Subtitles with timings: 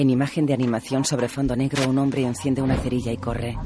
[0.00, 3.56] En imagen de animación sobre fondo negro, un hombre enciende una cerilla y corre.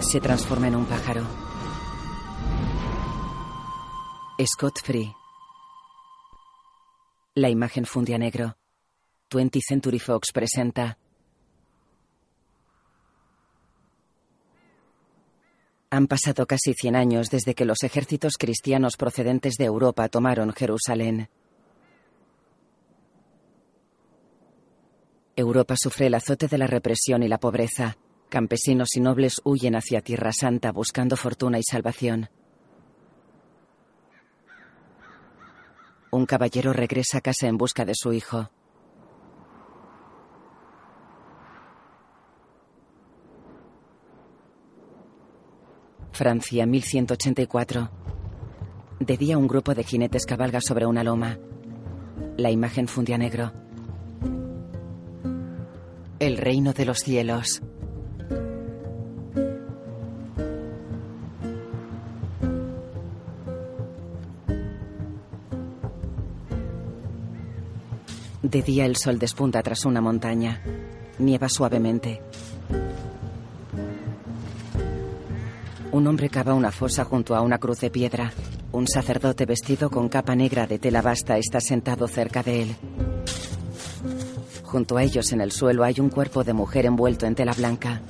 [0.00, 1.24] Se transforma en un pájaro.
[4.44, 5.14] Scott Free.
[7.36, 8.56] La imagen funde negro.
[9.32, 10.98] 20 Century Fox presenta.
[15.90, 21.28] Han pasado casi 100 años desde que los ejércitos cristianos procedentes de Europa tomaron Jerusalén.
[25.38, 27.96] Europa sufre el azote de la represión y la pobreza.
[28.28, 32.28] Campesinos y nobles huyen hacia Tierra Santa buscando fortuna y salvación.
[36.10, 38.50] Un caballero regresa a casa en busca de su hijo.
[46.10, 47.90] Francia, 1184.
[48.98, 51.38] De día un grupo de jinetes cabalga sobre una loma.
[52.36, 53.67] La imagen funde a negro.
[56.20, 57.62] El reino de los cielos.
[68.42, 70.60] De día el sol despunta tras una montaña.
[71.20, 72.20] Nieva suavemente.
[75.92, 78.32] Un hombre cava una fosa junto a una cruz de piedra.
[78.72, 82.76] Un sacerdote vestido con capa negra de tela basta está sentado cerca de él.
[84.68, 88.02] Junto a ellos en el suelo hay un cuerpo de mujer envuelto en tela blanca.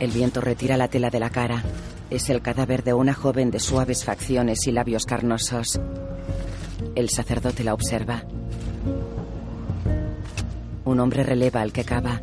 [0.00, 1.62] El viento retira la tela de la cara.
[2.10, 5.78] Es el cadáver de una joven de suaves facciones y labios carnosos.
[6.96, 8.24] El sacerdote la observa.
[10.84, 12.22] Un hombre releva al que cava.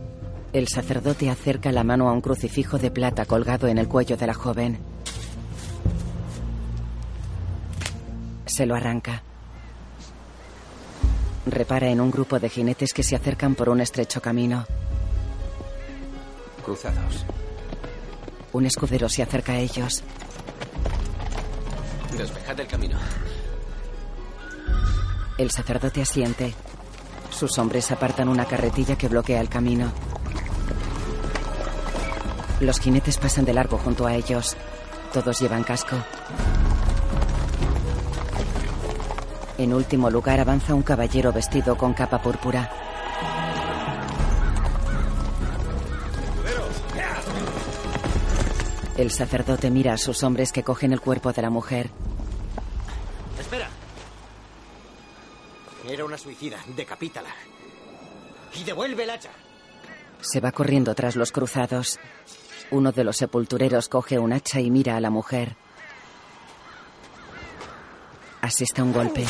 [0.52, 4.28] El sacerdote acerca la mano a un crucifijo de plata colgado en el cuello de
[4.28, 4.80] la joven.
[8.46, 9.24] Se lo arranca.
[11.46, 14.66] Repara en un grupo de jinetes que se acercan por un estrecho camino.
[16.64, 17.26] Cruzados.
[18.54, 20.04] Un escudero se acerca a ellos.
[22.18, 22.98] Despejad el camino.
[25.38, 26.54] El sacerdote asiente.
[27.32, 29.92] Sus hombres apartan una carretilla que bloquea el camino.
[32.62, 34.56] Los jinetes pasan de largo junto a ellos.
[35.12, 35.98] Todos llevan casco.
[39.58, 42.72] En último lugar avanza un caballero vestido con capa púrpura.
[48.98, 51.90] El sacerdote mira a sus hombres que cogen el cuerpo de la mujer.
[53.40, 53.68] Espera.
[55.88, 56.58] Era una suicida.
[56.76, 57.30] Decapítala.
[58.56, 59.32] Y devuelve el hacha.
[60.22, 62.00] Se va corriendo tras los cruzados.
[62.72, 65.58] Uno de los sepultureros coge un hacha y mira a la mujer.
[68.44, 69.24] Asesta un golpe.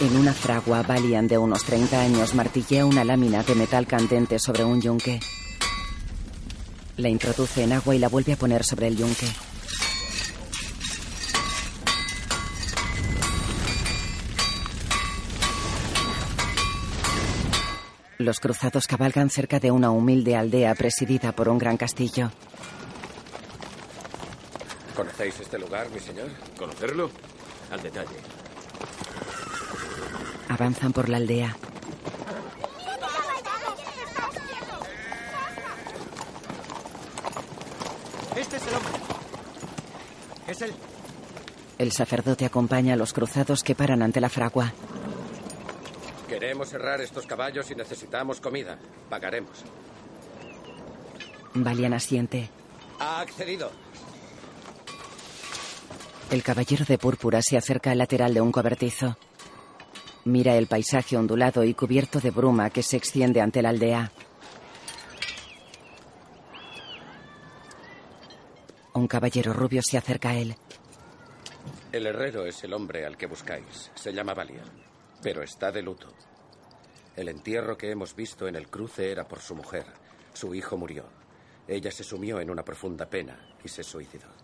[0.00, 4.64] En una fragua, Valian de unos 30 años martillea una lámina de metal candente sobre
[4.64, 5.20] un yunque.
[6.96, 9.26] La introduce en agua y la vuelve a poner sobre el yunque.
[18.16, 22.30] Los cruzados cabalgan cerca de una humilde aldea presidida por un gran castillo.
[24.96, 26.30] ¿Conocéis este lugar, mi señor?
[26.56, 27.10] ¿Conocerlo?
[27.72, 28.16] Al detalle.
[30.48, 31.56] Avanzan por la aldea.
[38.36, 38.92] Este es el hombre.
[40.46, 40.74] Es él.
[41.78, 44.74] El sacerdote acompaña a los cruzados que paran ante la fragua.
[46.28, 48.78] Queremos cerrar estos caballos y necesitamos comida.
[49.08, 49.64] Pagaremos.
[51.54, 52.50] Valian asiente.
[53.00, 53.70] Ha accedido.
[56.32, 59.18] El caballero de púrpura se acerca al lateral de un cobertizo.
[60.24, 64.10] Mira el paisaje ondulado y cubierto de bruma que se extiende ante la aldea.
[68.94, 70.56] Un caballero rubio se acerca a él.
[71.92, 73.90] El herrero es el hombre al que buscáis.
[73.94, 74.70] Se llama Valian,
[75.22, 76.08] pero está de luto.
[77.14, 79.84] El entierro que hemos visto en el cruce era por su mujer.
[80.32, 81.04] Su hijo murió.
[81.68, 84.41] Ella se sumió en una profunda pena y se suicidó.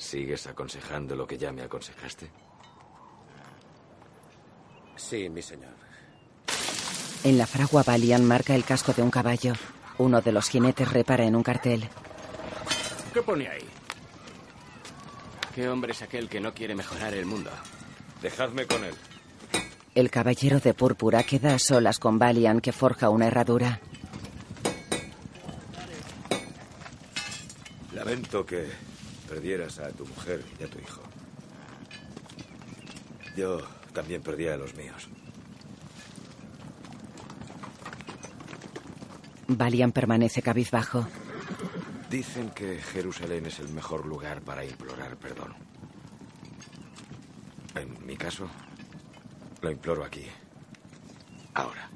[0.00, 2.30] ¿Sigues aconsejando lo que ya me aconsejaste?
[4.96, 5.74] Sí, mi señor.
[7.22, 9.52] En la fragua, Valian marca el casco de un caballo.
[9.98, 11.86] Uno de los jinetes repara en un cartel.
[13.12, 13.62] ¿Qué pone ahí?
[15.54, 17.50] ¿Qué hombre es aquel que no quiere mejorar el mundo?
[18.22, 18.94] Dejadme con él.
[19.94, 23.80] El caballero de púrpura queda a solas con Valian que forja una herradura.
[27.92, 28.89] Lamento que
[29.30, 31.00] perdieras a tu mujer y a tu hijo.
[33.36, 33.60] Yo
[33.92, 35.08] también perdí a los míos.
[39.46, 41.06] Valian permanece cabizbajo.
[42.10, 45.54] Dicen que Jerusalén es el mejor lugar para implorar perdón.
[47.76, 48.48] En mi caso,
[49.62, 50.26] lo imploro aquí.
[51.54, 51.88] Ahora.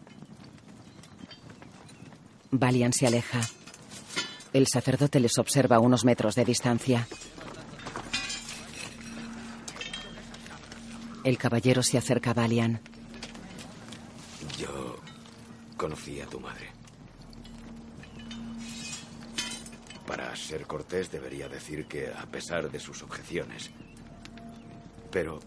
[2.53, 3.41] Valian se aleja.
[4.55, 7.09] El sacerdote les observa a unos metros de distancia.
[11.25, 12.81] El caballero se acerca a Valian.
[14.57, 15.01] Yo
[15.77, 16.71] conocí a tu madre.
[20.07, 23.73] Para ser cortés debería decir que a pesar de sus objeciones.
[25.11, 25.41] Pero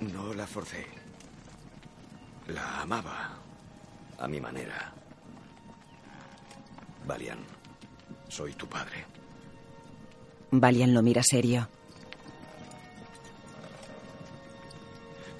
[0.00, 0.84] no la forcé.
[2.48, 3.38] La amaba
[4.18, 4.92] a mi manera.
[7.08, 7.38] Valian,
[8.28, 9.06] soy tu padre.
[10.50, 11.66] Valian lo mira serio.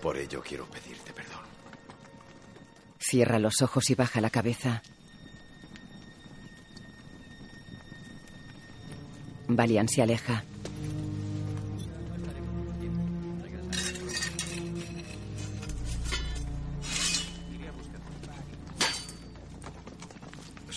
[0.00, 1.42] Por ello quiero pedirte perdón.
[2.98, 4.82] Cierra los ojos y baja la cabeza.
[9.46, 10.44] Valian se aleja.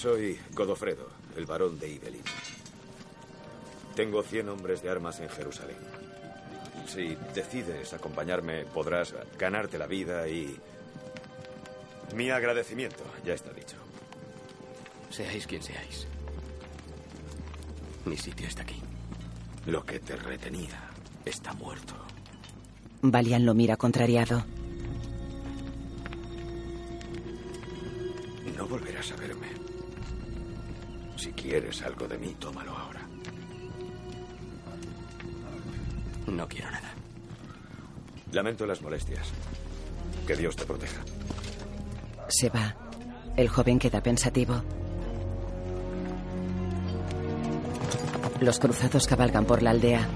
[0.01, 1.07] Soy Godofredo,
[1.37, 2.23] el varón de Ibelin.
[3.95, 5.77] Tengo 100 hombres de armas en Jerusalén.
[6.87, 10.57] Si decides acompañarme, podrás ganarte la vida y...
[12.15, 13.75] Mi agradecimiento, ya está dicho.
[15.11, 16.07] Seáis quien seáis.
[18.05, 18.81] Mi sitio está aquí.
[19.67, 20.79] Lo que te retenía
[21.25, 21.93] está muerto.
[23.03, 24.43] Valian lo mira contrariado.
[28.57, 29.60] No volverás a verme.
[31.21, 33.01] Si quieres algo de mí, tómalo ahora.
[36.25, 36.95] No quiero nada.
[38.31, 39.27] Lamento las molestias.
[40.25, 41.03] Que Dios te proteja.
[42.27, 42.75] Se va.
[43.37, 44.63] El joven queda pensativo.
[48.39, 50.09] Los cruzados cabalgan por la aldea.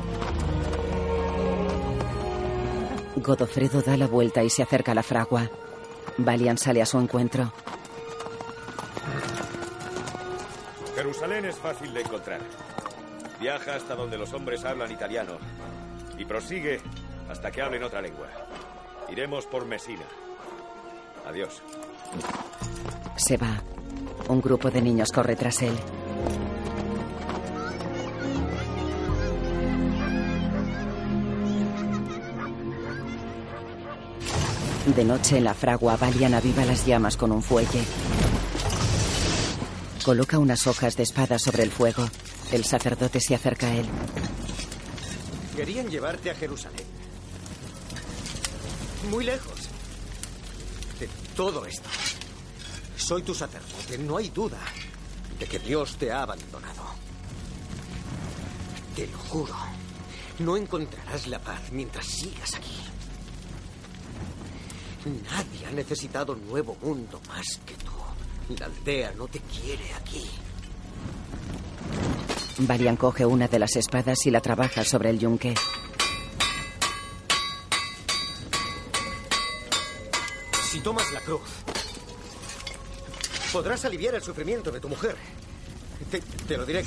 [3.17, 5.51] Godofredo da la vuelta y se acerca a la fragua.
[6.17, 7.53] Valian sale a su encuentro.
[11.15, 12.41] Jerusalén es fácil de encontrar.
[13.39, 15.37] Viaja hasta donde los hombres hablan italiano
[16.17, 16.81] y prosigue
[17.29, 18.27] hasta que hablen otra lengua.
[19.09, 20.03] Iremos por Mesina.
[21.25, 21.63] Adiós.
[23.15, 23.63] Se va.
[24.27, 25.73] Un grupo de niños corre tras él.
[34.93, 37.85] De noche en la fragua, Valian aviva las llamas con un fuelle.
[40.05, 42.07] Coloca unas hojas de espada sobre el fuego.
[42.51, 43.87] El sacerdote se acerca a él.
[45.55, 46.85] Querían llevarte a Jerusalén.
[49.09, 49.67] Muy lejos.
[50.99, 51.89] De todo esto.
[52.95, 53.97] Soy tu sacerdote.
[53.97, 54.59] No hay duda
[55.39, 56.83] de que Dios te ha abandonado.
[58.95, 59.55] Te lo juro.
[60.37, 62.77] No encontrarás la paz mientras sigas aquí.
[65.31, 68.04] Nadie ha necesitado nuevo mundo más que tú.
[68.49, 70.23] La aldea no te quiere aquí.
[72.59, 75.55] Valian coge una de las espadas y la trabaja sobre el yunque.
[80.71, 81.41] Si tomas la cruz,
[83.51, 85.15] podrás aliviar el sufrimiento de tu mujer.
[86.11, 86.83] Te, te lo diré.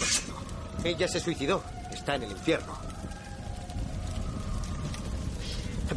[0.85, 1.63] Ella se suicidó.
[1.93, 2.77] Está en el infierno.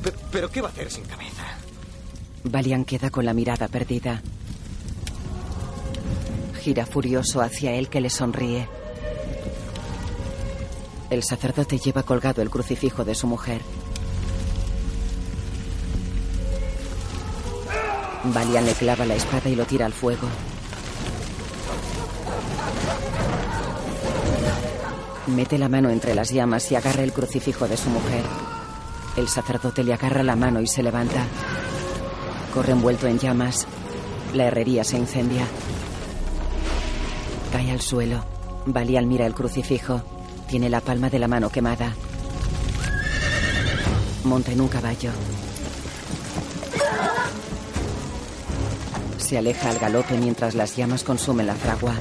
[0.01, 1.45] Pe- Pero ¿qué va a hacer sin cabeza?
[2.45, 4.21] Valian queda con la mirada perdida.
[6.61, 8.69] Gira furioso hacia él que le sonríe.
[11.09, 13.61] El sacerdote lleva colgado el crucifijo de su mujer.
[18.25, 20.27] Valian le clava la espada y lo tira al fuego.
[25.27, 28.23] Mete la mano entre las llamas y agarra el crucifijo de su mujer.
[29.17, 31.25] El sacerdote le agarra la mano y se levanta.
[32.53, 33.65] Corre envuelto en llamas.
[34.35, 35.47] La herrería se incendia.
[37.51, 38.23] Cae al suelo.
[38.65, 40.01] Valian mira el crucifijo.
[40.47, 41.93] Tiene la palma de la mano quemada.
[44.23, 45.11] Monta en un caballo.
[49.17, 51.93] Se aleja al galope mientras las llamas consumen la fragua.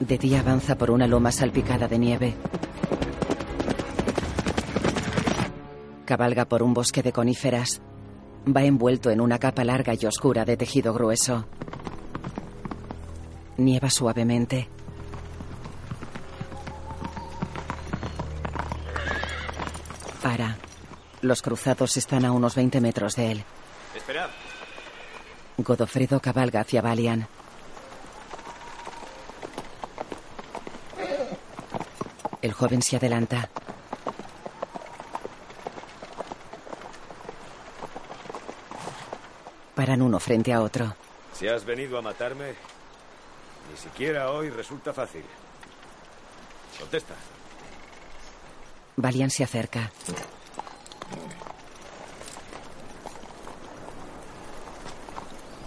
[0.00, 2.34] De día avanza por una loma salpicada de nieve.
[6.04, 7.82] Cabalga por un bosque de coníferas.
[8.46, 11.44] Va envuelto en una capa larga y oscura de tejido grueso.
[13.58, 14.68] Nieva suavemente.
[21.20, 23.44] Los cruzados están a unos 20 metros de él.
[23.94, 24.30] Esperad.
[25.56, 27.26] Godofredo cabalga hacia Valian.
[32.40, 33.50] El joven se adelanta.
[39.74, 40.94] Paran uno frente a otro.
[41.32, 42.54] Si has venido a matarme,
[43.70, 45.24] ni siquiera hoy resulta fácil.
[46.78, 47.14] Contesta.
[48.96, 49.90] Valian se acerca.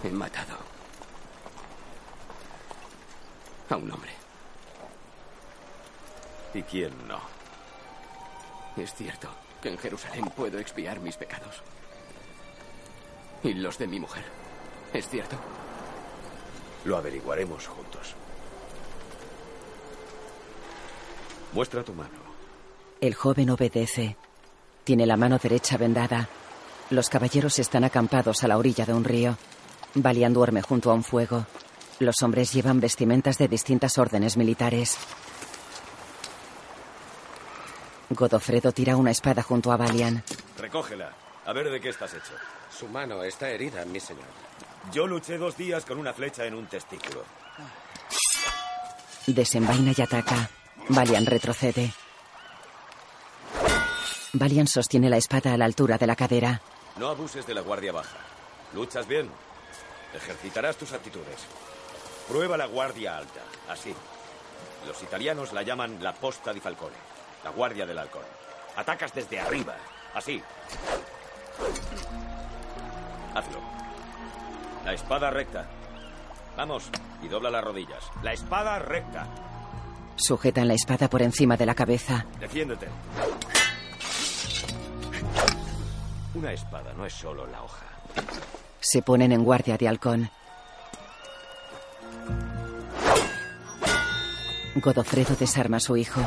[0.04, 0.56] He matado
[3.70, 4.10] a un hombre.
[6.54, 7.20] ¿Y quién no?
[8.76, 9.28] Es cierto
[9.62, 11.62] que en Jerusalén puedo expiar mis pecados.
[13.42, 14.24] Y los de mi mujer.
[14.92, 15.36] ¿Es cierto?
[16.84, 18.14] Lo averiguaremos juntos.
[21.52, 22.22] Muestra tu mano.
[23.00, 24.16] El joven obedece.
[24.84, 26.28] Tiene la mano derecha vendada.
[26.90, 29.36] Los caballeros están acampados a la orilla de un río.
[29.94, 31.46] Valian duerme junto a un fuego.
[32.00, 34.96] Los hombres llevan vestimentas de distintas órdenes militares.
[38.10, 40.22] Godofredo tira una espada junto a Valian.
[40.58, 41.12] Recógela.
[41.44, 42.32] A ver de qué estás hecho.
[42.70, 44.24] Su mano está herida, mi señor.
[44.90, 47.24] Yo luché dos días con una flecha en un testículo.
[49.26, 50.50] Desenvaina y ataca.
[50.88, 51.92] Valian retrocede.
[54.32, 56.60] Valian sostiene la espada a la altura de la cadera.
[56.96, 58.16] No abuses de la guardia baja.
[58.74, 59.30] ¿Luchas bien?
[60.14, 61.46] Ejercitarás tus actitudes.
[62.28, 63.40] Prueba la guardia alta.
[63.68, 63.94] Así.
[64.86, 66.96] Los italianos la llaman la posta di falcone.
[67.44, 68.24] La guardia del halcón.
[68.76, 69.76] Atacas desde arriba.
[70.14, 70.42] Así.
[73.34, 73.81] Hazlo.
[74.84, 75.66] La espada recta.
[76.56, 76.90] Vamos.
[77.22, 78.04] Y dobla las rodillas.
[78.22, 79.26] La espada recta.
[80.16, 82.26] Sujetan la espada por encima de la cabeza.
[82.40, 82.88] Defiéndete.
[86.34, 87.86] Una espada no es solo la hoja.
[88.80, 90.30] Se ponen en guardia de halcón.
[94.74, 96.20] Godofredo desarma a su hijo.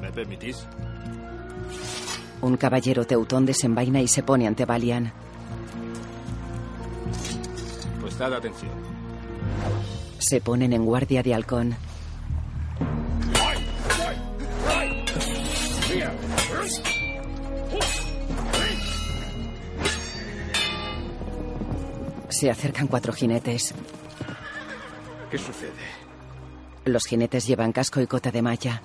[0.00, 0.64] ¿Me permitís?
[2.40, 5.12] Un caballero teutón desenvaina y se pone ante Valian.
[8.16, 8.70] Prestad atención.
[10.18, 11.74] Se ponen en guardia de halcón.
[22.28, 23.74] Se acercan cuatro jinetes.
[25.28, 25.72] ¿Qué sucede?
[26.84, 28.80] Los jinetes llevan casco y cota de malla.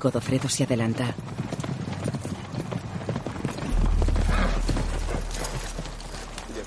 [0.00, 1.14] Godofredo se adelanta.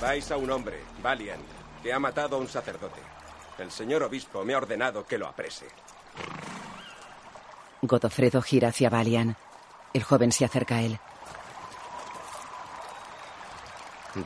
[0.10, 1.46] Lleváis a un hombre, Valiant,
[1.84, 3.00] que ha matado a un sacerdote.
[3.60, 5.68] El señor obispo me ha ordenado que lo aprese.
[7.84, 9.38] Godofredo gira hacia Valian.
[9.94, 11.00] El joven se acerca a él.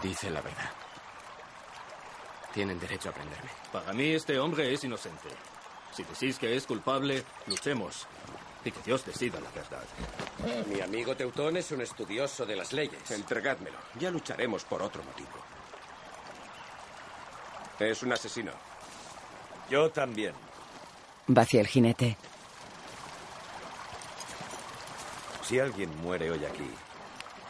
[0.02, 0.72] Dice la verdad.
[2.54, 3.50] Tienen derecho a prenderme.
[3.74, 5.28] Para mí este hombre es inocente.
[5.92, 8.08] Si decís que es culpable, luchemos.
[8.64, 9.84] Y que Dios decida la verdad.
[10.68, 13.12] Mi amigo Teutón es un estudioso de las leyes.
[13.12, 13.80] Entregádmelo.
[14.00, 15.53] Ya lucharemos por otro motivo.
[17.84, 18.52] Es un asesino.
[19.70, 20.34] Yo también.
[21.36, 22.18] Va hacia el jinete.
[25.44, 26.70] Si alguien muere hoy aquí,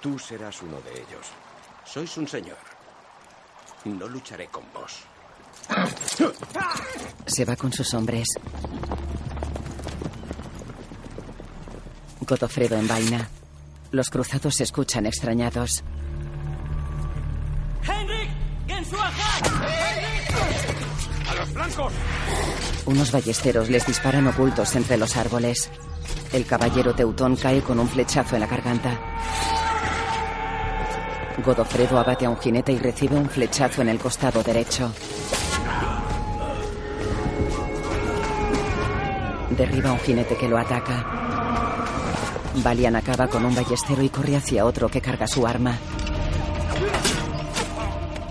[0.01, 1.27] tú serás uno de ellos.
[1.85, 2.57] Sois un señor.
[3.85, 5.03] No lucharé con vos.
[7.27, 8.27] Se va con sus hombres.
[12.21, 13.29] Godofredo envaina.
[13.91, 15.83] Los cruzados se escuchan extrañados.
[22.85, 25.69] Unos ballesteros les disparan ocultos entre los árboles.
[26.33, 28.99] El caballero teutón cae con un flechazo en la garganta.
[31.43, 34.91] Godofredo abate a un jinete y recibe un flechazo en el costado derecho.
[39.51, 41.05] Derriba a un jinete que lo ataca.
[42.55, 45.77] Valian acaba con un ballestero y corre hacia otro que carga su arma.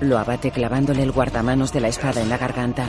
[0.02, 2.86] Lo abate clavándole el guardamanos de la espada en la garganta.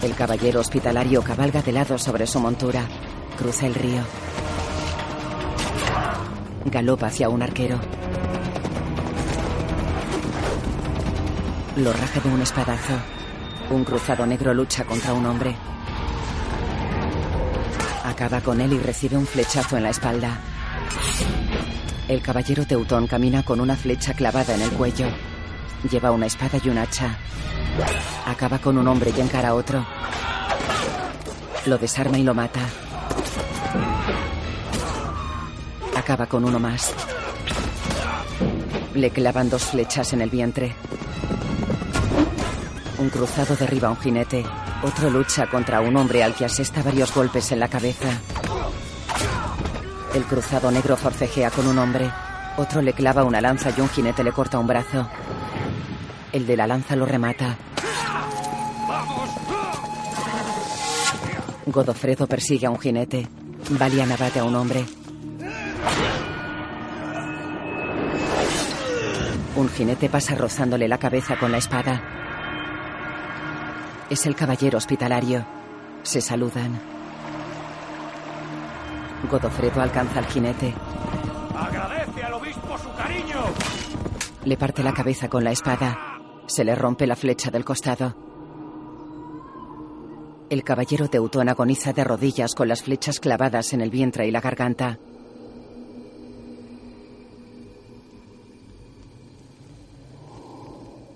[0.00, 2.86] El caballero hospitalario cabalga de lado sobre su montura.
[3.36, 4.02] Cruza el río.
[6.66, 7.80] Galopa hacia un arquero.
[11.78, 12.94] Lo raja de un espadazo.
[13.70, 15.56] Un cruzado negro lucha contra un hombre.
[18.04, 20.38] Acaba con él y recibe un flechazo en la espalda.
[22.08, 25.06] El caballero teutón camina con una flecha clavada en el cuello.
[25.90, 27.16] Lleva una espada y un hacha.
[28.26, 29.84] Acaba con un hombre y encara a otro.
[31.66, 32.60] Lo desarma y lo mata.
[36.06, 36.94] acaba con uno más.
[38.94, 40.72] Le clavan dos flechas en el vientre.
[42.98, 44.44] Un cruzado derriba a un jinete.
[44.84, 48.20] Otro lucha contra un hombre al que asesta varios golpes en la cabeza.
[50.16, 52.10] El cruzado negro forcejea con un hombre.
[52.56, 55.06] Otro le clava una lanza y un jinete le corta un brazo.
[56.32, 57.54] El de la lanza lo remata.
[61.66, 63.28] Godofredo persigue a un jinete.
[63.72, 64.86] Valian abate a un hombre.
[69.56, 72.02] Un jinete pasa rozándole la cabeza con la espada.
[74.08, 75.44] Es el caballero hospitalario.
[76.04, 76.95] Se saludan.
[79.28, 80.74] Godofredo alcanza al jinete.
[81.54, 83.36] ¡Agradece al obispo su cariño!
[84.44, 86.20] Le parte la cabeza con la espada.
[86.46, 88.14] Se le rompe la flecha del costado.
[90.48, 94.40] El caballero teutón agoniza de rodillas con las flechas clavadas en el vientre y la
[94.40, 94.98] garganta.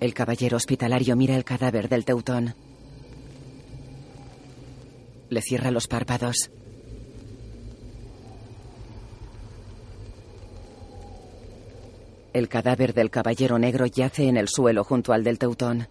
[0.00, 2.54] El caballero hospitalario mira el cadáver del teutón.
[5.28, 6.50] Le cierra los párpados.
[12.32, 15.88] El cadáver del caballero negro yace en el suelo junto al del teutón.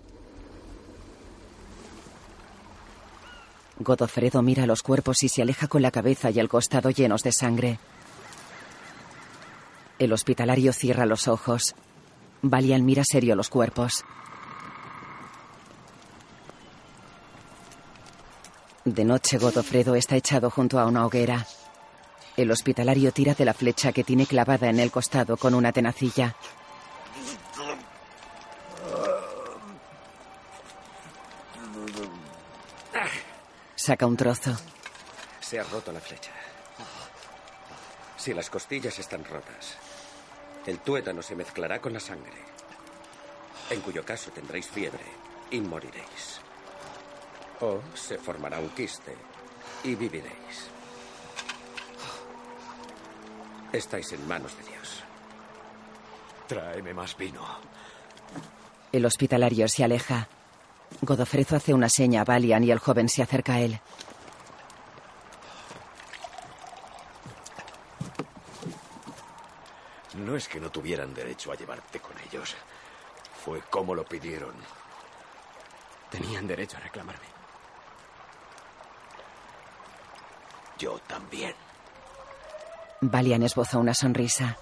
[3.79, 7.31] Godofredo mira los cuerpos y se aleja con la cabeza y el costado llenos de
[7.33, 7.79] sangre.
[9.99, 11.75] El hospitalario cierra los ojos.
[12.41, 14.05] Valian mira serio los cuerpos.
[18.85, 21.45] De noche Godofredo está echado junto a una hoguera.
[22.37, 26.35] El hospitalario tira de la flecha que tiene clavada en el costado con una tenacilla.
[33.75, 34.55] Saca un trozo.
[35.39, 36.31] Se ha roto la flecha.
[38.17, 39.77] Si las costillas están rotas,
[40.65, 42.37] el tuétano se mezclará con la sangre,
[43.69, 45.05] en cuyo caso tendréis fiebre
[45.51, 46.41] y moriréis.
[47.61, 49.15] O se formará un quiste
[49.83, 50.69] y viviréis.
[53.71, 55.03] Estáis en manos de Dios.
[56.47, 57.45] Tráeme más vino.
[58.91, 60.27] El hospitalario se aleja.
[61.01, 63.79] Godofredo hace una seña a Valian y el joven se acerca a él.
[70.15, 72.55] No es que no tuvieran derecho a llevarte con ellos.
[73.45, 74.53] Fue como lo pidieron.
[76.09, 77.27] Tenían derecho a reclamarme.
[80.79, 81.53] Yo también.
[83.01, 84.57] Valian esboza una sonrisa.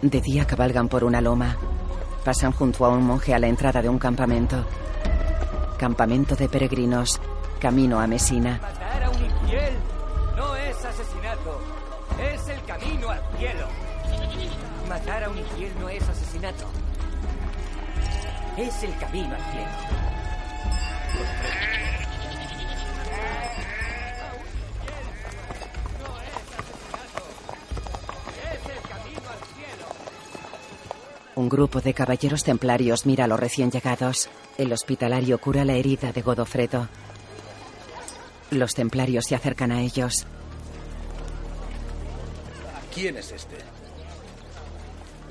[0.00, 1.56] De día cabalgan por una loma.
[2.24, 4.64] Pasan junto a un monje a la entrada de un campamento.
[5.76, 7.20] Campamento de peregrinos.
[7.60, 8.60] Camino a Mesina.
[8.60, 9.74] Matar a un infiel
[10.36, 11.60] no es asesinato,
[12.20, 13.66] es el camino al cielo.
[14.88, 16.64] Matar a un infiel no es asesinato,
[18.56, 20.05] es el camino al cielo.
[31.46, 34.28] Un grupo de caballeros templarios mira a los recién llegados.
[34.58, 36.88] El hospitalario cura la herida de Godofredo.
[38.50, 40.26] Los templarios se acercan a ellos.
[42.92, 43.58] ¿Quién es este?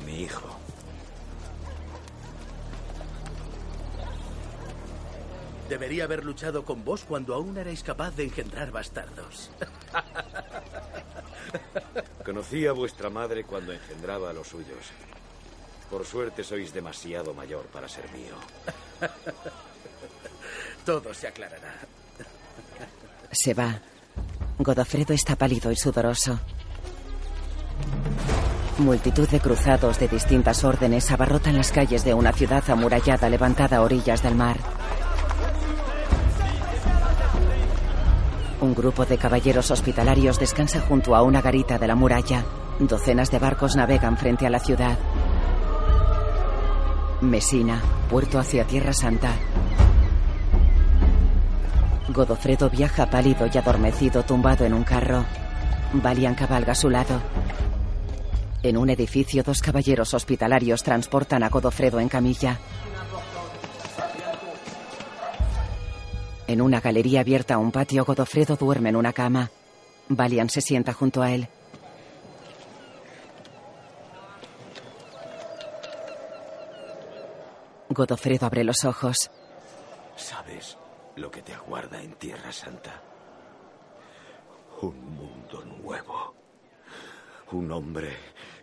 [0.05, 0.57] Mi hijo.
[5.67, 9.51] Debería haber luchado con vos cuando aún erais capaz de engendrar bastardos.
[12.23, 14.93] Conocí a vuestra madre cuando engendraba a los suyos.
[15.89, 18.35] Por suerte sois demasiado mayor para ser mío.
[20.85, 21.73] Todo se aclarará.
[23.31, 23.79] Se va.
[24.57, 26.39] Godofredo está pálido y sudoroso.
[28.77, 33.81] Multitud de cruzados de distintas órdenes abarrotan las calles de una ciudad amurallada levantada a
[33.81, 34.57] orillas del mar.
[38.59, 42.43] Un grupo de caballeros hospitalarios descansa junto a una garita de la muralla.
[42.79, 44.97] Docenas de barcos navegan frente a la ciudad.
[47.29, 49.33] Mesina, puerto hacia Tierra Santa.
[52.09, 55.25] Godofredo viaja pálido y adormecido tumbado en un carro.
[55.93, 57.21] Valian cabalga a su lado.
[58.63, 62.59] En un edificio, dos caballeros hospitalarios transportan a Godofredo en camilla.
[66.47, 69.51] En una galería abierta a un patio, Godofredo duerme en una cama.
[70.07, 71.47] Valian se sienta junto a él.
[77.89, 79.29] Godofredo abre los ojos.
[80.15, 80.77] ¿Sabes
[81.15, 83.01] lo que te aguarda en Tierra Santa?
[84.81, 86.33] Un mundo nuevo.
[87.51, 88.15] Un hombre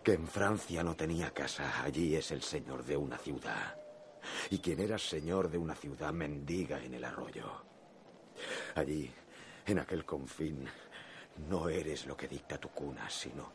[0.02, 3.76] que en Francia no tenía casa, allí es el señor de una ciudad.
[4.50, 7.64] Y quien era señor de una ciudad mendiga en el arroyo.
[8.74, 9.10] Allí,
[9.66, 10.68] en aquel confín,
[11.48, 13.52] no eres lo que dicta tu cuna, sino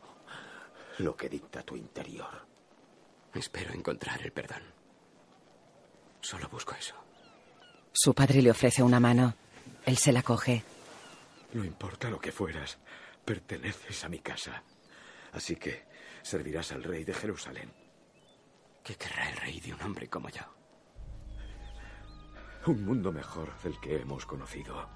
[0.99, 2.47] lo que dicta tu interior.
[3.33, 4.76] Espero encontrar el perdón.
[6.21, 6.95] Solo busco eso.
[7.93, 9.33] Su padre le ofrece una mano.
[9.85, 10.63] Él se la coge.
[11.53, 12.77] No importa lo que fueras,
[13.23, 14.61] perteneces a mi casa.
[15.33, 15.85] Así que
[16.21, 17.71] servirás al rey de Jerusalén.
[18.83, 20.43] ¿Qué querrá el rey de un hombre como yo?
[22.67, 24.89] Un mundo mejor del que hemos conocido.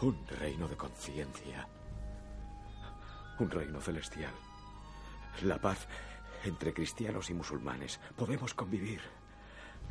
[0.00, 1.68] Un reino de conciencia.
[3.38, 4.32] Un reino celestial.
[5.42, 5.86] La paz
[6.44, 8.00] entre cristianos y musulmanes.
[8.16, 9.00] Podemos convivir.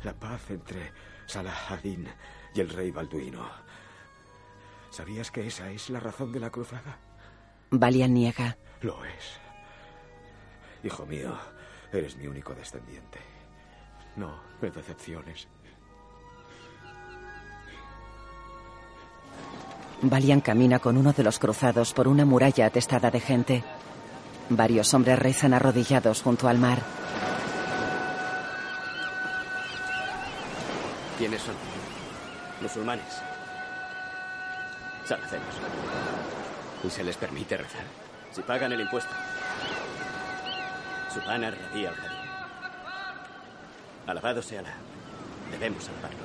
[0.02, 0.92] La paz entre
[1.26, 2.08] Salah ad-Din
[2.54, 3.48] y el rey Balduino.
[4.90, 6.98] ¿Sabías que esa es la razón de la cruzada?
[7.70, 8.56] Valian niega.
[8.80, 9.40] Lo es.
[10.84, 11.36] Hijo mío,
[11.92, 13.18] eres mi único descendiente.
[14.16, 15.48] No me decepciones.
[20.00, 23.64] Valian camina con uno de los cruzados por una muralla atestada de gente.
[24.50, 26.80] Varios hombres rezan arrodillados junto al mar.
[31.18, 31.54] ¿Quiénes son?
[32.62, 33.04] Musulmanes.
[35.04, 35.54] Saracenos.
[36.84, 37.84] ¿Y se les permite rezar?
[38.32, 39.10] Si pagan el impuesto.
[41.12, 41.94] Subhana Rabí al
[44.06, 44.72] Alabado sea la.
[45.50, 46.20] Debemos alabarlo.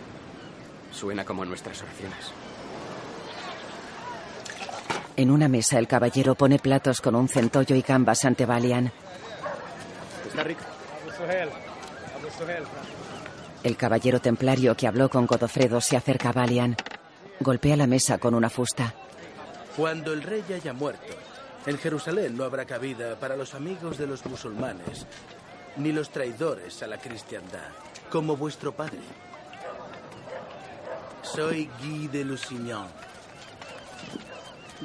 [0.91, 2.31] Suena como nuestras oraciones.
[5.15, 8.91] En una mesa el caballero pone platos con un centollo y gambas ante Valian.
[10.27, 10.61] Está rico.
[13.63, 16.75] El caballero templario que habló con Godofredo se acerca a Valian.
[17.39, 18.93] Golpea la mesa con una fusta.
[19.77, 21.13] Cuando el rey haya muerto,
[21.65, 25.05] en Jerusalén no habrá cabida para los amigos de los musulmanes,
[25.77, 27.69] ni los traidores a la cristiandad,
[28.11, 28.99] como vuestro padre.
[31.21, 33.02] Soy Guy de Lusignan.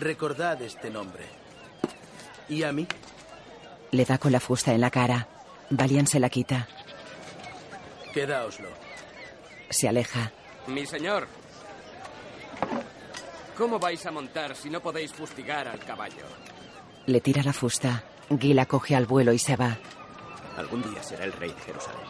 [0.00, 1.24] Recordad este nombre.
[2.48, 2.86] ¿Y a mí?
[3.90, 5.26] Le da con la fusta en la cara.
[5.70, 6.68] Valian se la quita.
[8.14, 8.68] Quedaoslo.
[9.70, 10.30] Se aleja.
[10.68, 11.26] Mi señor.
[13.56, 16.26] ¿Cómo vais a montar si no podéis fustigar al caballo?
[17.06, 18.04] Le tira la fusta.
[18.30, 19.78] Guy la coge al vuelo y se va.
[20.56, 22.06] Algún día será el rey de Jerusalén.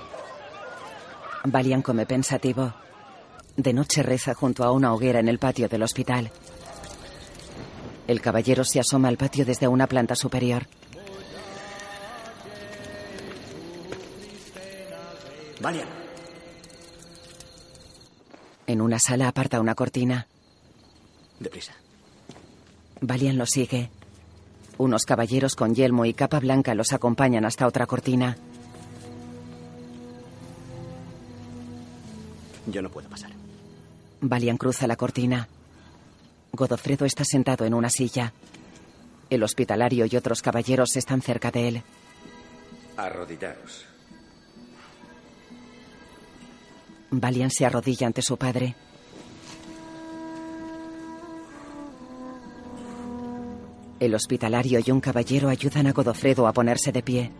[1.44, 2.74] Valian come pensativo.
[3.56, 6.30] De noche reza junto a una hoguera en el patio del hospital.
[8.08, 10.66] El caballero se asoma al patio desde una planta superior.
[15.60, 15.88] Valian.
[18.66, 20.26] En una sala aparta una cortina.
[21.38, 21.74] Deprisa.
[23.02, 23.90] Valian lo sigue.
[24.78, 28.38] Unos caballeros con yelmo y capa blanca los acompañan hasta otra cortina.
[32.66, 33.32] Yo no puedo pasar.
[34.22, 35.46] Valian cruza la cortina.
[36.52, 38.32] Godofredo está sentado en una silla.
[39.30, 41.82] El hospitalario y otros caballeros están cerca de él.
[42.96, 43.84] Arrodillaros.
[47.10, 48.74] Valian se arrodilla ante su padre.
[54.00, 57.32] El hospitalario y un caballero ayudan a Godofredo a ponerse de pie.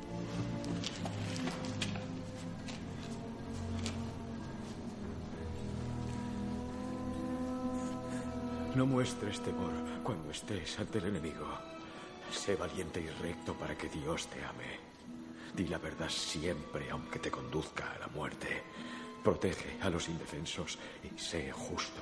[8.78, 9.72] No muestres temor
[10.04, 11.48] cuando estés ante el enemigo.
[12.30, 14.78] Sé valiente y recto para que Dios te ame.
[15.52, 18.46] Di la verdad siempre, aunque te conduzca a la muerte.
[19.24, 22.00] Protege a los indefensos y sé justo.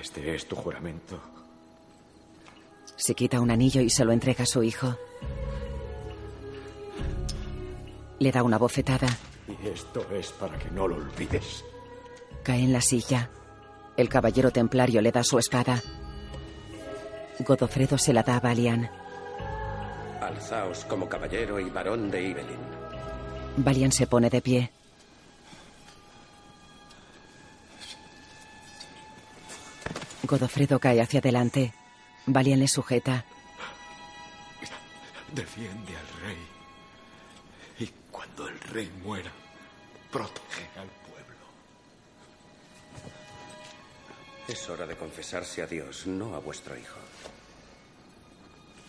[0.00, 1.20] Este es tu juramento.
[2.96, 4.96] Se quita un anillo y se lo entrega a su hijo.
[8.18, 9.08] Le da una bofetada.
[9.46, 11.66] Y esto es para que no lo olvides.
[12.42, 13.28] Cae en la silla.
[13.96, 15.82] El caballero templario le da su espada.
[17.40, 18.90] Godofredo se la da a Valian.
[20.20, 22.58] Alzaos como caballero y varón de Ibelin.
[23.56, 24.70] Valian se pone de pie.
[30.22, 31.74] Godofredo cae hacia adelante.
[32.26, 33.24] Valian le sujeta.
[35.32, 36.38] Defiende al rey.
[37.80, 39.32] Y cuando el rey muera,
[40.10, 40.88] protege al
[44.50, 46.98] Es hora de confesarse a Dios, no a vuestro hijo.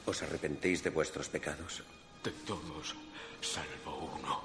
[0.08, 1.84] ¿Os arrepentéis de vuestros pecados?
[2.24, 2.96] De todos,
[3.42, 4.42] salvo uno.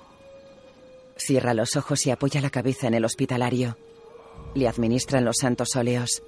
[1.16, 3.78] Cierra los ojos y apoya la cabeza en el hospitalario.
[4.54, 6.22] Le administran los santos óleos.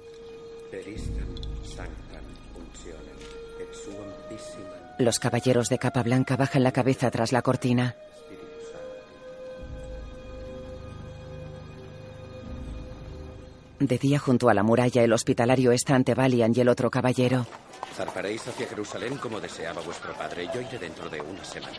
[4.97, 7.95] Los caballeros de capa blanca bajan la cabeza tras la cortina.
[13.79, 17.45] De día junto a la muralla el hospitalario está ante Valian y el otro caballero.
[17.95, 20.49] Zarparéis hacia Jerusalén como deseaba vuestro padre.
[20.53, 21.77] Yo iré dentro de una semana.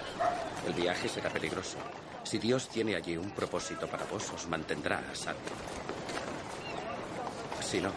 [0.66, 1.76] El viaje será peligroso.
[2.24, 5.40] Si Dios tiene allí un propósito para vos, os mantendrá a salvo.
[7.60, 7.90] Si no,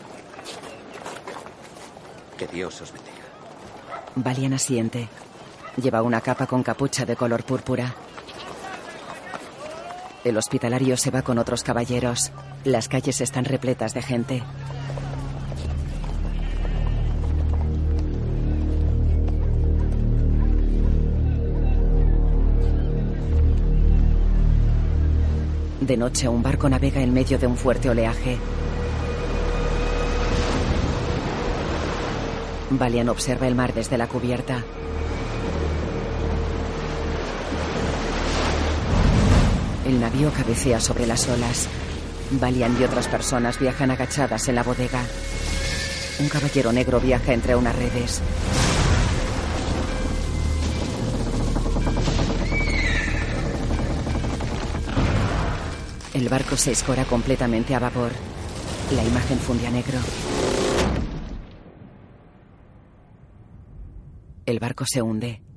[2.37, 3.23] que Dios os bendiga.
[4.15, 5.07] Valian asiente.
[5.81, 7.95] Lleva una capa con capucha de color púrpura.
[10.23, 12.31] El hospitalario se va con otros caballeros.
[12.63, 14.43] Las calles están repletas de gente.
[25.81, 28.37] De noche un barco navega en medio de un fuerte oleaje.
[32.69, 34.63] Valian observa el mar desde la cubierta.
[39.93, 41.67] El navío cabecea sobre las olas.
[42.31, 44.99] Valian y otras personas viajan agachadas en la bodega.
[46.19, 48.19] Un caballero negro viaja entre unas redes.
[56.15, 58.13] El barco se escora completamente a vapor.
[58.95, 59.99] La imagen funde a negro.
[64.47, 65.52] El barco se hunde.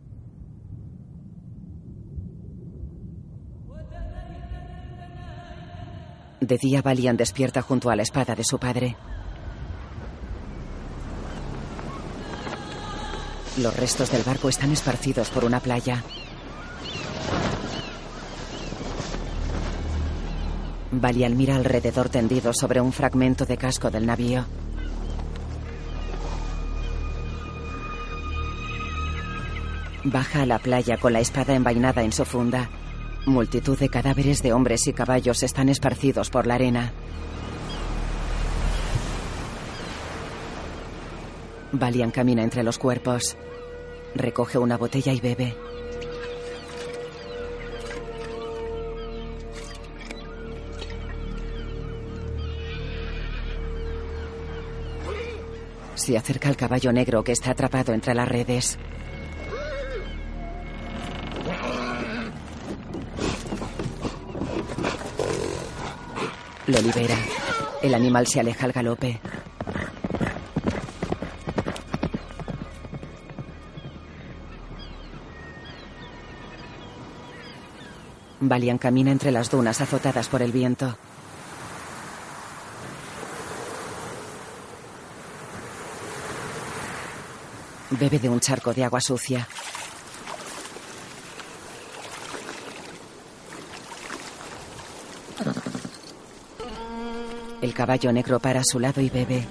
[6.46, 8.94] De día, Valian despierta junto a la espada de su padre.
[13.56, 16.04] Los restos del barco están esparcidos por una playa.
[20.92, 24.44] Valian mira alrededor tendido sobre un fragmento de casco del navío.
[30.04, 32.70] Baja a la playa con la espada envainada en su funda.
[33.26, 36.92] Multitud de cadáveres de hombres y caballos están esparcidos por la arena.
[41.72, 43.36] Valian camina entre los cuerpos.
[44.14, 45.56] Recoge una botella y bebe.
[55.96, 58.78] Se acerca al caballo negro que está atrapado entre las redes.
[66.66, 67.16] Lo libera.
[67.80, 69.20] El animal se aleja al galope.
[78.40, 80.96] Valian camina entre las dunas azotadas por el viento.
[87.90, 89.46] Bebe de un charco de agua sucia.
[97.66, 99.44] El caballo negro para a su lado y bebe.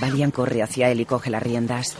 [0.00, 1.94] Valian corre hacia él y coge las riendas.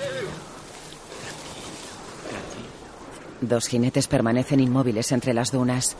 [3.43, 5.97] Dos jinetes permanecen inmóviles entre las dunas.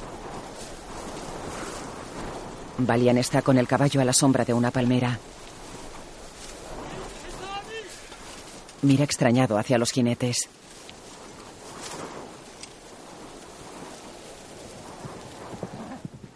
[2.79, 5.19] Valian está con el caballo a la sombra de una palmera.
[8.81, 10.49] Mira extrañado hacia los jinetes.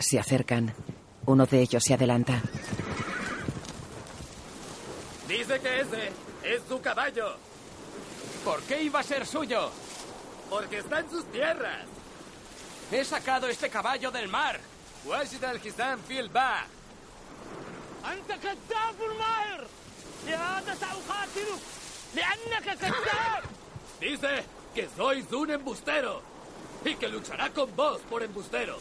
[0.09, 0.73] Se acercan.
[1.25, 2.41] Uno de ellos se adelanta.
[5.27, 6.11] Dice que ese
[6.43, 7.35] es su caballo.
[8.43, 9.71] ¿Por qué iba a ser suyo?
[10.49, 11.85] Porque está en sus tierras.
[12.91, 14.59] He sacado este caballo del mar.
[15.05, 16.67] واجد الحزام في البحر
[18.05, 19.67] أنت كذاب ماهر
[20.27, 21.61] لهذا سأقاتلك
[22.15, 23.43] لأنك كذاب
[24.01, 26.21] Dice que sois un embustero
[26.83, 28.77] y que luchará con vos por embustero.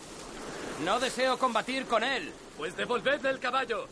[0.83, 2.31] No deseo combatir con él.
[2.57, 3.87] Pues devolvedle el caballo.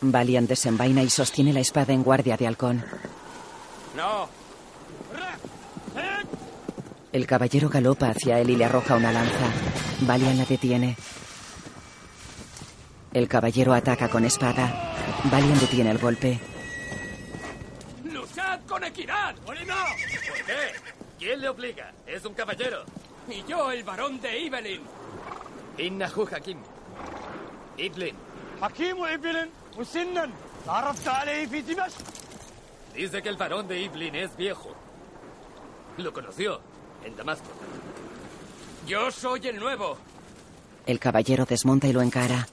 [0.00, 2.84] Valiant desenvaina y sostiene la espada en guardia de halcón.
[3.96, 4.28] No.
[7.12, 9.46] El caballero galopa hacia él y le arroja una lanza.
[10.00, 10.96] Valiant la detiene.
[13.12, 14.94] El caballero ataca con espada.
[15.24, 16.40] Valiant detiene el golpe.
[18.04, 19.34] ¡Luchad con equidad!
[19.44, 20.72] ¿Por qué?
[21.18, 21.92] ¿Quién le obliga?
[22.06, 22.84] Es un caballero.
[23.29, 24.81] Y yo, el varón de Ibelin.
[25.79, 26.57] إنه حكيم
[27.79, 28.15] إبلين
[28.61, 30.29] حكيم إبل مسنا
[30.65, 32.17] تعرفت عليه في دمشق
[32.95, 34.73] Dice que el varón de Iblin es viejo.
[35.97, 36.59] Lo conoció
[37.05, 37.45] en Damasco.
[38.87, 39.99] Yo soy el nuevo.
[40.87, 42.47] El caballero desmonta y lo encara.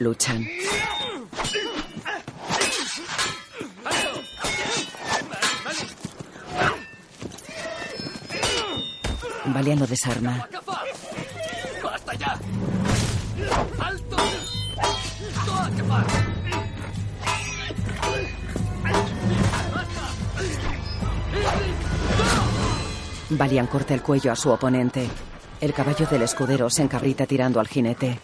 [0.00, 0.44] Luchan.
[9.45, 10.47] Valian lo desarma.
[11.83, 12.39] ¡Basta ya!
[13.79, 14.17] ¡Alto!
[23.31, 25.09] Valian corta el cuello a su oponente.
[25.59, 28.19] El caballo del escudero se encabrita tirando al jinete.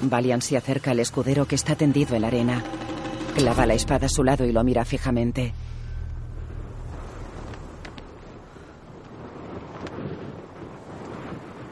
[0.00, 2.64] Valian se acerca al escudero que está tendido en la arena.
[3.34, 5.52] Clava la espada a su lado y lo mira fijamente.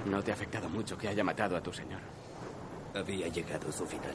[0.07, 2.01] No te ha afectado mucho que haya matado a tu señor.
[2.95, 4.15] Había llegado su final.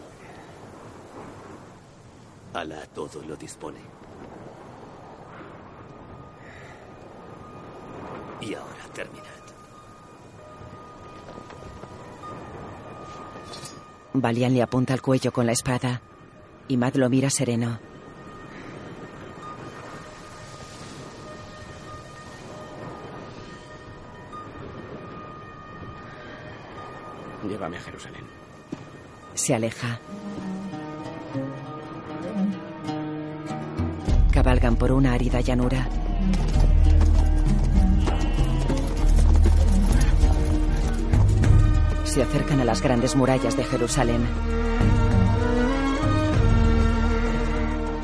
[2.52, 3.78] Alá todo lo dispone.
[8.42, 9.24] Y ahora terminad.
[14.14, 16.02] Valian le apunta al cuello con la espada.
[16.68, 17.93] Y Mad lo mira sereno.
[27.80, 28.24] Jerusalén.
[29.34, 30.00] Se aleja.
[34.32, 35.88] Cabalgan por una árida llanura.
[42.04, 44.28] Se acercan a las grandes murallas de Jerusalén.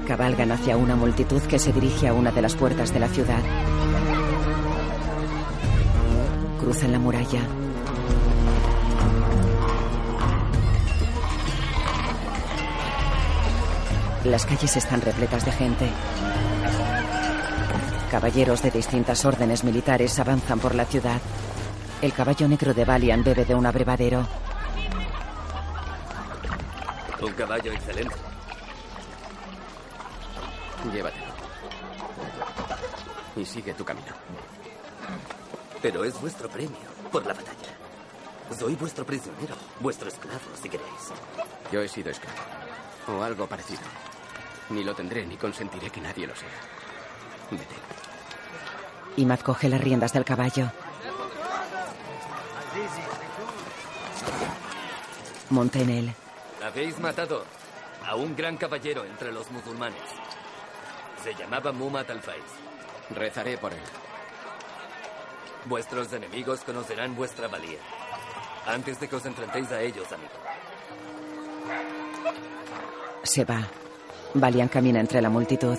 [0.07, 3.43] Cabalgan hacia una multitud que se dirige a una de las puertas de la ciudad.
[6.59, 7.41] Cruzan la muralla.
[14.29, 15.89] Las calles están repletas de gente.
[18.11, 21.19] Caballeros de distintas órdenes militares avanzan por la ciudad.
[21.99, 24.27] El caballo negro de Valian bebe de un abrevadero.
[27.21, 28.15] Un caballo excelente.
[30.93, 31.33] Llévatelo.
[33.35, 34.13] Y sigue tu camino.
[35.81, 36.77] Pero es vuestro premio
[37.11, 37.73] por la batalla.
[38.59, 41.13] Soy vuestro prisionero, vuestro esclavo, si queréis.
[41.71, 42.37] Yo he sido esclavo.
[43.07, 43.81] O algo parecido.
[44.69, 46.47] Ni lo tendré ni consentiré que nadie lo sea.
[47.51, 47.75] Vete.
[49.17, 50.71] Imad coge las riendas del caballo.
[55.49, 56.13] Monta en él.
[56.63, 57.43] Habéis matado
[58.05, 60.01] a un gran caballero entre los musulmanes.
[61.23, 62.43] Se llamaba Muhammad al-Faiz.
[63.09, 63.79] Rezaré por él.
[65.65, 67.79] Vuestros enemigos conocerán vuestra valía.
[68.67, 70.31] Antes de que os enfrentéis a ellos, amigo.
[73.23, 73.67] Se va.
[74.33, 75.77] Valian camina entre la multitud.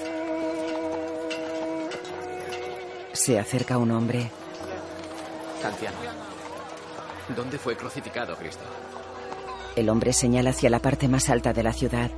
[3.13, 4.31] Se acerca un hombre.
[5.65, 5.97] Anciano.
[7.37, 8.65] ¿Dónde fue crucificado Cristo?
[9.77, 12.11] El hombre señala hacia la parte más alta de la ciudad.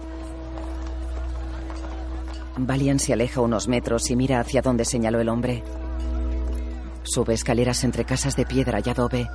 [2.57, 5.63] Valian se aleja unos metros y mira hacia donde señaló el hombre.
[7.03, 9.29] Sube escaleras entre casas de piedra y adobe.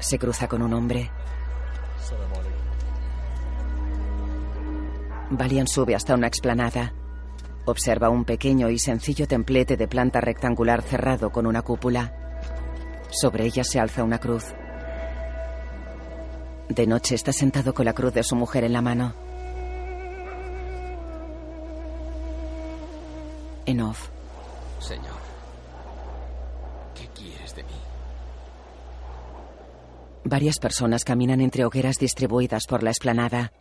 [0.00, 1.10] Se cruza con un hombre.
[5.30, 6.92] Valian sube hasta una explanada.
[7.64, 12.12] Observa un pequeño y sencillo templete de planta rectangular cerrado con una cúpula.
[13.10, 14.44] Sobre ella se alza una cruz.
[16.68, 19.14] De noche está sentado con la cruz de su mujer en la mano.
[23.66, 24.08] En off.
[24.80, 25.20] Señor,
[26.94, 27.70] ¿qué quieres de mí?
[30.24, 33.52] Varias personas caminan entre hogueras distribuidas por la explanada.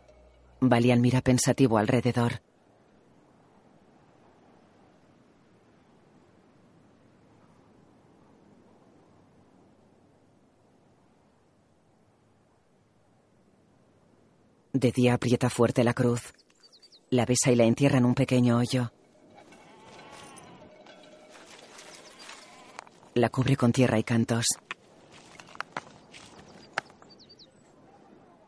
[0.61, 2.41] Valian mira pensativo alrededor.
[14.73, 16.33] De día aprieta fuerte la cruz.
[17.09, 18.91] La besa y la entierra en un pequeño hoyo.
[23.15, 24.47] La cubre con tierra y cantos.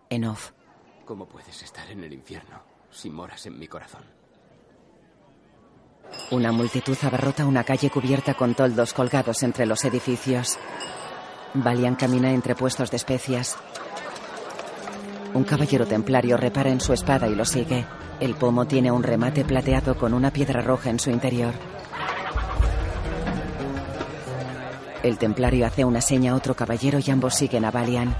[0.09, 0.51] En off.
[1.11, 4.01] ¿Cómo puedes estar en el infierno si moras en mi corazón?
[6.31, 10.57] Una multitud abarrota una calle cubierta con toldos colgados entre los edificios.
[11.53, 13.57] Valian camina entre puestos de especias.
[15.33, 17.85] Un caballero templario repara en su espada y lo sigue.
[18.21, 21.53] El pomo tiene un remate plateado con una piedra roja en su interior.
[25.03, 28.15] El templario hace una seña a otro caballero y ambos siguen a Valian.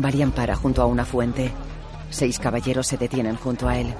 [0.00, 1.52] Valian para junto a una fuente.
[2.08, 3.94] Seis caballeros se detienen junto a él.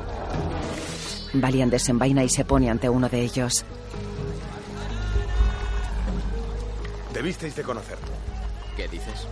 [1.35, 3.67] Valian desenvaina y se pone ante uno de ellos.
[7.13, 8.09] Debisteis de conocerlo.
[8.77, 9.27] ¿Qué dices?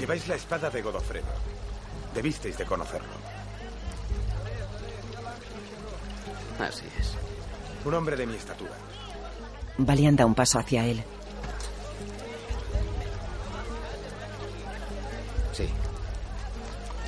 [0.00, 1.26] Lleváis la espada de Godofredo.
[2.14, 3.12] Debisteis de conocerlo.
[6.58, 7.12] Así es.
[7.84, 8.72] Un hombre de mi estatura.
[9.76, 11.04] Valian da un paso hacia él.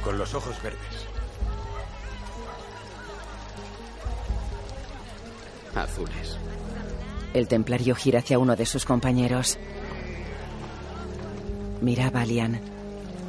[0.04, 1.06] Con los ojos verdes.
[5.74, 6.38] Azules.
[7.34, 9.58] El templario gira hacia uno de sus compañeros.
[11.80, 12.60] Mira a Valian.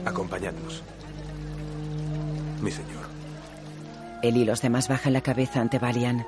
[0.05, 0.81] Acompañadnos.
[2.61, 3.05] Mi señor.
[4.23, 6.25] Él y los demás bajan la cabeza ante Valian.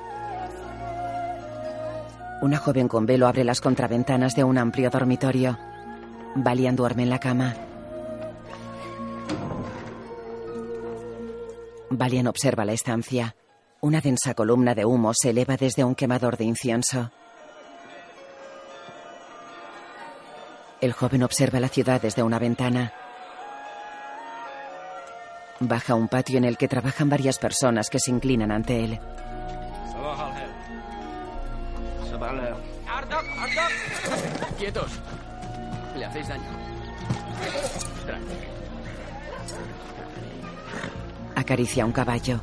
[2.41, 5.58] Una joven con velo abre las contraventanas de un amplio dormitorio.
[6.36, 7.56] Valian duerme en la cama.
[11.96, 13.36] Valian observa la estancia.
[13.80, 17.12] Una densa columna de humo se eleva desde un quemador de incienso.
[20.82, 22.91] El joven observa la ciudad desde una ventana.
[25.60, 29.00] Baja un patio en el que trabajan varias personas que se inclinan ante él.
[34.58, 34.91] ¡Quietos!
[35.96, 36.44] Le hacéis daño.
[41.36, 42.42] Acaricia un caballo.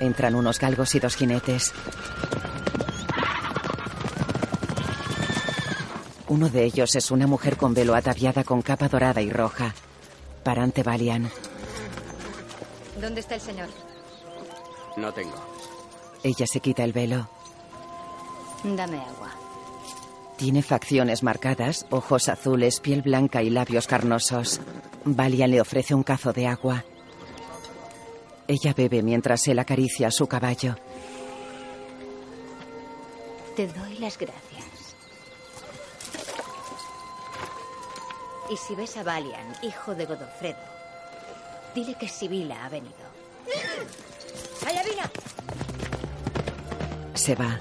[0.00, 1.72] Entran unos galgos y dos jinetes.
[6.28, 9.74] Uno de ellos es una mujer con velo ataviada con capa dorada y roja.
[10.44, 11.30] Para ante Valian.
[13.00, 13.68] ¿Dónde está el señor?
[14.96, 15.36] No tengo.
[16.22, 17.28] Ella se quita el velo.
[18.64, 19.30] Dame agua.
[20.36, 24.60] Tiene facciones marcadas, ojos azules, piel blanca y labios carnosos.
[25.04, 26.84] Valian le ofrece un cazo de agua.
[28.48, 30.74] Ella bebe mientras él acaricia a su caballo.
[33.54, 34.96] Te doy las gracias.
[38.50, 40.56] Y si ves a Valian, hijo de Godofredo,
[41.74, 42.94] dile que Sibila ha venido.
[44.66, 45.10] ¡Ayavina!
[47.12, 47.58] Se va.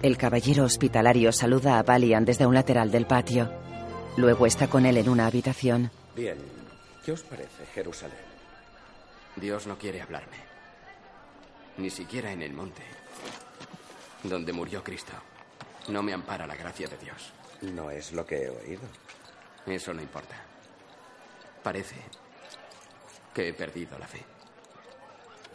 [0.00, 3.52] El caballero hospitalario saluda a Valian desde un lateral del patio.
[4.16, 5.90] Luego está con él en una habitación.
[6.16, 6.38] Bien.
[7.04, 8.31] ¿Qué os parece Jerusalén?
[9.36, 10.36] Dios no quiere hablarme.
[11.78, 12.82] Ni siquiera en el monte,
[14.22, 15.12] donde murió Cristo.
[15.88, 17.32] No me ampara la gracia de Dios.
[17.62, 18.82] No es lo que he oído.
[19.66, 20.36] Eso no importa.
[21.62, 21.96] Parece
[23.32, 24.24] que he perdido la fe.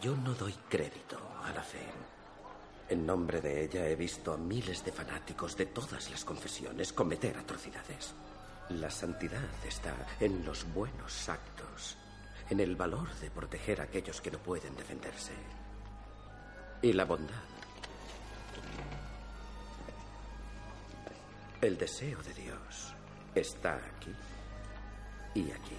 [0.00, 1.86] Yo no doy crédito a la fe.
[2.88, 7.36] En nombre de ella he visto a miles de fanáticos de todas las confesiones cometer
[7.36, 8.14] atrocidades.
[8.70, 11.96] La santidad está en los buenos actos,
[12.50, 15.32] en el valor de proteger a aquellos que no pueden defenderse.
[16.82, 17.34] Y la bondad.
[21.60, 22.94] El deseo de Dios
[23.34, 24.14] está aquí
[25.34, 25.76] y aquí.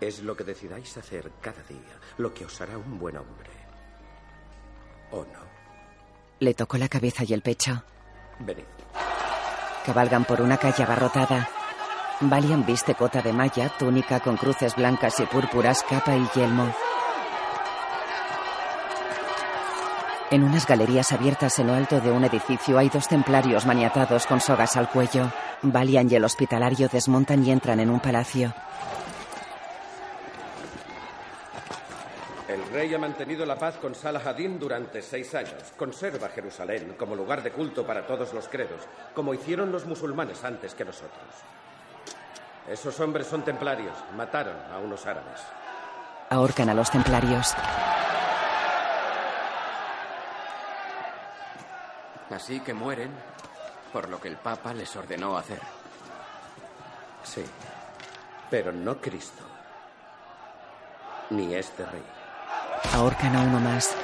[0.00, 3.50] Es lo que decidáis hacer cada día, lo que os hará un buen hombre.
[5.12, 5.40] ¿O no?
[6.40, 7.84] Le tocó la cabeza y el pecho.
[8.40, 8.64] Venid.
[9.86, 11.48] Cabalgan por una calle abarrotada.
[12.24, 16.72] Valian viste cota de malla, túnica con cruces blancas y púrpuras, capa y yelmo.
[20.30, 24.40] En unas galerías abiertas en lo alto de un edificio hay dos templarios maniatados con
[24.40, 25.32] sogas al cuello.
[25.62, 28.54] Valian y el hospitalario desmontan y entran en un palacio.
[32.46, 35.72] El rey ha mantenido la paz con Salah ad-Din durante seis años.
[35.76, 40.72] Conserva Jerusalén como lugar de culto para todos los credos, como hicieron los musulmanes antes
[40.74, 41.26] que nosotros.
[42.68, 43.94] Esos hombres son templarios.
[44.16, 45.40] Mataron a unos árabes.
[46.30, 47.54] Ahorcan a los templarios.
[52.30, 53.10] Así que mueren
[53.92, 55.60] por lo que el Papa les ordenó hacer.
[57.22, 57.44] Sí,
[58.50, 59.44] pero no Cristo.
[61.30, 62.02] Ni este rey.
[62.94, 63.94] Ahorcan a uno más.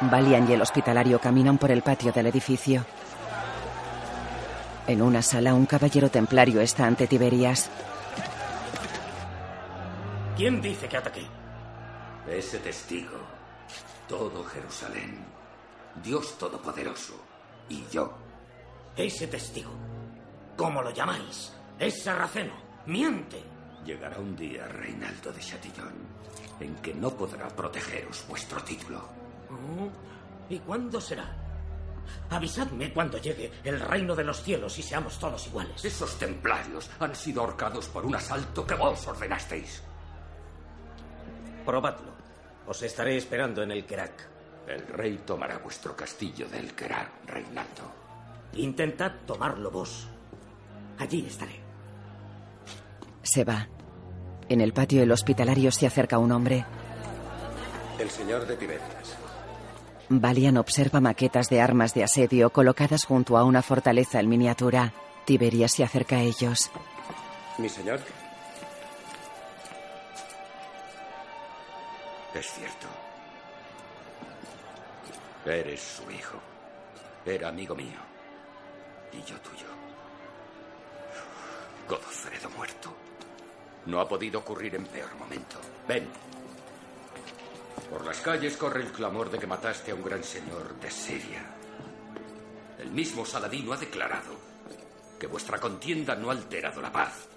[0.00, 2.84] Valian y el hospitalario caminan por el patio del edificio.
[4.88, 7.70] En una sala, un caballero templario está ante Tiberias.
[10.34, 11.26] ¿Quién dice que ataqué?
[12.26, 13.18] Ese testigo.
[14.08, 15.26] Todo Jerusalén.
[16.02, 17.22] Dios Todopoderoso.
[17.68, 18.16] Y yo.
[18.96, 19.72] Ese testigo.
[20.56, 21.52] ¿Cómo lo llamáis?
[21.78, 22.54] Es sarraceno.
[22.86, 23.44] Miente.
[23.84, 25.92] Llegará un día, Reinaldo de Chatillon,
[26.60, 29.00] en que no podrá protegeros vuestro título.
[29.50, 29.90] Oh,
[30.48, 31.47] ¿Y cuándo será?
[32.30, 35.84] Avisadme cuando llegue el reino de los cielos y seamos todos iguales.
[35.84, 39.82] Esos templarios han sido ahorcados por un asalto que vos ordenasteis.
[41.64, 42.12] Probadlo.
[42.66, 44.28] Os estaré esperando en el Kerak.
[44.66, 47.92] El rey tomará vuestro castillo del Kerak, Reinaldo.
[48.54, 50.08] Intentad tomarlo vos.
[50.98, 51.60] Allí estaré.
[53.22, 53.68] Se va.
[54.48, 56.64] En el patio el hospitalario se acerca un hombre.
[57.98, 59.17] El señor de Tiberias.
[60.10, 64.92] Valian observa maquetas de armas de asedio colocadas junto a una fortaleza en miniatura.
[65.26, 66.70] Tiberias se acerca a ellos.
[67.58, 68.00] Mi señor.
[72.34, 72.86] Es cierto.
[75.44, 76.38] Eres su hijo.
[77.26, 78.00] Era amigo mío.
[79.12, 79.66] Y yo tuyo.
[81.88, 82.94] Godofredo muerto.
[83.86, 85.58] No ha podido ocurrir en peor momento.
[85.86, 86.06] Ven.
[87.90, 91.42] Por las calles corre el clamor de que mataste a un gran señor de Siria.
[92.78, 94.38] El mismo Saladino ha declarado
[95.18, 97.28] que vuestra contienda no ha alterado la paz.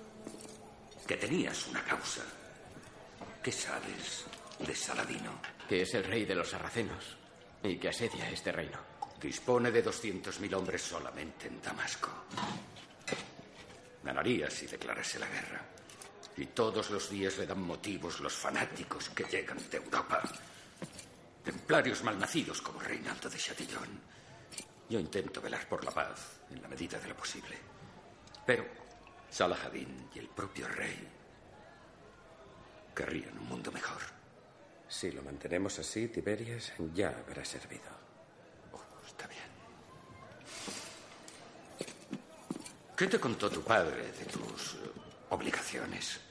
[1.08, 2.24] Que tenías una causa.
[3.42, 4.26] ¿Qué sabes
[4.60, 5.42] de Saladino?
[5.68, 7.18] Que es el rey de los sarracenos
[7.64, 8.78] y que asedia este reino.
[9.20, 12.10] Dispone de 200.000 hombres solamente en Damasco.
[14.04, 15.62] Ganaría si declarase la guerra.
[16.38, 20.24] Y todos los días le dan motivos los fanáticos que llegan de Europa.
[21.44, 24.00] Templarios malnacidos como Reinaldo de Chatillon.
[24.90, 27.58] Yo intento velar por la paz en la medida de lo posible.
[28.46, 28.66] Pero
[29.30, 31.08] Salahadin y el propio rey
[32.94, 34.02] querrían un mundo mejor.
[34.88, 37.90] Si lo mantenemos así, Tiberias ya habrá servido.
[38.74, 39.42] Oh, está bien.
[42.98, 45.01] ¿Qué te contó tu padre de tus eh,
[45.32, 46.22] obligaciones?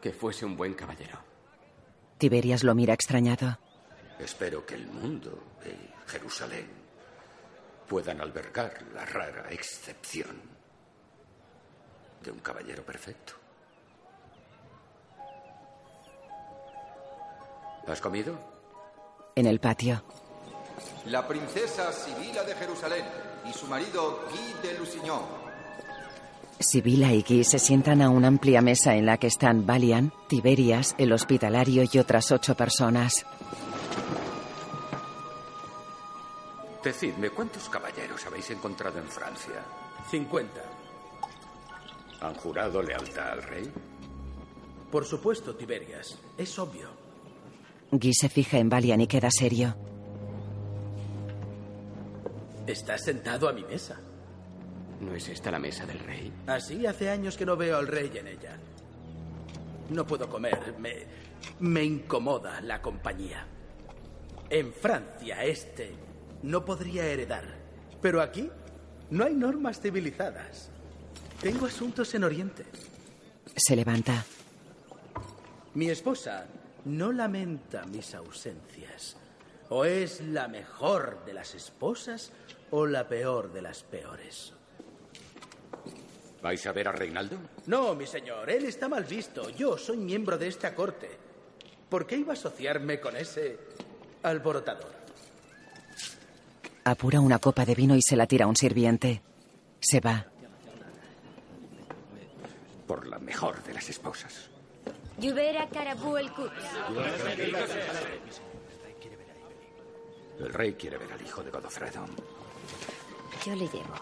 [0.00, 1.18] Que fuese un buen caballero.
[2.18, 3.58] Tiberias lo mira extrañado.
[4.18, 6.68] Espero que el mundo y Jerusalén
[7.88, 10.40] puedan albergar la rara excepción
[12.22, 13.32] de un caballero perfecto.
[17.86, 18.38] ¿Has comido?
[19.34, 20.04] En el patio.
[21.06, 23.04] La princesa Sibila de Jerusalén
[23.48, 25.39] y su marido Guy de Lusignan.
[26.60, 30.94] Sibila y Guy se sientan a una amplia mesa en la que están Valian, Tiberias,
[30.98, 33.24] el hospitalario y otras ocho personas.
[36.84, 39.64] Decidme, ¿cuántos caballeros habéis encontrado en Francia?
[40.10, 40.62] 50.
[42.20, 43.72] ¿Han jurado lealtad al rey?
[44.92, 46.18] Por supuesto, Tiberias.
[46.36, 46.90] Es obvio.
[47.90, 49.74] Guy se fija en Valian y queda serio.
[52.66, 53.98] Estás sentado a mi mesa.
[55.00, 56.32] ¿No es esta la mesa del rey?
[56.46, 58.56] Así hace años que no veo al rey en ella.
[59.88, 60.74] No puedo comer.
[60.78, 61.06] Me,
[61.60, 63.46] me incomoda la compañía.
[64.50, 65.94] En Francia, este
[66.42, 67.44] no podría heredar.
[68.02, 68.50] Pero aquí
[69.10, 70.70] no hay normas civilizadas.
[71.40, 72.66] Tengo asuntos en Oriente.
[73.56, 74.24] Se levanta.
[75.74, 76.46] Mi esposa
[76.84, 79.16] no lamenta mis ausencias.
[79.70, 82.32] O es la mejor de las esposas
[82.70, 84.52] o la peor de las peores.
[86.42, 87.36] ¿Vais a ver a Reinaldo?
[87.66, 89.50] No, mi señor, él está mal visto.
[89.50, 91.10] Yo soy miembro de esta corte.
[91.88, 93.58] ¿Por qué iba a asociarme con ese
[94.22, 94.92] alborotador?
[96.84, 99.22] Apura una copa de vino y se la tira a un sirviente.
[99.80, 100.26] Se va.
[102.86, 104.48] Por la mejor de las esposas.
[105.18, 106.30] Lluvera Carabú el.
[110.38, 112.06] El rey quiere ver al hijo de Godofredo.
[113.44, 113.94] Yo le llevo.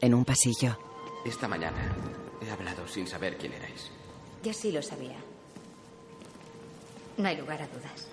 [0.00, 0.93] En un pasillo.
[1.24, 1.80] Esta mañana
[2.42, 3.90] he hablado sin saber quién erais.
[4.42, 5.16] Yo sí lo sabía.
[7.16, 8.08] No hay lugar a dudas.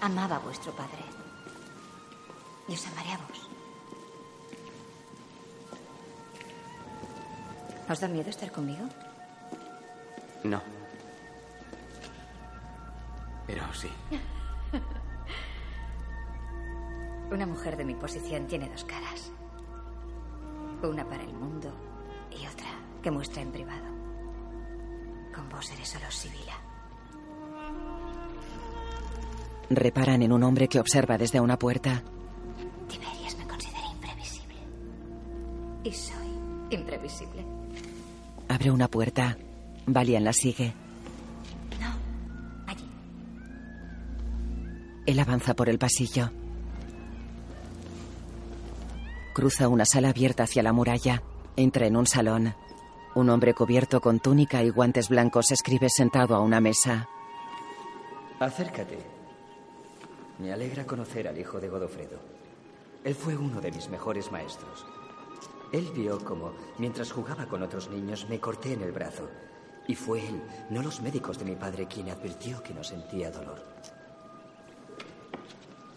[0.00, 1.02] Amaba a vuestro padre.
[2.68, 3.48] Y os amaré a vos.
[7.90, 8.86] ¿Os da miedo estar conmigo?
[10.44, 10.62] No.
[13.48, 13.90] Pero sí.
[17.32, 19.32] Una mujer de mi posición tiene dos caras.
[20.82, 21.87] Una para el mundo
[22.40, 22.68] y otra
[23.02, 23.86] que muestra en privado.
[25.34, 26.54] Con vos eres solo Sibila.
[29.70, 32.02] Reparan en un hombre que observa desde una puerta.
[32.88, 34.56] Tiberias me considera imprevisible.
[35.84, 36.28] Y soy
[36.70, 37.44] imprevisible.
[38.48, 39.36] Abre una puerta.
[39.86, 40.72] Valian la sigue.
[41.80, 41.94] No,
[42.66, 42.88] allí.
[45.06, 46.30] Él avanza por el pasillo.
[49.34, 51.22] Cruza una sala abierta hacia la muralla.
[51.58, 52.54] Entra en un salón.
[53.16, 57.08] Un hombre cubierto con túnica y guantes blancos escribe sentado a una mesa.
[58.38, 58.96] Acércate.
[60.38, 62.20] Me alegra conocer al hijo de Godofredo.
[63.02, 64.86] Él fue uno de mis mejores maestros.
[65.72, 69.28] Él vio como, mientras jugaba con otros niños, me corté en el brazo.
[69.88, 70.40] Y fue él,
[70.70, 73.64] no los médicos de mi padre, quien advirtió que no sentía dolor.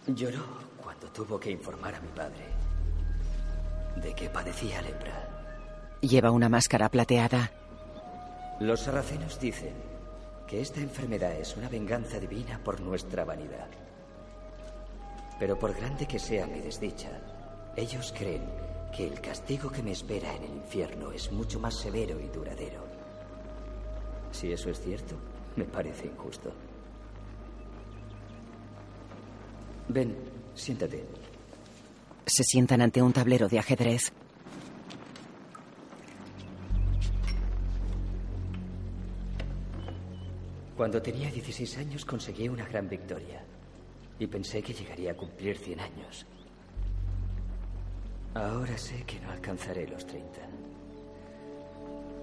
[0.07, 0.43] Lloró
[0.82, 2.45] cuando tuvo que informar a mi padre
[3.97, 5.30] de que padecía lepra.
[6.01, 7.51] Lleva una máscara plateada.
[8.59, 9.73] Los sarracenos dicen
[10.47, 13.67] que esta enfermedad es una venganza divina por nuestra vanidad.
[15.39, 17.21] Pero por grande que sea mi desdicha,
[17.75, 18.43] ellos creen
[18.95, 22.83] que el castigo que me espera en el infierno es mucho más severo y duradero.
[24.31, 25.15] Si eso es cierto,
[25.55, 26.51] me parece injusto.
[29.87, 30.15] Ven,
[30.55, 31.05] siéntate.
[32.25, 34.11] Se sientan ante un tablero de ajedrez.
[40.76, 43.43] Cuando tenía 16 años conseguí una gran victoria
[44.17, 46.26] y pensé que llegaría a cumplir 100 años.
[48.34, 50.39] Ahora sé que no alcanzaré los 30.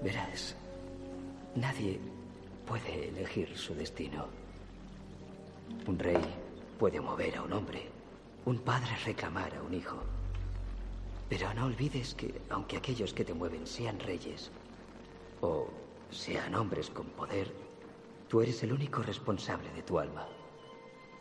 [0.02, 0.56] Verás,
[1.54, 2.00] nadie
[2.66, 4.26] puede elegir su destino.
[5.86, 6.22] Un rey
[6.78, 7.82] puede mover a un hombre,
[8.46, 9.98] un padre reclamar a un hijo.
[11.28, 14.50] Pero no olvides que, aunque aquellos que te mueven sean reyes
[15.42, 15.68] o
[16.10, 17.67] sean hombres con poder,
[18.28, 20.28] tú eres el único responsable de tu alma.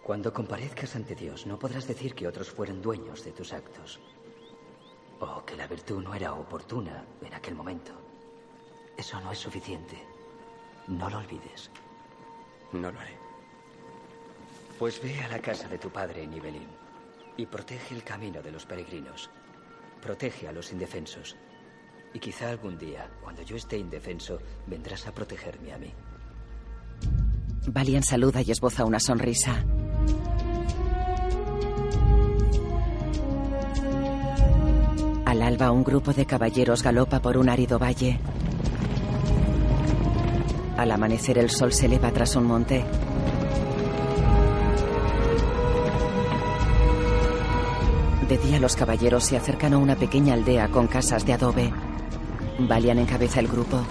[0.03, 3.99] Cuando comparezcas ante Dios, no podrás decir que otros fueron dueños de tus actos.
[5.19, 7.93] O que la virtud no era oportuna en aquel momento.
[8.95, 9.97] Eso no es suficiente.
[10.87, 11.71] No lo olvides.
[12.71, 13.17] No lo haré.
[14.77, 16.67] Pues ve a la casa de tu padre en Ibelín
[17.35, 19.29] y protege el camino de los peregrinos.
[20.01, 21.35] Protege a los indefensos.
[22.13, 25.93] Y quizá algún día, cuando yo esté indefenso, vendrás a protegerme a mí.
[27.65, 29.65] Valian saluda y esboza una sonrisa.
[35.25, 38.19] Al alba, un grupo de caballeros galopa por un árido valle.
[40.77, 42.85] Al amanecer, el sol se eleva tras un monte.
[48.29, 51.73] De día, los caballeros se acercan a una pequeña aldea con casas de adobe.
[52.59, 53.85] Valian encabeza el grupo.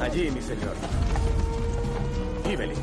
[0.00, 0.74] Allí, mi señor.
[2.50, 2.76] Ibelin.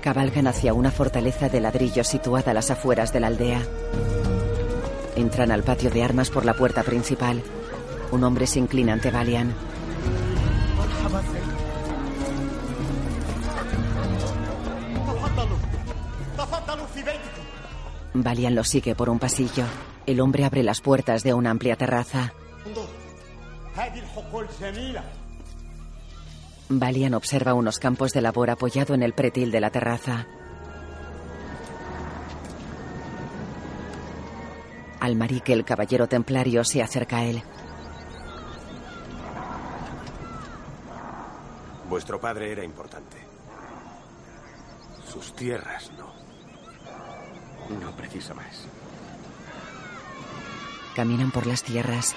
[0.00, 3.62] Cabalgan hacia una fortaleza de ladrillo situada a las afueras de la aldea.
[5.16, 7.42] Entran al patio de armas por la puerta principal.
[8.10, 9.54] Un hombre se inclina ante Valian.
[18.12, 19.64] Valian lo sigue por un pasillo.
[20.06, 22.32] El hombre abre las puertas de una amplia terraza.
[26.68, 30.26] Valian observa unos campos de labor apoyado en el pretil de la terraza.
[35.00, 37.42] Almarique, el caballero templario, se acerca a él.
[41.90, 43.18] Vuestro padre era importante.
[45.06, 46.14] Sus tierras no.
[47.78, 48.66] No preciso más.
[50.96, 52.14] Caminan por las tierras.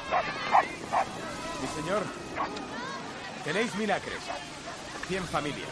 [1.61, 2.03] Mi señor,
[3.47, 4.19] tenéis mil acres,
[5.07, 5.69] cien familias.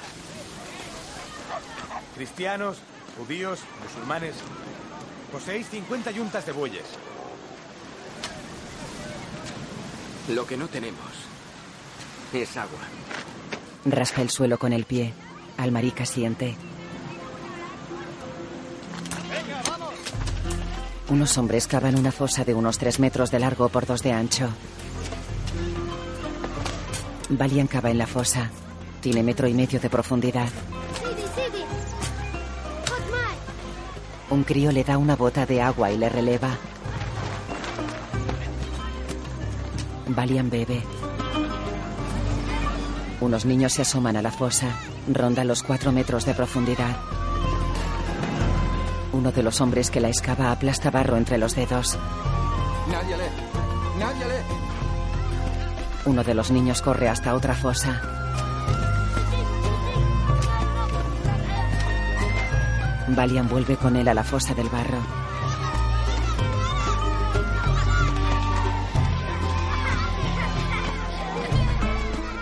[2.16, 2.78] Cristianos,
[3.18, 4.36] judíos, musulmanes.
[5.30, 6.86] Poseéis 50 yuntas de bueyes.
[10.30, 11.12] Lo que no tenemos
[12.32, 12.80] es agua.
[13.84, 15.14] Raspa el suelo con el pie.
[15.58, 16.56] Almarica siente.
[21.10, 24.48] Unos hombres cavan una fosa de unos tres metros de largo por dos de ancho.
[27.30, 28.52] Valian cava en la fosa.
[29.02, 30.50] Tiene metro y medio de profundidad.
[34.30, 36.50] Un crío le da una bota de agua y le releva.
[40.08, 40.84] Valian bebe.
[43.22, 44.68] Unos niños se asoman a la fosa.
[45.12, 46.96] Ronda los cuatro metros de profundidad.
[49.14, 51.98] Uno de los hombres que la excava aplasta barro entre los dedos.
[56.06, 58.02] Uno de los niños corre hasta otra fosa.
[63.08, 65.00] Valian vuelve con él a la fosa del barro.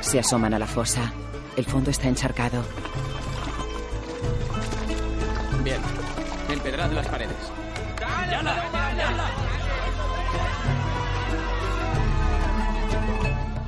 [0.01, 1.13] Se asoman a la fosa.
[1.55, 2.63] El fondo está encharcado.
[5.63, 5.81] Bien.
[6.49, 7.51] Empedrad las paredes.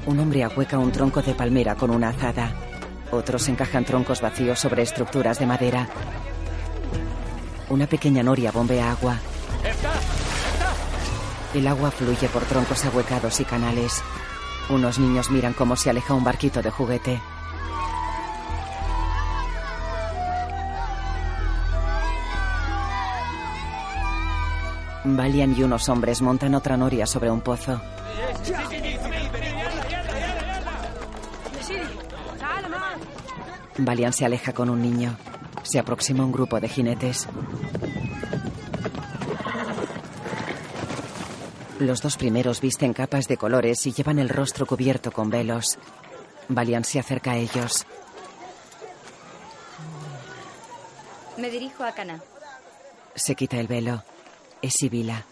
[0.05, 2.53] Un hombre ahueca un tronco de palmera con una azada.
[3.11, 5.87] Otros encajan troncos vacíos sobre estructuras de madera.
[7.69, 9.17] Una pequeña noria bombea agua.
[11.55, 14.03] El agua fluye por troncos ahuecados y canales.
[14.69, 17.21] Unos niños miran cómo se aleja un barquito de juguete.
[25.03, 27.81] Valian y unos hombres montan otra noria sobre un pozo.
[33.77, 35.17] Valian se aleja con un niño.
[35.63, 37.27] Se aproxima un grupo de jinetes.
[41.79, 45.77] Los dos primeros visten capas de colores y llevan el rostro cubierto con velos.
[46.47, 47.85] Valian se acerca a ellos.
[51.37, 52.21] Me dirijo a Cana,
[53.13, 54.03] Se quita el velo.
[54.61, 55.25] Es Sibila.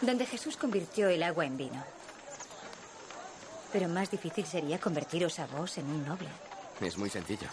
[0.00, 1.82] donde Jesús convirtió el agua en vino.
[3.72, 6.28] Pero más difícil sería convertiros a vos en un noble.
[6.80, 7.48] Es muy sencillo.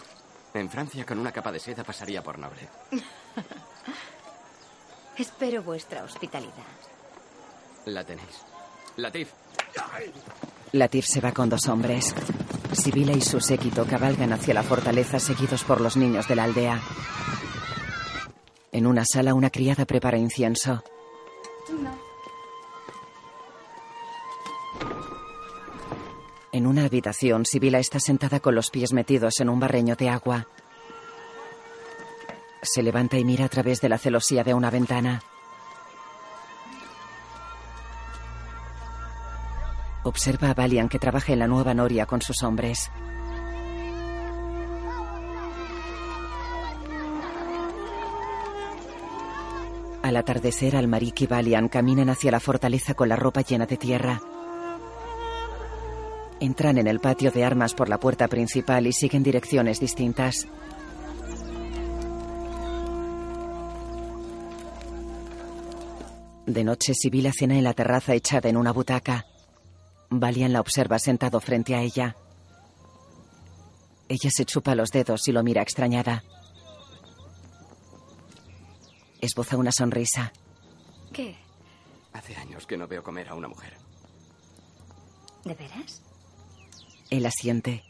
[0.54, 2.68] En Francia, con una capa de seda pasaría por noble.
[5.16, 6.52] Espero vuestra hospitalidad.
[7.86, 8.42] La tenéis.
[8.96, 9.30] Latif.
[10.72, 12.14] Latif se va con dos hombres.
[12.72, 16.80] Sibila y su séquito cabalgan hacia la fortaleza seguidos por los niños de la aldea.
[18.72, 20.82] En una sala una criada prepara incienso.
[26.54, 30.46] En una habitación, Sibila está sentada con los pies metidos en un barreño de agua.
[32.60, 35.22] Se levanta y mira a través de la celosía de una ventana.
[40.02, 42.90] Observa a Valian que trabaja en la nueva noria con sus hombres.
[50.02, 54.20] Al atardecer, Almarik y Valian caminan hacia la fortaleza con la ropa llena de tierra.
[56.42, 60.48] Entran en el patio de armas por la puerta principal y siguen direcciones distintas.
[66.44, 69.24] De noche, Sibila cena en la terraza echada en una butaca.
[70.10, 72.16] Valian la observa sentado frente a ella.
[74.08, 76.24] Ella se chupa los dedos y lo mira extrañada.
[79.20, 80.32] Esboza una sonrisa.
[81.12, 81.36] ¿Qué?
[82.12, 83.76] Hace años que no veo comer a una mujer.
[85.44, 86.02] ¿De veras?
[87.12, 87.84] Él asiente.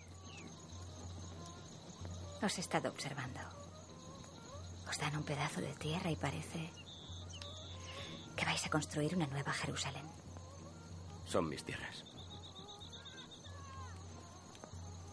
[2.43, 3.39] Os he estado observando.
[4.91, 6.73] Os dan un pedazo de tierra y parece
[8.35, 10.03] que vais a construir una nueva Jerusalén.
[11.25, 12.03] Son mis tierras.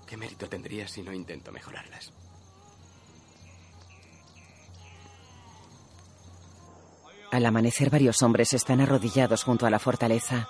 [0.07, 2.11] ¿Qué mérito tendría si no intento mejorarlas?
[7.31, 10.49] Al amanecer varios hombres están arrodillados junto a la fortaleza.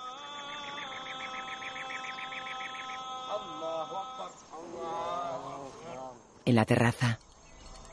[6.50, 7.16] En la terraza,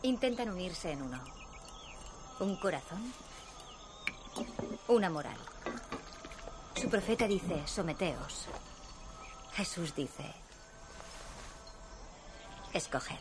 [0.02, 1.24] Intentan unirse en uno.
[2.40, 3.14] Un corazón,
[4.88, 5.38] una moral.
[6.74, 8.48] Su profeta dice, someteos.
[9.54, 10.34] Jesús dice,
[12.74, 13.20] escoged.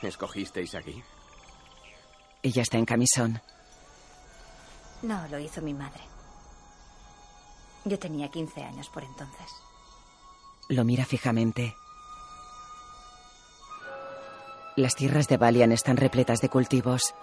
[0.00, 1.04] ¿Escogisteis aquí?
[2.42, 3.42] ella está en camisón.
[5.02, 6.04] No, lo hizo mi madre.
[7.84, 9.50] Yo tenía 15 años por entonces.
[10.70, 11.76] Lo mira fijamente.
[14.80, 17.14] Las tierras de Valian están repletas de cultivos.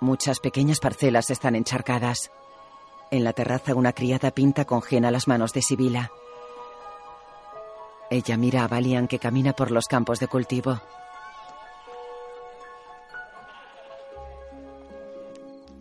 [0.00, 2.30] Muchas pequeñas parcelas están encharcadas.
[3.10, 6.10] En la terraza una criada pinta con jena las manos de Sibila.
[8.10, 10.80] Ella mira a Valian que camina por los campos de cultivo.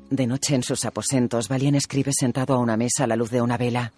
[0.09, 3.41] De noche en sus aposentos, Valian escribe sentado a una mesa a la luz de
[3.41, 3.93] una vela.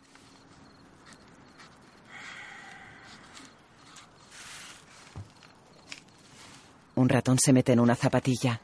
[6.98, 8.60] Un ratón se mete en una zapatilla.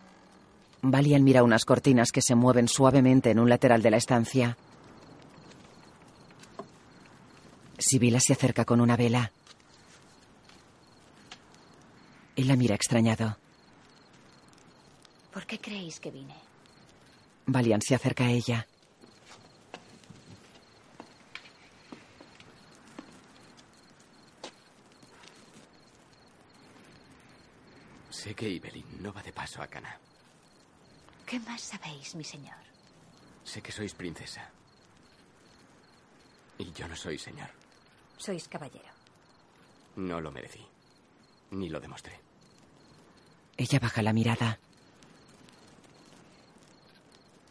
[0.81, 4.57] Valian mira unas cortinas que se mueven suavemente en un lateral de la estancia.
[7.77, 9.31] Sibila se acerca con una vela.
[12.35, 13.37] Él la mira extrañado.
[15.31, 16.33] ¿Por qué creéis que vine?
[17.45, 18.65] Valian se acerca a ella.
[28.23, 29.99] Sé que Ibelin no va de paso a Cana.
[31.25, 32.55] ¿Qué más sabéis, mi señor?
[33.43, 34.49] Sé que sois princesa.
[36.57, 37.49] Y yo no soy señor.
[38.17, 38.93] Sois caballero.
[39.97, 40.65] No lo merecí.
[41.51, 42.17] Ni lo demostré.
[43.57, 44.57] Ella baja la mirada.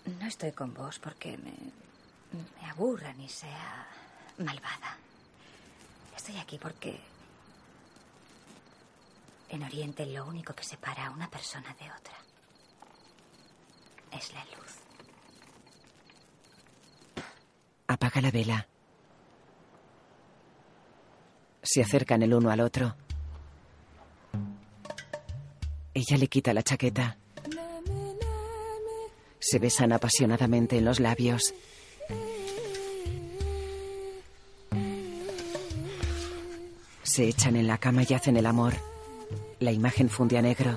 [0.06, 1.52] No estoy con vos porque me,
[2.32, 3.86] me aburra ni sea
[4.38, 4.96] malvada.
[6.16, 6.98] Estoy aquí porque
[9.53, 12.14] en Oriente lo único que separa a una persona de otra
[14.11, 14.76] es la luz.
[17.86, 18.68] Apaga la vela.
[21.62, 22.94] Se acercan el uno al otro.
[25.94, 27.16] Ella le quita la chaqueta.
[29.38, 31.55] Se besan apasionadamente en los labios.
[37.03, 38.91] Se echan en la cama y hacen el amor.
[39.62, 40.76] La imagen funde a negro.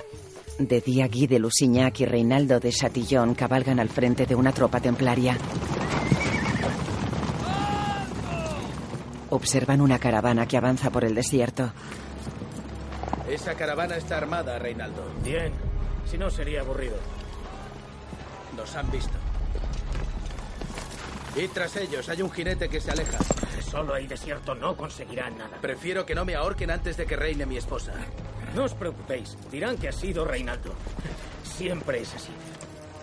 [0.59, 4.79] De día, Guy de Lusignac y Reinaldo de Chatillon cabalgan al frente de una tropa
[4.79, 5.35] templaria.
[9.31, 11.73] Observan una caravana que avanza por el desierto.
[13.27, 15.03] Esa caravana está armada, Reinaldo.
[15.23, 15.51] Bien.
[16.05, 16.97] Si no, sería aburrido.
[18.55, 19.17] Nos han visto.
[21.35, 23.17] Y tras ellos hay un jinete que se aleja.
[23.67, 25.57] Solo hay desierto, no conseguirán nada.
[25.59, 27.93] Prefiero que no me ahorquen antes de que reine mi esposa.
[28.55, 30.73] No os preocupéis, dirán que ha sido Reinaldo.
[31.43, 32.31] Siempre es así.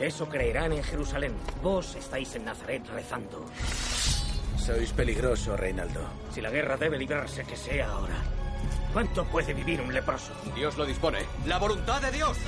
[0.01, 1.35] Eso creerán en Jerusalén.
[1.63, 3.45] Vos estáis en Nazaret rezando.
[4.57, 6.01] Sois peligroso, Reinaldo.
[6.33, 8.15] Si la guerra debe librarse, que sea ahora.
[8.95, 10.33] ¿Cuánto puede vivir un leproso?
[10.55, 11.19] Dios lo dispone.
[11.47, 12.39] ¡La voluntad de Dios!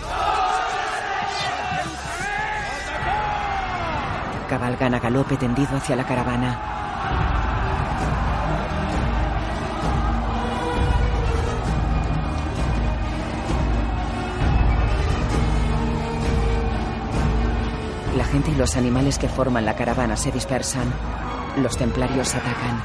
[4.49, 6.84] Cabalgan a galope tendido hacia la caravana.
[18.35, 20.93] Y los animales que forman la caravana se dispersan.
[21.59, 22.82] Los templarios atacan.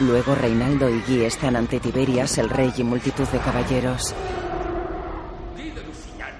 [0.00, 4.14] Luego Reinaldo y Guy están ante Tiberias, el rey y multitud de caballeros.
[5.54, 6.32] Guy de Lusignan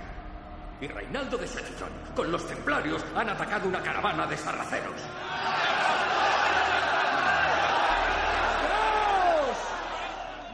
[0.81, 5.01] y Reinaldo de Chatillon, con los templarios, han atacado una caravana de sarraceros.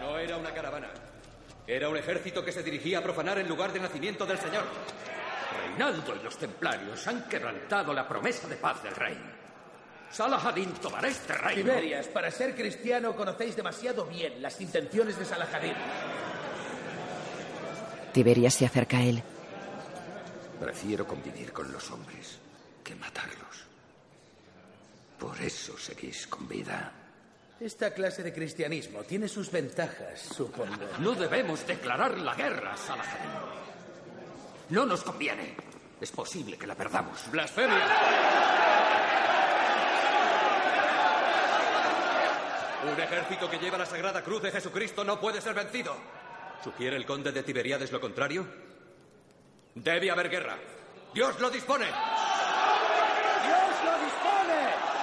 [0.01, 0.89] No era una caravana.
[1.67, 4.65] Era un ejército que se dirigía a profanar el lugar de nacimiento del Señor.
[5.67, 9.19] Reinaldo y los templarios han quebrantado la promesa de paz del rey.
[10.11, 11.73] Salahadin tomará este reino.
[11.73, 15.75] Tiberias, para ser cristiano conocéis demasiado bien las intenciones de Salahadin.
[18.13, 19.23] Tiberias se acerca a él.
[20.61, 22.39] Prefiero convivir con los hombres
[22.85, 23.65] que matarlos.
[25.19, 27.04] Por eso seguís con vida.
[27.61, 30.89] Esta clase de cristianismo tiene sus ventajas, supongo.
[30.99, 33.31] No debemos declarar la guerra, Salahadin.
[34.71, 35.55] No nos conviene.
[36.01, 37.31] Es posible que la perdamos.
[37.31, 37.87] ¡Blasfemia!
[42.93, 45.97] Un ejército que lleva la sagrada cruz de Jesucristo no puede ser vencido.
[46.63, 48.47] ¿Sugiere el conde de Tiberiades lo contrario?
[49.75, 50.57] Debe haber guerra.
[51.15, 51.87] ¡Dios lo dispone!
[51.87, 51.95] ¡Dios
[53.85, 54.95] lo dispone!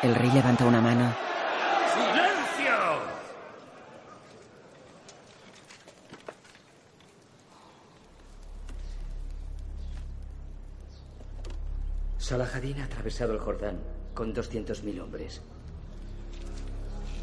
[0.00, 1.12] El rey levanta una mano.
[1.92, 2.72] ¡Silencio!
[12.16, 13.80] Salahadin ha atravesado el Jordán
[14.14, 15.42] con 200.000 hombres.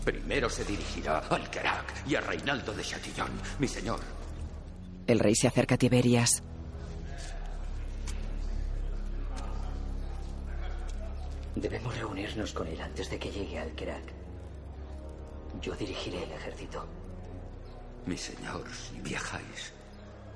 [0.04, 4.02] Primero se dirigirá al Kerak y a Reinaldo de Chatillon, mi señor.
[5.08, 6.44] El rey se acerca a Tiberias.
[11.56, 14.04] Debemos reunirnos con él antes de que llegue al Kerak.
[15.62, 16.86] Yo dirigiré el ejército.
[18.06, 19.74] Mi señor, si viajáis,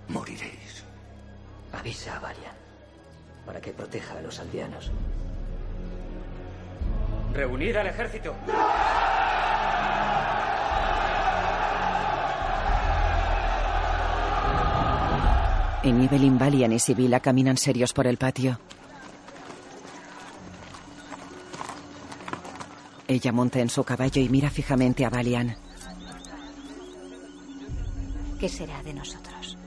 [0.08, 0.84] moriréis.
[1.74, 2.56] Avisa a Varian
[3.46, 4.92] para que proteja a los aldeanos.
[7.34, 8.36] Reunid al ejército.
[15.84, 18.60] En Ibelin, Valian y Sibila caminan serios por el patio.
[23.10, 25.58] Ella monta en su caballo y mira fijamente a Valian.
[28.40, 29.58] ¿Qué será de nosotros?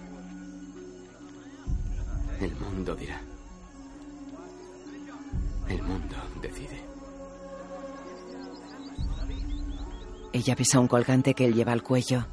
[2.40, 3.20] El mundo dirá.
[5.68, 6.84] El mundo decide.
[10.32, 12.24] Ella besa un colgante que él lleva al cuello.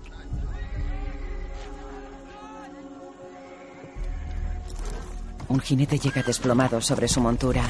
[5.48, 7.64] Un jinete llega desplomado sobre su montura.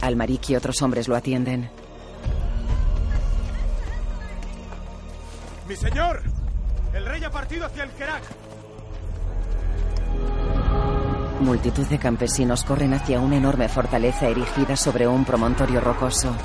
[0.00, 1.81] Almarik y otros hombres lo atienden.
[5.72, 6.22] ¡Mi señor!
[6.92, 8.22] El rey ha partido hacia el Kerak.
[11.40, 16.36] Multitud de campesinos corren hacia una enorme fortaleza erigida sobre un promontorio rocoso.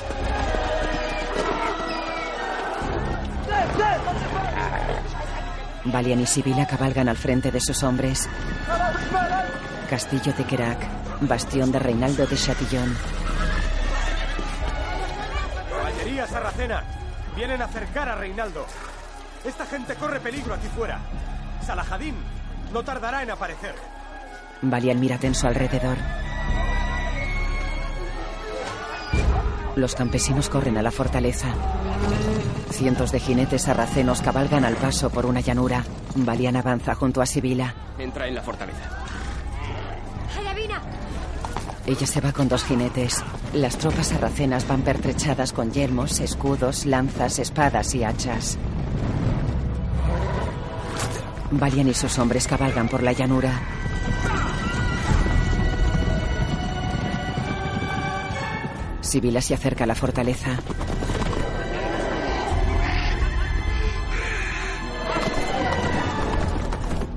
[5.84, 8.26] Valian y Sibila cabalgan al frente de sus hombres.
[9.90, 10.78] Castillo de Kerak,
[11.20, 12.96] bastión de Reinaldo de Chatillon.
[15.68, 16.82] Caballería sarracena.
[17.36, 18.64] Vienen a acercar a Reinaldo.
[19.44, 21.00] Esta gente corre peligro aquí fuera.
[21.64, 22.14] Salahadin
[22.72, 23.74] no tardará en aparecer.
[24.62, 25.96] Valian mira tenso alrededor.
[29.76, 31.54] Los campesinos corren a la fortaleza.
[32.70, 35.84] Cientos de jinetes sarracenos cabalgan al paso por una llanura.
[36.16, 37.74] Valian avanza junto a Sibila.
[37.98, 38.98] Entra en la fortaleza.
[41.88, 43.24] Ella se va con dos jinetes.
[43.54, 48.58] Las tropas sarracenas van pertrechadas con yelmos, escudos, lanzas, espadas y hachas.
[51.50, 53.60] Valian y sus hombres cabalgan por la llanura.
[59.00, 60.58] Sibila se acerca a la fortaleza.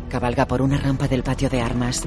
[0.09, 2.03] Cabalga por una rampa del patio de armas.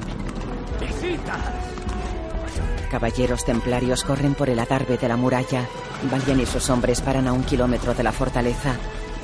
[2.89, 5.67] Caballeros templarios corren por el adarve de la muralla.
[6.09, 8.75] Valian y sus hombres paran a un kilómetro de la fortaleza.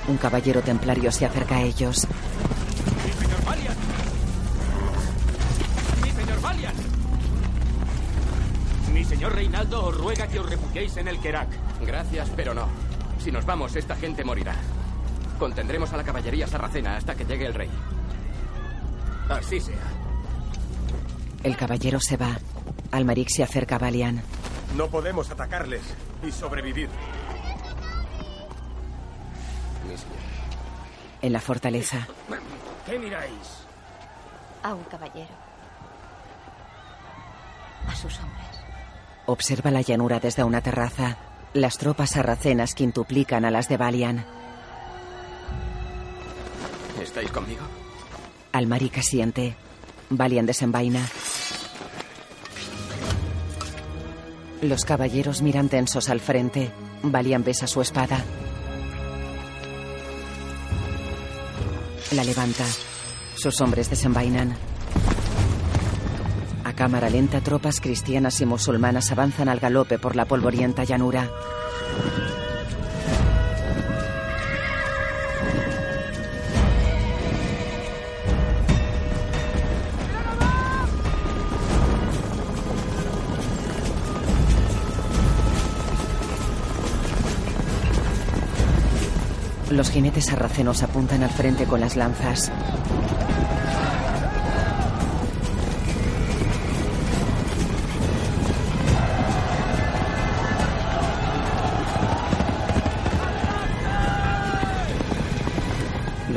[0.07, 2.07] Un caballero templario se acerca a ellos.
[9.79, 11.49] Os ruega que os refugiéis en el Kerak.
[11.85, 12.67] Gracias, pero no.
[13.19, 14.55] Si nos vamos, esta gente morirá.
[15.39, 17.69] Contendremos a la caballería sarracena hasta que llegue el rey.
[19.29, 19.75] Así sea.
[21.43, 22.37] El caballero se va.
[22.91, 24.21] Almaric se acerca a Valian.
[24.75, 25.81] No podemos atacarles
[26.23, 26.89] y sobrevivir.
[31.21, 32.07] En la fortaleza,
[32.85, 33.65] ¿Qué miráis?
[34.63, 35.29] A un caballero.
[37.87, 38.60] A sus hombres.
[39.31, 41.17] Observa la llanura desde una terraza.
[41.53, 44.25] Las tropas sarracenas quintuplican a las de Valian.
[47.01, 47.61] ¿Estáis conmigo?
[48.51, 49.55] Almaric asiente.
[50.09, 51.07] Valian desenvaina.
[54.61, 56.71] Los caballeros miran tensos al frente.
[57.01, 58.23] Valian besa su espada.
[62.11, 62.65] La levanta.
[63.35, 64.70] Sus hombres desenvainan.
[66.71, 71.29] A cámara lenta, tropas cristianas y musulmanas avanzan al galope por la polvorienta llanura.
[89.69, 92.49] Los jinetes sarracenos apuntan al frente con las lanzas.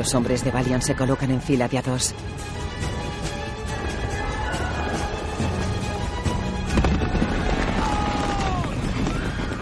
[0.05, 2.13] Los hombres de Valiant se colocan en fila de a dos.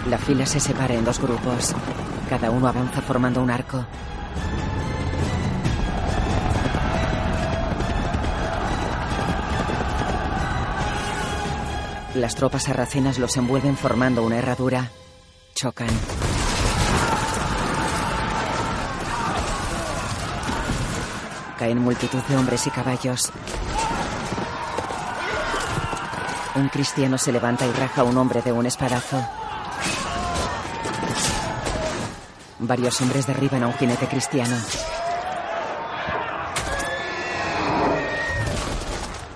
[0.09, 1.73] La fila se separa en dos grupos.
[2.27, 3.85] Cada uno avanza formando un arco.
[12.15, 14.91] Las tropas sarracenas los envuelven formando una herradura.
[15.55, 15.87] Chocan.
[21.63, 23.31] Caen multitud de hombres y caballos.
[26.55, 29.25] Un cristiano se levanta y raja a un hombre de un espadazo.
[32.59, 34.57] Varios hombres derriban a un jinete cristiano.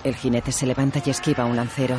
[0.04, 1.96] El jinete se levanta y esquiva a un lancero.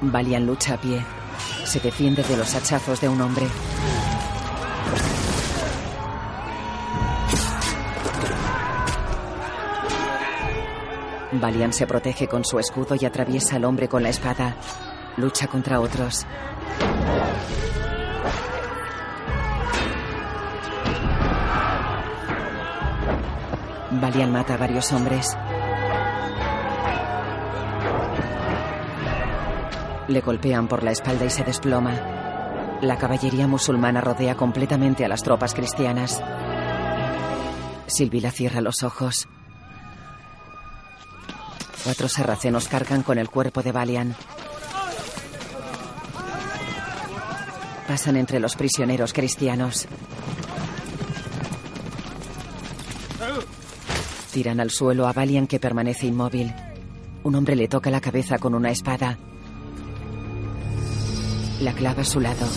[0.00, 1.04] Valian lucha a pie.
[1.64, 3.46] Se defiende de los hachazos de un hombre.
[11.40, 14.56] Valian se protege con su escudo y atraviesa al hombre con la espada.
[15.16, 16.26] Lucha contra otros.
[23.90, 25.36] Valian mata a varios hombres.
[30.08, 31.94] Le golpean por la espalda y se desploma.
[32.82, 36.22] La caballería musulmana rodea completamente a las tropas cristianas.
[37.86, 39.28] Silvila cierra los ojos.
[41.86, 44.16] Cuatro sarracenos cargan con el cuerpo de Valian.
[47.86, 49.86] Pasan entre los prisioneros cristianos.
[54.32, 56.52] Tiran al suelo a Valian que permanece inmóvil.
[57.22, 59.16] Un hombre le toca la cabeza con una espada.
[61.60, 62.48] La clava a su lado.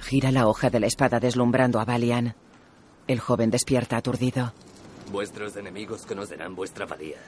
[0.00, 2.34] Gira la hoja de la espada deslumbrando a Valian.
[3.06, 4.52] El joven despierta aturdido.
[5.10, 7.18] Vuestros enemigos conocerán vuestra valía.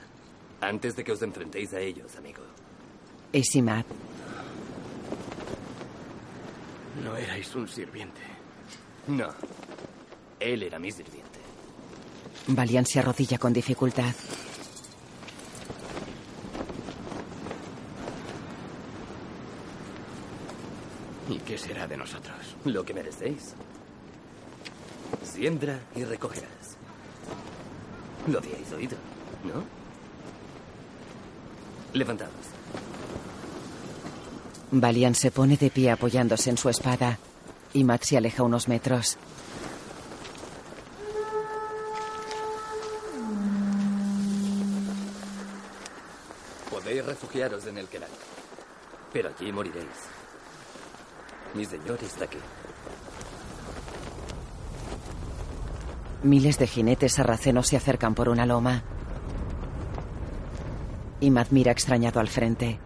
[0.61, 2.43] Antes de que os enfrentéis a ellos, amigo.
[3.33, 3.87] Esimat.
[7.03, 8.20] No erais un sirviente.
[9.07, 9.28] No.
[10.39, 11.39] Él era mi sirviente.
[12.49, 14.14] Valiant se arrodilla con dificultad.
[21.31, 22.57] ¿Y qué será de nosotros?
[22.64, 23.55] Lo que merecéis.
[25.22, 26.60] Siembra y recogerás.
[28.27, 28.97] Lo habíais oído,
[29.45, 29.64] ¿no?
[31.93, 32.31] Levantaos.
[34.71, 37.18] Valiant se pone de pie apoyándose en su espada.
[37.73, 39.16] Y Matt se aleja unos metros.
[46.71, 48.11] Podéis refugiaros en el Kerak.
[49.12, 49.87] Pero allí moriréis.
[51.55, 52.39] Mi señor está aquí.
[56.23, 58.83] Miles de jinetes sarracenos se acercan por una loma.
[61.18, 62.79] Y Matt mira extrañado al frente.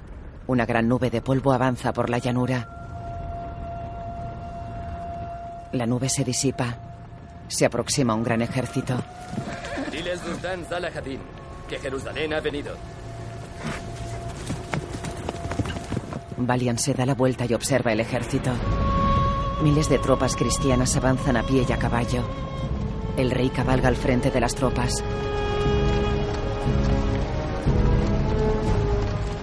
[0.46, 2.68] Una gran nube de polvo avanza por la llanura.
[5.72, 6.76] La nube se disipa.
[7.48, 8.94] Se aproxima un gran ejército.
[9.90, 11.20] Dile al sultán Salahadin
[11.68, 12.76] que Jerusalén ha venido.
[16.36, 18.50] Valiant se da la vuelta y observa el ejército.
[19.62, 22.43] Miles de tropas cristianas avanzan a pie y a caballo.
[23.16, 25.04] El rey cabalga al frente de las tropas.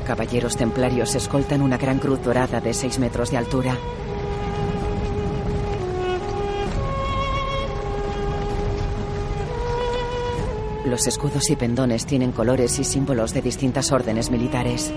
[0.05, 3.77] Caballeros templarios escoltan una gran cruz dorada de 6 metros de altura.
[10.83, 14.91] Los escudos y pendones tienen colores y símbolos de distintas órdenes militares.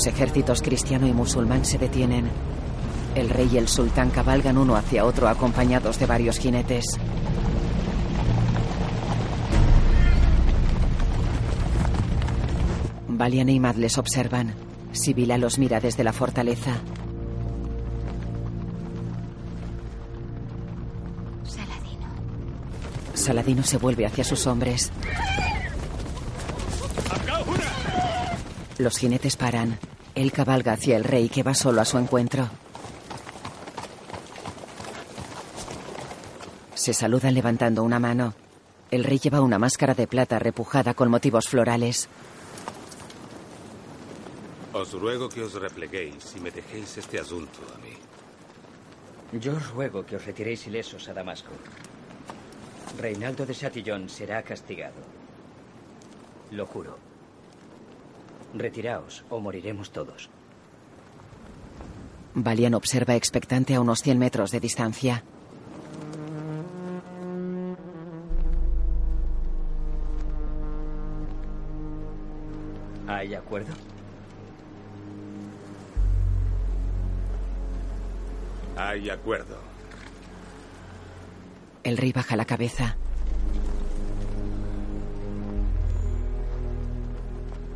[0.00, 2.30] Los ejércitos cristiano y musulmán se detienen.
[3.14, 6.98] El rey y el sultán cabalgan uno hacia otro acompañados de varios jinetes.
[13.08, 14.54] Valian y Mad les observan.
[14.92, 16.80] Sibila los mira desde la fortaleza.
[21.44, 22.08] Saladino.
[23.12, 24.90] Saladino se vuelve hacia sus hombres.
[28.80, 29.78] Los jinetes paran.
[30.14, 32.48] Él cabalga hacia el rey que va solo a su encuentro.
[36.74, 38.32] Se saludan levantando una mano.
[38.90, 42.08] El rey lleva una máscara de plata repujada con motivos florales.
[44.72, 47.92] Os ruego que os repleguéis y me dejéis este asunto a mí.
[49.38, 51.52] Yo os ruego que os retiréis ilesos a Damasco.
[52.96, 55.02] Reinaldo de Chatillon será castigado.
[56.52, 57.09] Lo juro.
[58.54, 60.28] Retiraos o moriremos todos.
[62.34, 65.22] Valian observa expectante a unos 100 metros de distancia.
[73.06, 73.72] ¿Hay acuerdo?
[78.76, 79.58] Hay acuerdo.
[81.82, 82.96] El rey baja la cabeza.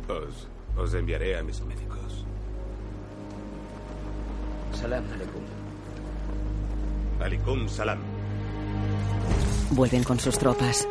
[0.07, 0.47] Os,
[0.77, 2.25] os enviaré a mis médicos.
[4.73, 5.43] Salam aleikum.
[7.21, 7.99] Alikum salam.
[9.71, 10.87] Vuelven con sus tropas.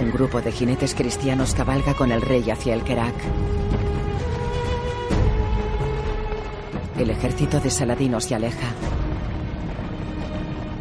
[0.00, 3.14] Un grupo de jinetes cristianos cabalga con el rey hacia el Kerak.
[6.98, 8.68] El ejército de Saladino se aleja.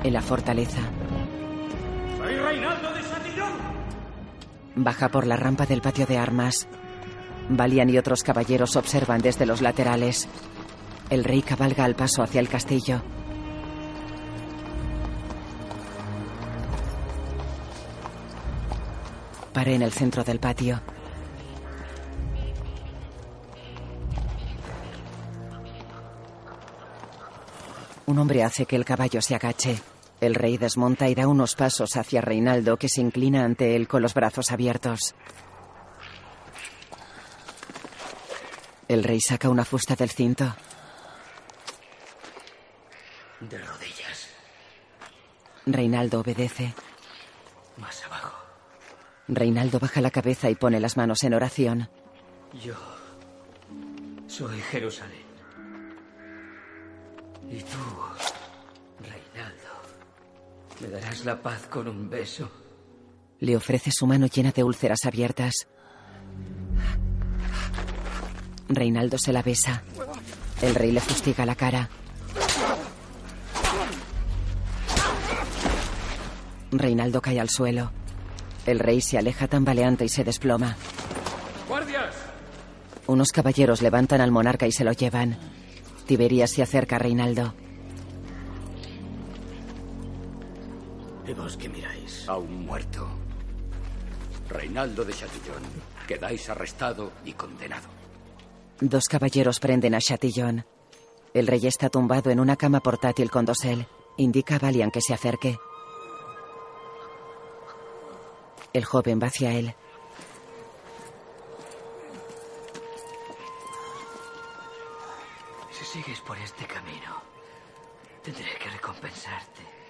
[0.03, 0.81] En la fortaleza,
[2.17, 2.90] ¡Soy Reinaldo!
[4.75, 6.67] Baja por la rampa del patio de armas.
[7.49, 10.27] Valian y otros caballeros observan desde los laterales.
[11.09, 13.01] El rey cabalga al paso hacia el castillo.
[19.53, 20.81] Para en el centro del patio.
[28.05, 29.81] Un hombre hace que el caballo se agache.
[30.21, 34.03] El rey desmonta y da unos pasos hacia Reinaldo, que se inclina ante él con
[34.03, 35.15] los brazos abiertos.
[38.87, 40.55] El rey saca una fusta del cinto.
[43.39, 44.27] De rodillas.
[45.65, 46.75] Reinaldo obedece.
[47.77, 48.37] Más abajo.
[49.27, 51.89] Reinaldo baja la cabeza y pone las manos en oración.
[52.63, 52.75] Yo
[54.27, 55.25] soy Jerusalén.
[57.49, 57.77] Y tú,
[60.81, 62.49] me darás la paz con un beso.
[63.39, 65.67] Le ofrece su mano llena de úlceras abiertas.
[68.69, 69.83] Reinaldo se la besa.
[70.61, 71.89] El rey le fustiga la cara.
[76.71, 77.91] Reinaldo cae al suelo.
[78.65, 80.77] El rey se aleja tambaleante y se desploma.
[81.67, 82.15] ¡Guardias!
[83.07, 85.37] Unos caballeros levantan al monarca y se lo llevan.
[86.05, 87.53] Tiberias se acerca a Reinaldo.
[91.27, 92.27] ¿Y vos qué miráis?
[92.27, 93.07] A un muerto.
[94.49, 95.63] Reinaldo de Chatillon.
[96.07, 97.87] Quedáis arrestado y condenado.
[98.79, 100.65] Dos caballeros prenden a Chatillon.
[101.33, 103.87] El rey está tumbado en una cama portátil con dosel.
[104.17, 105.57] Indica a Valian que se acerque.
[108.73, 109.73] El joven va hacia él.
[115.71, 117.21] Si sigues por este camino,
[118.23, 119.80] tendré que recompensarte.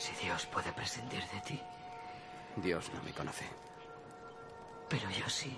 [0.00, 1.60] Si Dios puede prescindir de ti.
[2.56, 3.44] Dios no me conoce.
[4.88, 5.54] Pero yo sí.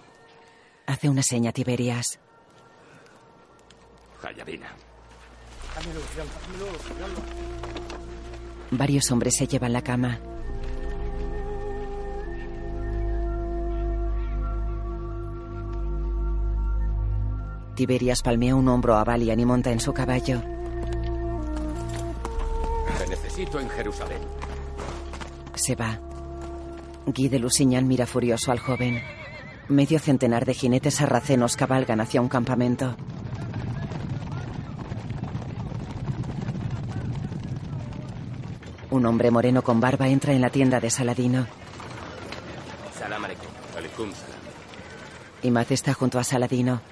[0.84, 2.18] Hace una seña a Tiberias.
[4.20, 4.66] Hayabina.
[8.72, 10.18] Varios hombres se llevan la cama.
[17.76, 20.42] Tiberias palmea un hombro a Valian y monta en su caballo.
[23.32, 24.20] Necesito en Jerusalén.
[25.54, 25.98] Se va.
[27.06, 29.00] Guy de Lusignan mira furioso al joven.
[29.68, 32.94] Medio centenar de jinetes sarracenos cabalgan hacia un campamento.
[38.90, 41.46] Un hombre moreno con barba entra en la tienda de Saladino.
[42.98, 43.48] Salam aleikum.
[43.78, 44.40] Aleikum salam.
[45.42, 46.82] Imad está junto a Saladino.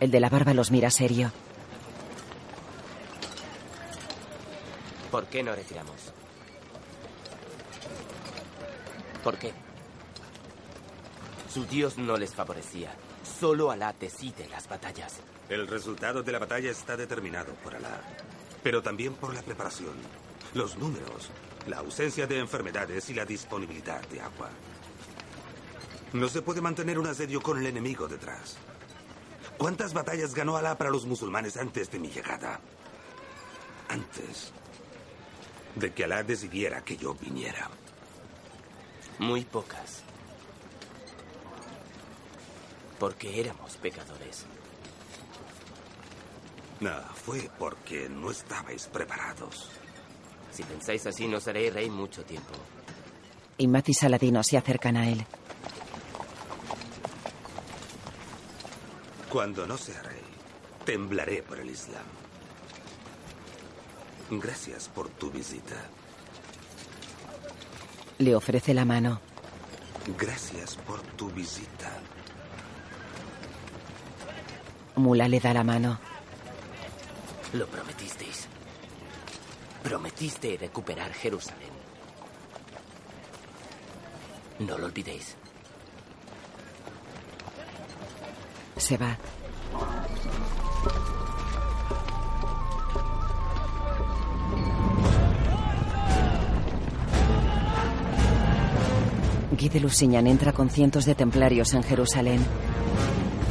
[0.00, 1.30] El de la barba los mira serio.
[5.20, 6.14] ¿Por qué no retiramos?
[9.22, 9.52] ¿Por qué?
[11.52, 12.94] Su Dios no les favorecía.
[13.38, 15.20] Solo Alá decide las batallas.
[15.50, 18.00] El resultado de la batalla está determinado por Alá,
[18.62, 19.92] pero también por la preparación,
[20.54, 21.28] los números,
[21.66, 24.48] la ausencia de enfermedades y la disponibilidad de agua.
[26.14, 28.56] No se puede mantener un asedio con el enemigo detrás.
[29.58, 32.58] ¿Cuántas batallas ganó Alá para los musulmanes antes de mi llegada?
[33.90, 34.54] Antes
[35.76, 37.70] de que Alá decidiera que yo viniera.
[39.18, 40.02] Muy pocas.
[42.98, 44.46] Porque éramos pecadores.
[46.80, 49.70] No, fue porque no estabais preparados.
[50.50, 52.54] Si pensáis así, no seré rey mucho tiempo.
[53.58, 55.24] Imad y Saladino se acercan a él.
[59.28, 60.22] Cuando no sea rey,
[60.84, 62.19] temblaré por el Islam.
[64.30, 65.74] Gracias por tu visita.
[68.18, 69.20] Le ofrece la mano.
[70.16, 71.90] Gracias por tu visita.
[74.94, 75.98] Mula le da la mano.
[77.54, 78.46] Lo prometisteis.
[79.82, 81.70] Prometiste recuperar Jerusalén.
[84.60, 85.34] No lo olvidéis.
[88.76, 89.18] Se va.
[99.60, 102.40] Guy de Lusignan entra con cientos de templarios en Jerusalén.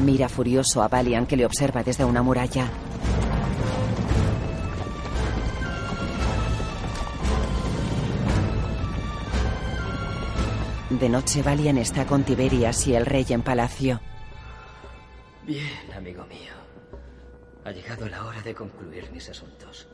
[0.04, 2.68] Mira furioso a Valian que le observa desde una muralla.
[10.90, 14.02] De noche Valian está con Tiberias y el rey en palacio.
[15.46, 16.54] Bien, amigo mío.
[17.66, 19.88] Ha llegado la hora de concluir mis asuntos.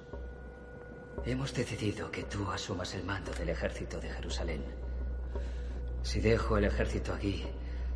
[1.26, 4.85] Hemos decidido que tú asumas el mando del ejército de Jerusalén.
[6.06, 7.44] Si dejo el ejército aquí,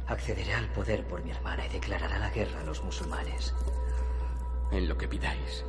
[0.07, 3.53] accederé al poder por mi hermana y declarará la guerra a los musulmanes.
[4.71, 5.63] En lo que pidáis,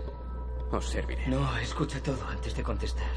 [0.73, 1.27] os serviré.
[1.29, 3.13] No, escucha todo antes de contestar.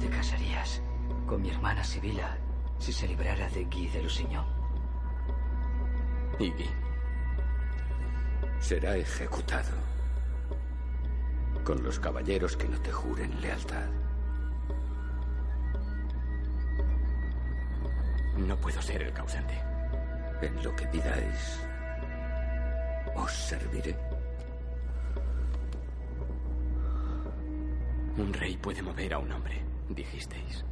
[0.00, 0.82] Te casarías
[1.28, 2.36] con mi hermana Sibila
[2.80, 4.46] si se librara de Guy de Lusignan.
[6.40, 6.70] Y Guy
[8.58, 9.76] será ejecutado
[11.62, 13.99] con los caballeros que no te juren lealtad.
[18.46, 19.54] No puedo ser el causante.
[20.40, 21.60] En lo que pidáis,
[23.14, 23.96] os serviré.
[28.16, 30.64] Un rey puede mover a un hombre, dijisteis.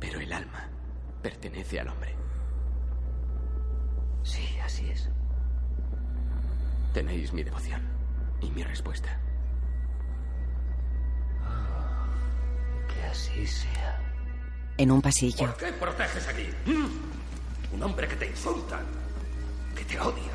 [0.00, 0.68] Pero el alma
[1.22, 2.14] pertenece al hombre.
[4.24, 5.08] Sí, así es.
[6.92, 7.82] Tenéis mi devoción
[8.40, 9.16] y mi respuesta.
[12.88, 14.13] Que así sea.
[14.76, 15.46] En un pasillo.
[15.46, 16.48] ¿Por qué proteges aquí?
[17.72, 18.80] Un hombre que te insulta,
[19.74, 20.32] que te odia,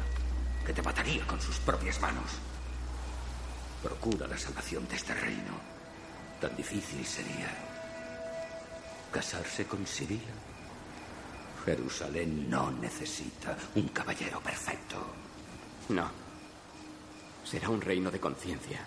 [0.66, 2.32] que te mataría con sus propias manos.
[3.84, 5.53] Procura la salvación de este reino.
[6.40, 7.49] Tan difícil sería
[9.11, 10.34] casarse con Sibila.
[11.66, 14.98] Jerusalén no necesita un caballero perfecto.
[15.90, 16.10] No.
[17.44, 18.80] Será un reino de conciencia.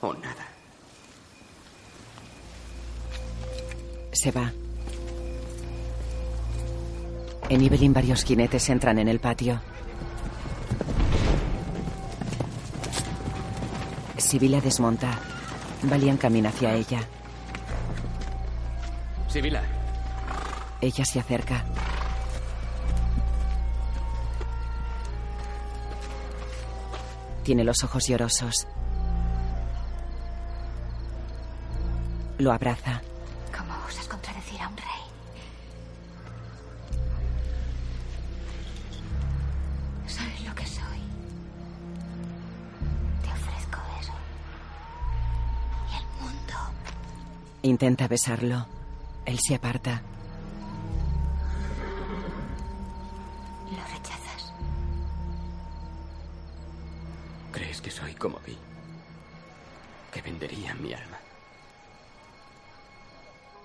[0.00, 0.55] O nada.
[4.16, 4.50] Se va.
[7.50, 9.60] En Ibelin varios jinetes entran en el patio.
[14.16, 15.18] Sibila desmonta.
[15.82, 17.00] Valian camina hacia ella.
[19.28, 19.62] Sibila.
[20.80, 21.66] Ella se acerca.
[27.44, 28.66] Tiene los ojos llorosos.
[32.38, 33.02] Lo abraza.
[47.66, 48.64] Intenta besarlo.
[49.24, 50.00] Él se aparta.
[53.72, 54.52] Lo rechazas.
[57.50, 58.56] ¿Crees que soy como vi?
[60.12, 61.18] Que vendería mi alma.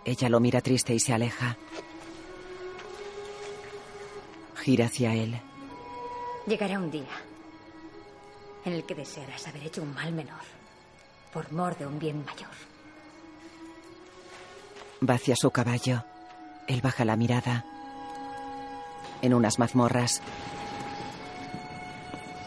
[0.04, 1.56] Ella lo mira triste y se aleja.
[4.64, 5.40] Gira hacia él.
[6.48, 7.22] Llegará un día
[8.66, 10.42] en el que desearás haber hecho un mal menor
[11.32, 12.71] por mor de un bien mayor.
[15.08, 16.06] Va hacia su caballo.
[16.68, 17.66] Él baja la mirada.
[19.22, 20.22] En unas mazmorras,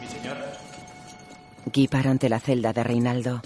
[0.01, 0.37] Mi señor.
[1.73, 3.41] Guy para ante la celda de Reinaldo.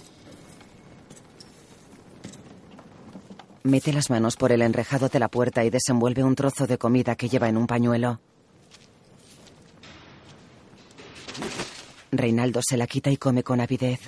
[3.63, 7.15] Mete las manos por el enrejado de la puerta y desenvuelve un trozo de comida
[7.15, 8.19] que lleva en un pañuelo.
[12.11, 13.99] Reinaldo se la quita y come con avidez.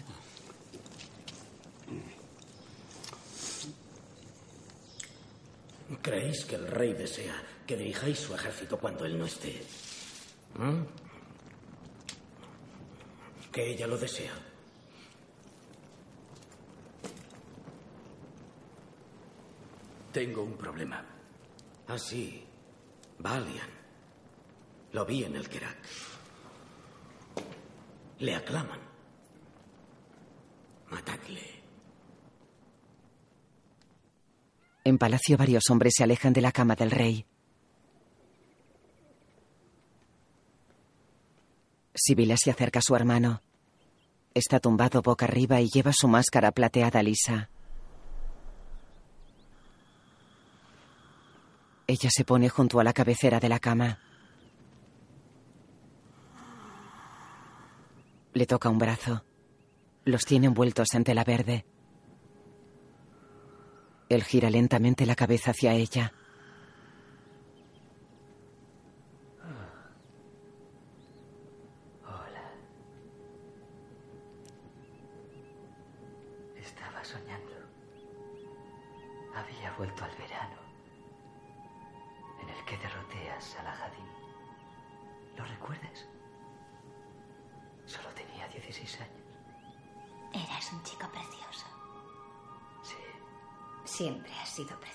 [5.99, 7.35] ¿Creéis que el rey desea
[7.67, 9.61] que dirijáis su ejército cuando él no esté?
[10.55, 10.83] ¿Mm?
[13.51, 14.33] Que ella lo desea.
[20.13, 21.03] Tengo un problema.
[21.87, 22.43] Ah, sí.
[23.19, 23.69] Valian.
[24.93, 25.77] Lo vi en el Kerak.
[28.19, 28.79] Le aclaman.
[30.89, 31.60] Matadle.
[34.91, 37.25] En palacio varios hombres se alejan de la cama del rey.
[41.95, 43.41] Sibila se acerca a su hermano.
[44.33, 47.49] Está tumbado boca arriba y lleva su máscara plateada lisa.
[51.87, 53.97] Ella se pone junto a la cabecera de la cama.
[58.33, 59.23] Le toca un brazo.
[60.03, 61.65] Los tiene envueltos en tela verde.
[64.11, 66.11] Él gira lentamente la cabeza hacia ella.
[94.01, 94.90] Siempre has sido.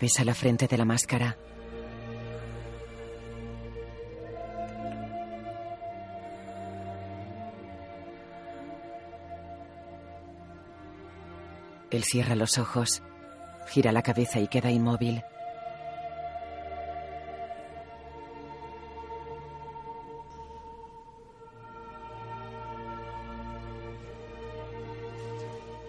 [0.00, 1.36] Besa la frente de la máscara.
[11.90, 13.02] Él cierra los ojos,
[13.66, 15.22] gira la cabeza y queda inmóvil.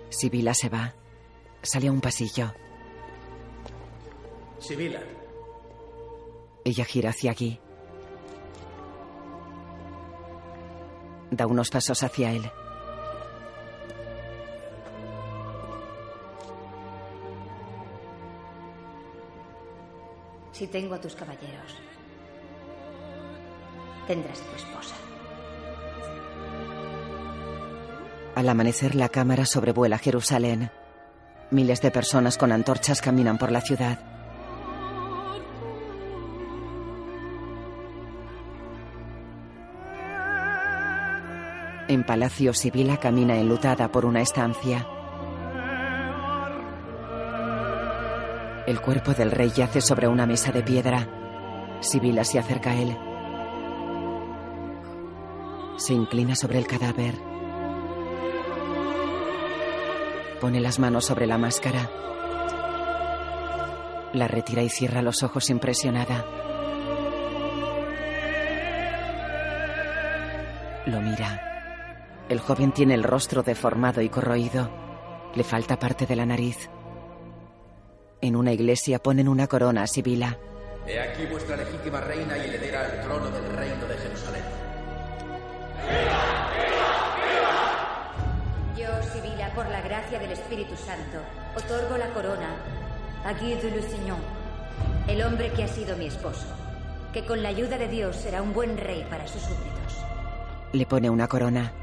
[0.09, 0.93] Sibila se va.
[1.63, 2.53] Sale a un pasillo.
[4.71, 5.01] Sibila,
[6.63, 7.59] Ella gira hacia aquí.
[11.29, 12.49] Da unos pasos hacia él.
[20.53, 21.75] Si tengo a tus caballeros,
[24.07, 24.95] tendrás a tu esposa.
[28.35, 30.71] Al amanecer la cámara sobrevuela Jerusalén.
[31.49, 34.10] Miles de personas con antorchas caminan por la ciudad.
[41.91, 44.87] En palacio, Sibila camina enlutada por una estancia.
[48.65, 51.09] El cuerpo del rey yace sobre una mesa de piedra.
[51.81, 52.97] Sibila se acerca a él.
[55.75, 57.15] Se inclina sobre el cadáver.
[60.39, 61.89] Pone las manos sobre la máscara.
[64.13, 66.23] La retira y cierra los ojos impresionada.
[70.85, 71.50] Lo mira.
[72.31, 74.69] El joven tiene el rostro deformado y corroído.
[75.35, 76.69] Le falta parte de la nariz.
[78.21, 80.37] En una iglesia ponen una corona a Sibila.
[80.87, 84.43] He aquí vuestra legítima reina y heredera al trono del reino de Jerusalén.
[88.77, 91.17] Yo, Sibila, por la gracia del Espíritu Santo,
[91.57, 92.55] otorgo la corona
[93.25, 94.21] a Guy de Lusignan,
[95.09, 96.47] el hombre que ha sido mi esposo,
[97.11, 99.97] que con la ayuda de Dios será un buen rey para sus súbditos.
[100.71, 101.73] Le pone una corona.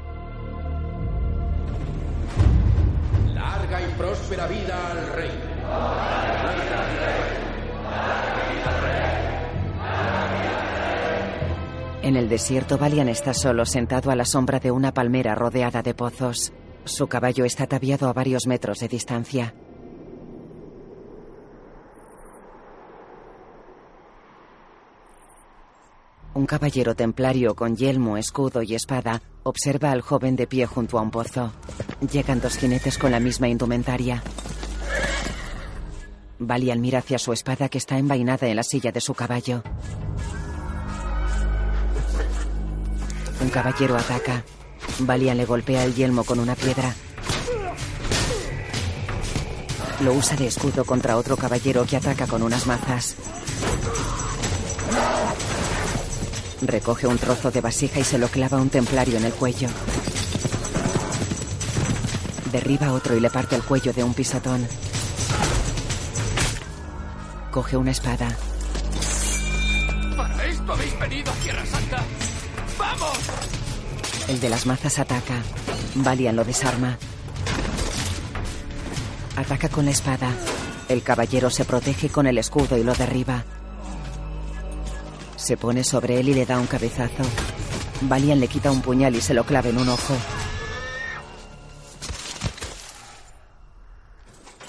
[4.29, 5.31] Próspera vida al rey.
[12.03, 15.95] En el desierto, Valian está solo, sentado a la sombra de una palmera rodeada de
[15.95, 16.53] pozos.
[16.85, 19.55] Su caballo está ataviado a varios metros de distancia.
[26.49, 31.11] Caballero templario con yelmo, escudo y espada observa al joven de pie junto a un
[31.11, 31.53] pozo.
[32.11, 34.23] Llegan dos jinetes con la misma indumentaria.
[36.39, 39.61] Valian mira hacia su espada que está envainada en la silla de su caballo.
[43.41, 44.43] Un caballero ataca.
[45.01, 46.95] Valian le golpea el yelmo con una piedra.
[50.01, 53.38] Lo usa de escudo contra otro caballero que ataca con unas mazas.
[56.61, 59.69] Recoge un trozo de vasija y se lo clava a un templario en el cuello.
[62.51, 64.67] Derriba otro y le parte el cuello de un pisotón.
[67.51, 68.35] Coge una espada.
[70.17, 72.03] ¿Para esto habéis venido a Tierra Santa?
[72.77, 73.17] ¡Vamos!
[74.27, 75.41] El de las mazas ataca.
[75.95, 76.97] Valian lo desarma.
[79.35, 80.29] Ataca con la espada.
[80.89, 83.45] El caballero se protege con el escudo y lo derriba.
[85.49, 87.23] Se pone sobre él y le da un cabezazo.
[88.01, 90.13] Valian le quita un puñal y se lo clava en un ojo.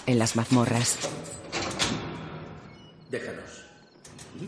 [0.07, 0.97] En las mazmorras,
[3.11, 3.67] Déjanos.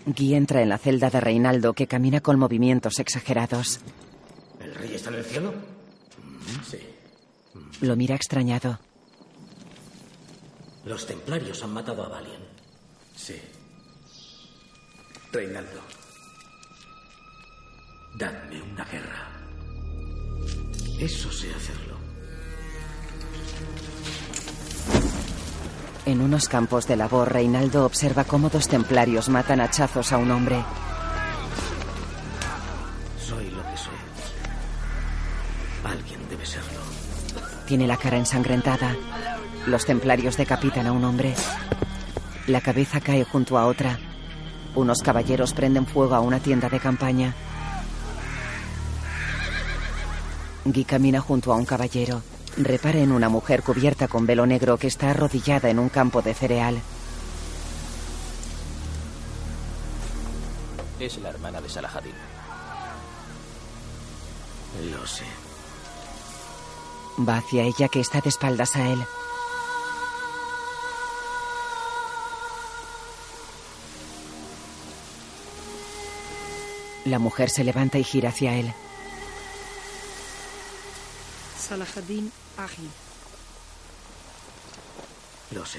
[0.06, 3.80] Guy entra en la celda de Reinaldo que camina con movimientos exagerados.
[4.58, 5.52] ¿El rey está en el cielo?
[6.66, 6.78] Sí.
[7.82, 8.78] Lo mira extrañado.
[10.86, 12.40] Los templarios han matado a Valian.
[13.14, 13.38] Sí.
[15.30, 16.01] Reinaldo.
[18.14, 19.28] Dadme una guerra.
[21.00, 21.96] Eso sé hacerlo.
[26.04, 30.30] En unos campos de labor, Reinaldo observa cómo dos templarios matan a hachazos a un
[30.30, 30.62] hombre.
[33.18, 33.94] Soy lo que soy.
[35.84, 36.80] Alguien debe serlo.
[37.66, 38.94] Tiene la cara ensangrentada.
[39.66, 41.34] Los templarios decapitan a un hombre.
[42.48, 43.98] La cabeza cae junto a otra.
[44.74, 47.34] Unos caballeros prenden fuego a una tienda de campaña.
[50.64, 52.22] Guy camina junto a un caballero.
[52.56, 56.34] Repara en una mujer cubierta con velo negro que está arrodillada en un campo de
[56.34, 56.80] cereal.
[61.00, 62.14] Es la hermana de Salahadin.
[64.92, 65.24] Lo sé.
[67.28, 69.04] Va hacia ella que está de espaldas a él.
[77.04, 78.72] La mujer se levanta y gira hacia él.
[81.62, 82.90] Salahadin Agi.
[85.52, 85.78] Lo sé.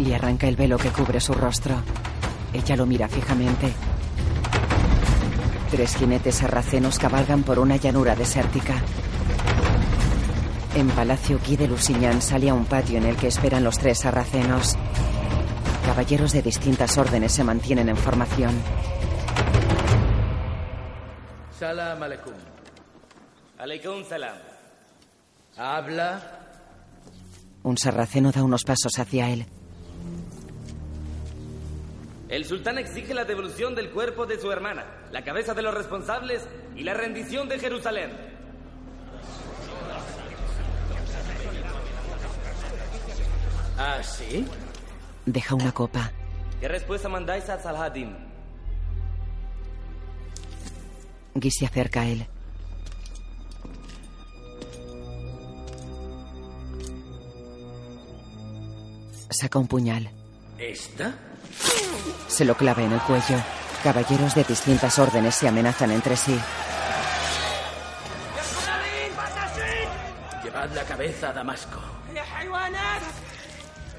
[0.00, 1.76] Le arranca el velo que cubre su rostro.
[2.52, 3.72] Ella lo mira fijamente.
[5.70, 8.74] Tres jinetes sarracenos cabalgan por una llanura desértica.
[10.74, 14.00] En Palacio Guy de Lusignan sale a un patio en el que esperan los tres
[14.00, 14.76] sarracenos.
[15.86, 18.60] Caballeros de distintas órdenes se mantienen en formación.
[21.56, 22.59] Salam aleikum.
[23.60, 24.38] Aleikum salam.
[25.58, 26.08] Habla.
[27.62, 29.44] Un sarraceno da unos pasos hacia él.
[32.30, 36.48] El sultán exige la devolución del cuerpo de su hermana, la cabeza de los responsables
[36.74, 38.10] y la rendición de Jerusalén.
[43.76, 44.46] ¿Ah, sí?
[45.26, 46.10] Deja una copa.
[46.60, 48.16] ¿Qué respuesta mandáis a Salahadin?
[51.34, 52.26] Guy se acerca a él.
[59.30, 60.10] Saca un puñal.
[60.58, 61.14] ¿Esta?
[62.28, 63.36] Se lo clava en el cuello.
[63.82, 66.38] Caballeros de distintas órdenes se amenazan entre sí.
[70.44, 71.80] Llevad la cabeza a Damasco.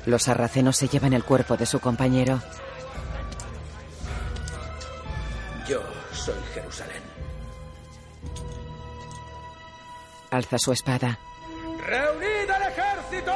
[0.05, 2.41] Los sarracenos se llevan el cuerpo de su compañero.
[5.67, 5.81] Yo
[6.11, 7.01] soy Jerusalén.
[10.31, 11.19] Alza su espada.
[11.85, 13.31] ¡Reunid al ejército!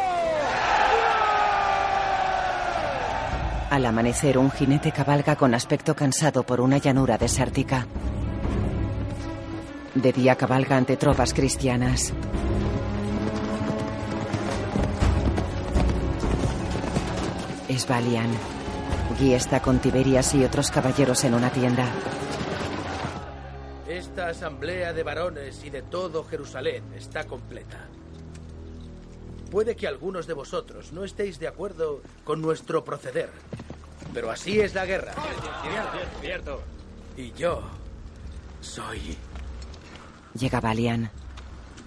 [3.70, 7.88] Al amanecer, un jinete cabalga con aspecto cansado por una llanura desértica.
[9.96, 12.14] De día cabalga ante tropas cristianas.
[17.68, 18.30] Es Valian.
[19.20, 21.86] Guy está con Tiberias y otros caballeros en una tienda.
[23.88, 27.88] Esta asamblea de varones y de todo Jerusalén está completa.
[29.56, 33.30] Puede que algunos de vosotros no estéis de acuerdo con nuestro proceder,
[34.14, 35.14] pero así es la guerra.
[36.19, 36.61] Cierto.
[37.15, 37.64] Y yo
[38.60, 39.18] soy
[40.38, 41.10] Llega Valian.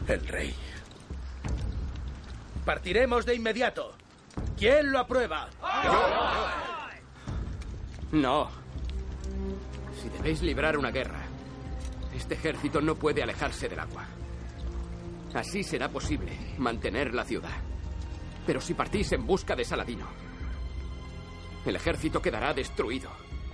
[0.06, 0.54] el rey.
[2.64, 3.92] Partiremos de inmediato.
[4.56, 5.50] ¿Quién lo aprueba?
[8.12, 8.48] No.
[10.00, 11.20] Si debéis librar una guerra,
[12.16, 14.06] este ejército no puede alejarse del agua.
[15.34, 17.56] Así será posible mantener la ciudad.
[18.46, 20.06] Pero si partís en busca de Saladino,
[21.66, 23.10] el ejército quedará destruido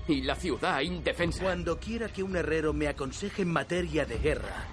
[0.07, 1.43] y la ciudad indefensa.
[1.43, 4.65] Cuando quiera que un herrero me aconseje en materia de guerra,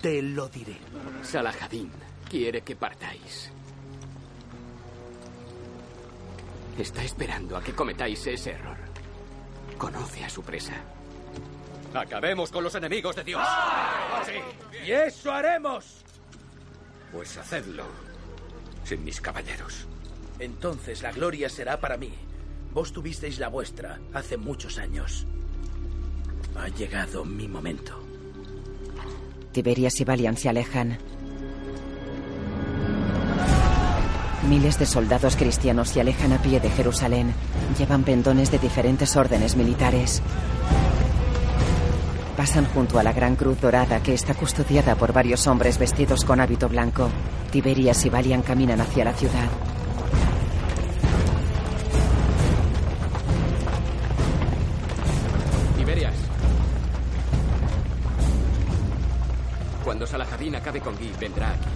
[0.00, 0.76] te lo diré.
[1.22, 1.90] Salahadin
[2.28, 3.52] quiere que partáis.
[6.78, 8.76] Está esperando a que cometáis ese error.
[9.76, 10.74] Conoce a su presa.
[11.94, 13.42] Acabemos con los enemigos de Dios.
[14.24, 14.86] Sí.
[14.86, 16.04] ¡Y eso haremos!
[17.12, 17.84] Pues hacedlo.
[18.84, 19.86] Sin mis caballeros.
[20.38, 22.12] Entonces la gloria será para mí.
[22.72, 25.26] Vos tuvisteis la vuestra hace muchos años.
[26.56, 27.98] Ha llegado mi momento.
[29.52, 30.98] Tiberias y Valian se alejan.
[34.48, 37.34] Miles de soldados cristianos se alejan a pie de Jerusalén.
[37.78, 40.22] Llevan pendones de diferentes órdenes militares.
[42.38, 46.40] Pasan junto a la gran cruz dorada que está custodiada por varios hombres vestidos con
[46.40, 47.10] hábito blanco.
[47.50, 49.48] Tiberias y Valian caminan hacia la ciudad.
[55.76, 56.14] Tiberias.
[59.82, 61.70] Cuando Salahadin acabe con Guy, vendrá aquí.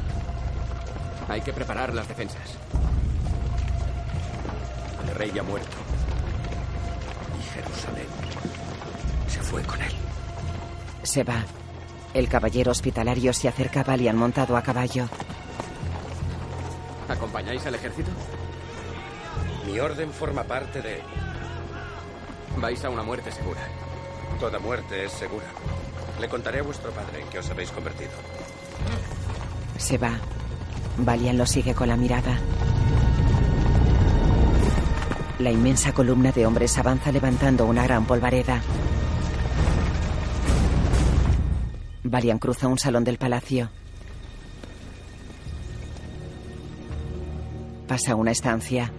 [1.28, 2.56] Hay que preparar las defensas.
[5.08, 5.76] El rey ha muerto.
[7.36, 8.06] Y Jerusalén
[9.26, 10.11] se fue con él.
[11.02, 11.44] Se va.
[12.14, 15.08] El caballero hospitalario se acerca a Valian montado a caballo.
[17.08, 18.10] ¿Acompañáis al ejército?
[19.66, 21.00] Mi orden forma parte de...
[22.58, 23.60] Vais a una muerte segura.
[24.38, 25.46] Toda muerte es segura.
[26.20, 28.10] Le contaré a vuestro padre en qué os habéis convertido.
[29.78, 30.12] Se va.
[30.98, 32.38] Valian lo sigue con la mirada.
[35.38, 38.60] La inmensa columna de hombres avanza levantando una gran polvareda.
[42.12, 43.70] Valian cruza un salón del palacio.
[47.88, 48.92] Pasa a una estancia.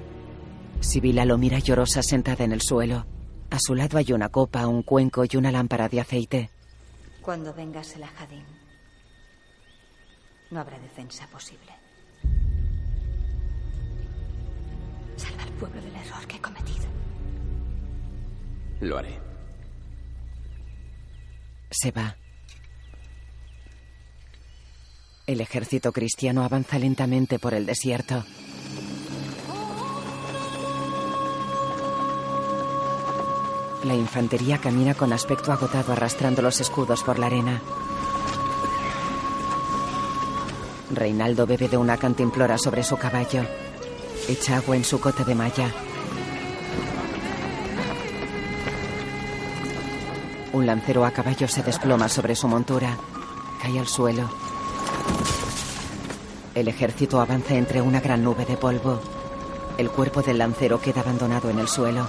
[0.79, 3.05] Sibila lo mira llorosa sentada en el suelo.
[3.51, 6.49] A su lado hay una copa, un cuenco y una lámpara de aceite.
[7.21, 8.47] Cuando venga Selahadin,
[10.49, 11.71] no habrá defensa posible.
[15.17, 16.87] Salva al pueblo del error que he cometido.
[18.81, 19.19] Lo haré.
[21.69, 22.17] Se va.
[25.25, 28.25] El ejército cristiano avanza lentamente por el desierto.
[33.85, 37.61] La infantería camina con aspecto agotado arrastrando los escudos por la arena.
[40.91, 43.45] Reinaldo bebe de una cantimplora sobre su caballo.
[44.27, 45.71] Echa agua en su cota de malla.
[50.51, 52.97] Un lancero a caballo se desploma sobre su montura.
[53.61, 54.42] Cae al suelo.
[56.55, 59.01] El ejército avanza entre una gran nube de polvo.
[59.77, 62.07] El cuerpo del lancero queda abandonado en el suelo.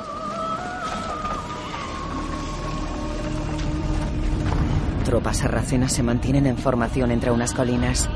[5.04, 8.08] Tropas sarracenas se mantienen en formación entre unas colinas.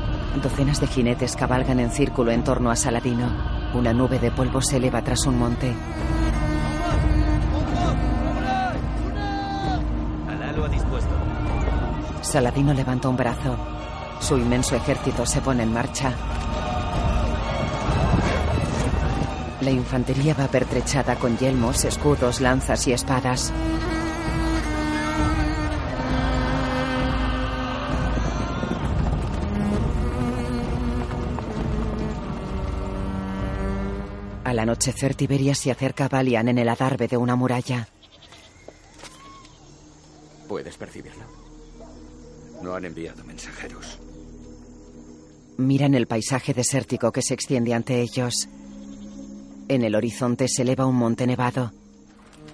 [0.43, 3.27] Docenas de jinetes cabalgan en círculo en torno a Saladino.
[3.73, 5.73] Una nube de polvo se eleva tras un monte.
[12.21, 13.78] Saladino levanta un brazo.
[14.19, 16.13] Su inmenso ejército se pone en marcha.
[19.61, 23.51] La infantería va pertrechada con yelmos, escudos, lanzas y espadas.
[34.49, 37.87] Al anochecer, Tiberia se acerca a Valian en el adarve de una muralla.
[40.47, 41.23] ¿Puedes percibirlo?
[42.63, 43.99] No han enviado mensajeros.
[45.59, 48.47] Miran el paisaje desértico que se extiende ante ellos.
[49.67, 51.73] En el horizonte se eleva un monte nevado.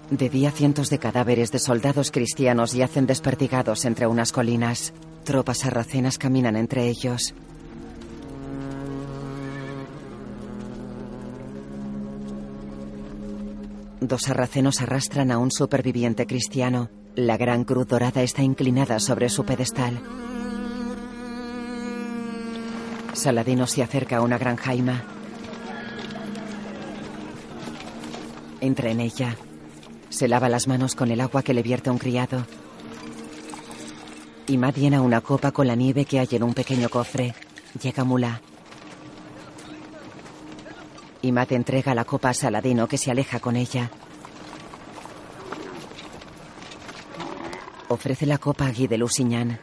[0.10, 4.92] De día cientos de cadáveres de soldados cristianos yacen desperdigados entre unas colinas.
[5.24, 7.36] Tropas sarracenas caminan entre ellos.
[14.02, 16.90] Dos sarracenos arrastran a un superviviente cristiano.
[17.14, 20.02] La gran cruz dorada está inclinada sobre su pedestal.
[23.16, 25.04] Saladino se acerca a una gran jaima.
[28.60, 29.38] Entra en ella.
[30.10, 32.46] Se lava las manos con el agua que le vierte un criado.
[34.48, 37.34] Imad llena una copa con la nieve que hay en un pequeño cofre.
[37.82, 38.42] Llega Mula.
[41.22, 43.90] Imad entrega la copa a Saladino que se aleja con ella.
[47.88, 49.60] Ofrece la copa a Guy de Lusignan.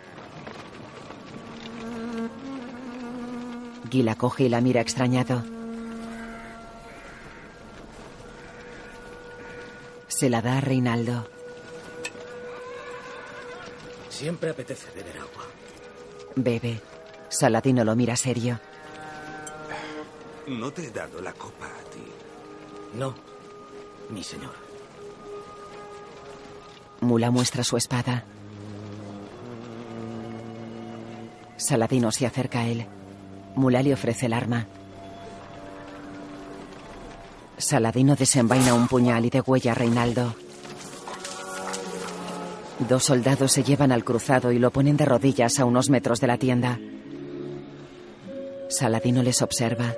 [3.93, 5.43] Guy la coge y la mira extrañado.
[10.09, 11.29] Se la da a Reinaldo.
[14.09, 15.45] Siempre apetece beber agua.
[16.37, 16.81] Bebe.
[17.29, 18.59] Saladino lo mira serio.
[20.47, 22.05] No te he dado la copa a ti.
[22.95, 23.15] No,
[24.09, 24.55] mi señor.
[27.01, 28.25] Mula muestra su espada.
[31.57, 32.87] Saladino se acerca a él.
[33.55, 34.67] Mula le ofrece el arma.
[37.59, 40.35] Saladino desenvaina un puñal y degüella a Reinaldo.
[42.89, 46.27] Dos soldados se llevan al cruzado y lo ponen de rodillas a unos metros de
[46.27, 46.81] la tienda.
[48.69, 49.95] Saladino les observa.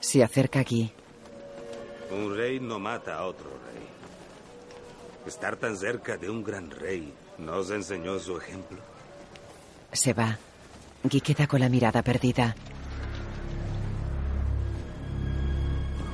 [0.00, 0.92] Se acerca aquí.
[2.10, 3.86] Un rey no mata a otro rey.
[5.26, 8.78] Estar tan cerca de un gran rey nos enseñó su ejemplo.
[9.92, 10.38] Se va.
[11.02, 12.54] Guy queda con la mirada perdida.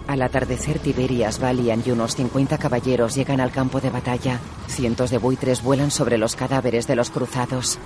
[0.07, 4.39] Al atardecer, Tiberias, Valian y unos 50 caballeros llegan al campo de batalla.
[4.69, 7.78] Cientos de buitres vuelan sobre los cadáveres de los cruzados.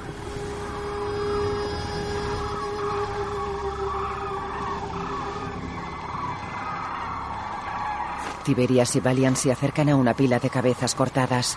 [8.45, 11.57] Tiberias y Valian se acercan a una pila de cabezas cortadas.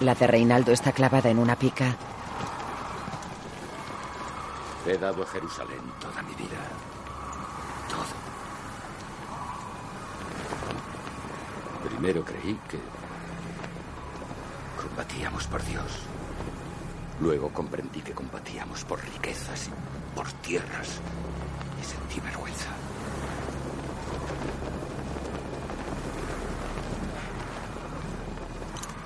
[0.00, 1.94] La de Reinaldo está clavada en una pica.
[4.86, 6.56] He dado a Jerusalén toda mi vida.
[7.86, 8.06] Todo.
[11.90, 12.78] Primero creí que
[14.80, 15.98] combatíamos por Dios.
[17.20, 20.98] Luego comprendí que combatíamos por riquezas y por tierras.
[21.78, 22.70] Y sentí vergüenza.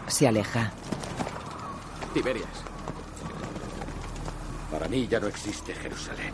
[0.09, 0.71] Se aleja.
[2.13, 2.63] Tiberias.
[4.71, 6.33] Para mí ya no existe Jerusalén.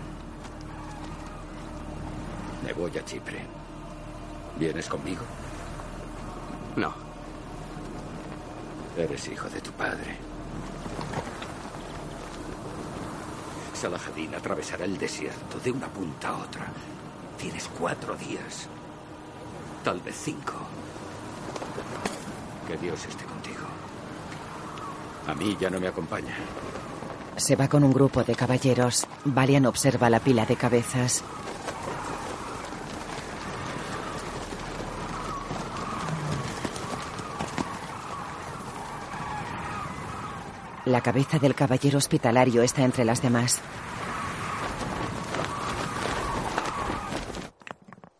[2.65, 3.41] Me voy a Chipre.
[4.59, 5.23] ¿Vienes conmigo?
[6.77, 6.93] No.
[8.97, 10.17] Eres hijo de tu padre.
[13.75, 16.67] Salahadin atravesará el desierto de una punta a otra.
[17.39, 18.69] Tienes cuatro días.
[19.83, 20.53] Tal vez cinco.
[22.69, 23.40] Que Dios esté contigo.
[25.27, 26.35] A mí ya no me acompaña.
[27.37, 29.07] Se va con un grupo de caballeros.
[29.25, 31.25] Valian observa la pila de cabezas.
[40.87, 43.61] La cabeza del caballero hospitalario está entre las demás.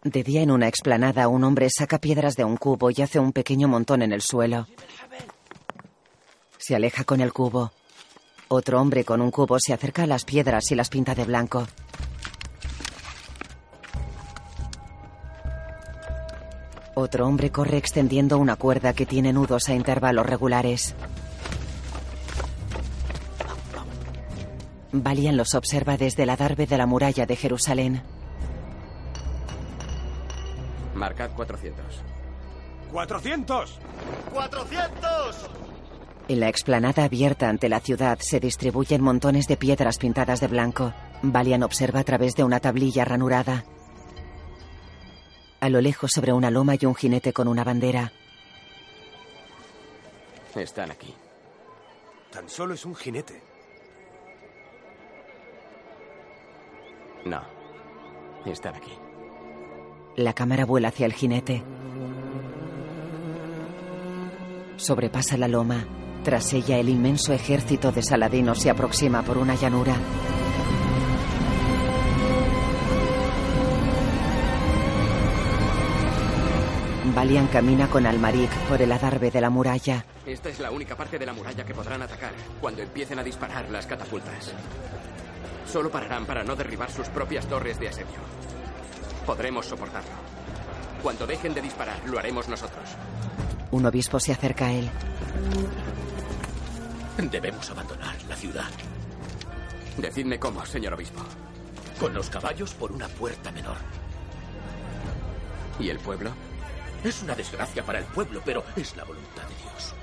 [0.03, 3.33] De día en una explanada, un hombre saca piedras de un cubo y hace un
[3.33, 4.67] pequeño montón en el suelo.
[6.71, 7.73] Se aleja con el cubo.
[8.47, 11.67] Otro hombre con un cubo se acerca a las piedras y las pinta de blanco.
[16.95, 20.95] Otro hombre corre extendiendo una cuerda que tiene nudos a intervalos regulares.
[24.93, 28.03] Valian los observa desde el adarve de la muralla de Jerusalén.
[30.95, 31.85] Marcad 400.
[32.93, 33.71] ¡400!
[34.33, 35.60] ¡400!
[36.31, 40.95] En la explanada abierta ante la ciudad se distribuyen montones de piedras pintadas de blanco.
[41.23, 43.65] Valian observa a través de una tablilla ranurada.
[45.59, 48.13] A lo lejos, sobre una loma, hay un jinete con una bandera.
[50.55, 51.13] Están aquí.
[52.31, 53.43] Tan solo es un jinete.
[57.25, 57.43] No.
[58.47, 58.93] Están aquí.
[60.15, 61.65] La cámara vuela hacia el jinete.
[64.77, 65.85] Sobrepasa la loma.
[66.25, 69.97] Tras ella, el inmenso ejército de Saladino se aproxima por una llanura.
[77.15, 80.05] Valian camina con Almaric por el adarve de la muralla.
[80.27, 83.69] Esta es la única parte de la muralla que podrán atacar cuando empiecen a disparar
[83.71, 84.53] las catapultas.
[85.67, 88.19] Solo pararán para no derribar sus propias torres de asedio.
[89.27, 90.11] Podremos soportarlo.
[91.03, 92.91] Cuando dejen de disparar, lo haremos nosotros.
[93.71, 94.91] Un obispo se acerca a él.
[97.29, 98.69] Debemos abandonar la ciudad.
[99.99, 101.21] Decidme cómo, señor obispo.
[101.99, 103.77] Con los caballos por una puerta menor.
[105.79, 106.31] ¿Y el pueblo?
[107.05, 109.95] Es una desgracia para el pueblo, pero es la voluntad de Dios.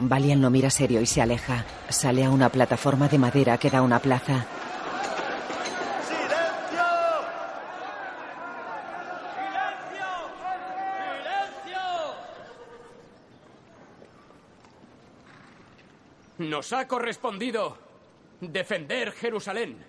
[0.00, 1.64] Valian lo mira serio y se aleja.
[1.88, 4.46] Sale a una plataforma de madera que da a una plaza.
[16.42, 17.78] Nos ha correspondido
[18.40, 19.86] defender Jerusalén.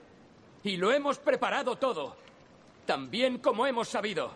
[0.64, 2.16] Y lo hemos preparado todo,
[2.86, 4.32] tan bien como hemos sabido.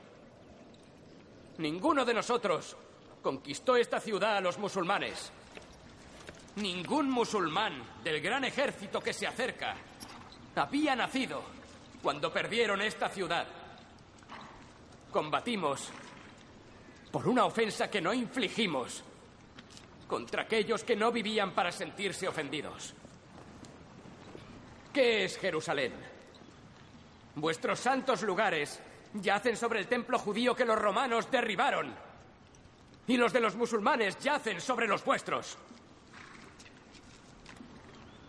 [1.60, 2.76] Ninguno de nosotros
[3.22, 5.32] conquistó esta ciudad a los musulmanes.
[6.56, 9.76] Ningún musulmán del gran ejército que se acerca
[10.56, 11.44] había nacido
[12.02, 13.46] cuando perdieron esta ciudad.
[15.12, 15.90] Combatimos
[17.12, 19.04] por una ofensa que no infligimos
[20.08, 22.94] contra aquellos que no vivían para sentirse ofendidos.
[24.94, 25.94] ¿Qué es Jerusalén?
[27.36, 28.80] Vuestros santos lugares
[29.14, 31.94] yacen sobre el templo judío que los romanos derribaron.
[33.08, 35.58] Y los de los musulmanes yacen sobre los vuestros.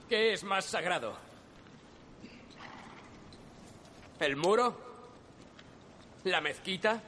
[0.09, 1.17] ¿Qué es más sagrado?
[4.21, 4.77] ¿El muro?
[6.25, 7.01] ¿La mezquita?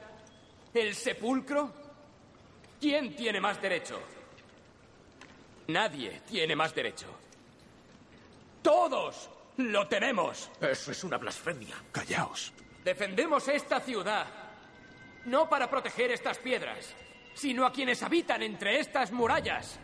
[0.73, 1.71] ¿El sepulcro?
[2.79, 3.99] ¿Quién tiene más derecho?
[5.71, 7.07] Nadie tiene más derecho.
[8.61, 10.51] Todos lo tenemos.
[10.59, 11.75] Eso es una blasfemia.
[11.91, 12.53] Callaos.
[12.83, 14.27] Defendemos esta ciudad.
[15.25, 16.93] No para proteger estas piedras,
[17.33, 19.79] sino a quienes habitan entre estas murallas.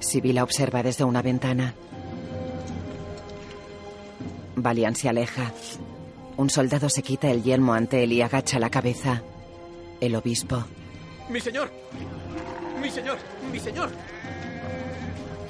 [0.00, 1.74] Sibila observa desde una ventana.
[4.62, 5.52] Valian se aleja.
[6.36, 9.22] Un soldado se quita el yelmo ante él y agacha la cabeza.
[10.00, 10.64] El obispo.
[11.28, 11.70] Mi señor.
[12.80, 13.18] Mi señor.
[13.52, 13.90] Mi señor.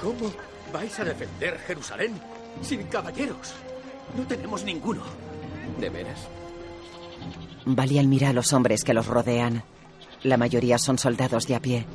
[0.00, 0.30] ¿Cómo
[0.72, 2.12] vais a defender Jerusalén
[2.62, 3.54] sin caballeros?
[4.16, 5.02] No tenemos ninguno.
[5.78, 6.26] ¿De veras?
[7.66, 9.62] Valian mira a los hombres que los rodean.
[10.22, 11.86] La mayoría son soldados de a pie.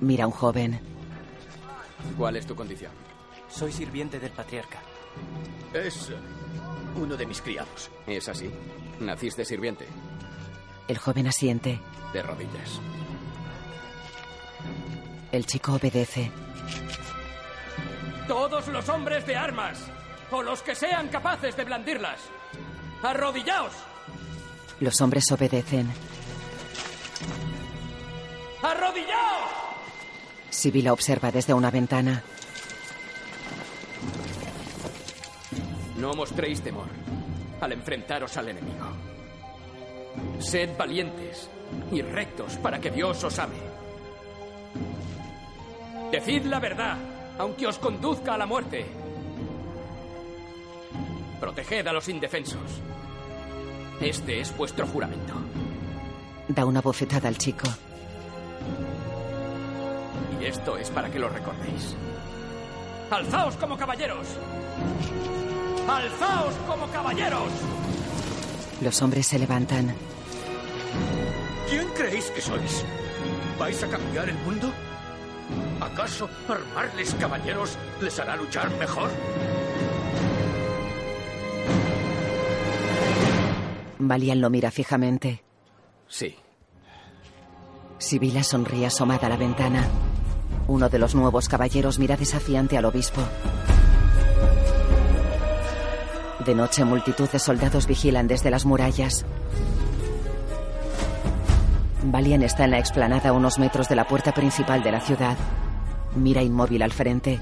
[0.00, 0.80] Mira a un joven.
[2.18, 2.90] ¿Cuál es tu condición?
[3.52, 4.80] Soy sirviente del patriarca.
[5.74, 6.10] Es
[6.96, 7.90] uno de mis criados.
[8.06, 8.50] ¿Es así?
[9.00, 9.86] ¿Naciste sirviente?
[10.88, 11.78] El joven asiente.
[12.12, 12.80] De rodillas.
[15.30, 16.30] El chico obedece.
[18.26, 19.78] Todos los hombres de armas,
[20.30, 22.20] o los que sean capaces de blandirlas,
[23.02, 23.72] arrodillaos.
[24.80, 25.90] Los hombres obedecen.
[28.62, 29.50] ¡Arrodillaos!
[30.50, 32.22] Sibila observa desde una ventana.
[36.02, 36.88] No mostréis temor
[37.60, 38.86] al enfrentaros al enemigo.
[40.40, 41.48] Sed valientes
[41.92, 43.54] y rectos para que Dios os ame.
[46.10, 46.96] Decid la verdad,
[47.38, 48.84] aunque os conduzca a la muerte.
[51.38, 52.80] Proteged a los indefensos.
[54.00, 55.34] Este es vuestro juramento.
[56.48, 57.68] Da una bofetada al chico.
[60.40, 61.94] Y esto es para que lo recordéis.
[63.08, 64.26] ¡Alzaos como caballeros!
[65.88, 67.50] ¡Alzaos como caballeros!
[68.80, 69.94] Los hombres se levantan.
[71.68, 72.84] ¿Quién creéis que sois?
[73.58, 74.72] ¿Vais a cambiar el mundo?
[75.80, 79.10] ¿Acaso armarles caballeros les hará luchar mejor?
[83.98, 85.42] Valian lo mira fijamente.
[86.08, 86.36] Sí.
[87.98, 89.88] Sibila sonríe asomada a la ventana.
[90.66, 93.22] Uno de los nuevos caballeros mira desafiante al obispo.
[96.44, 99.24] De noche, multitud de soldados vigilan desde las murallas.
[102.02, 105.36] Valian está en la explanada a unos metros de la puerta principal de la ciudad.
[106.16, 107.38] Mira inmóvil al frente.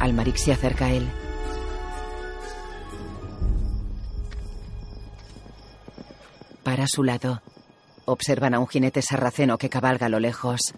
[0.00, 1.06] Almaric se acerca a él.
[6.62, 7.42] Para su lado.
[8.06, 10.74] Observan a un jinete sarraceno que cabalga a lo lejos.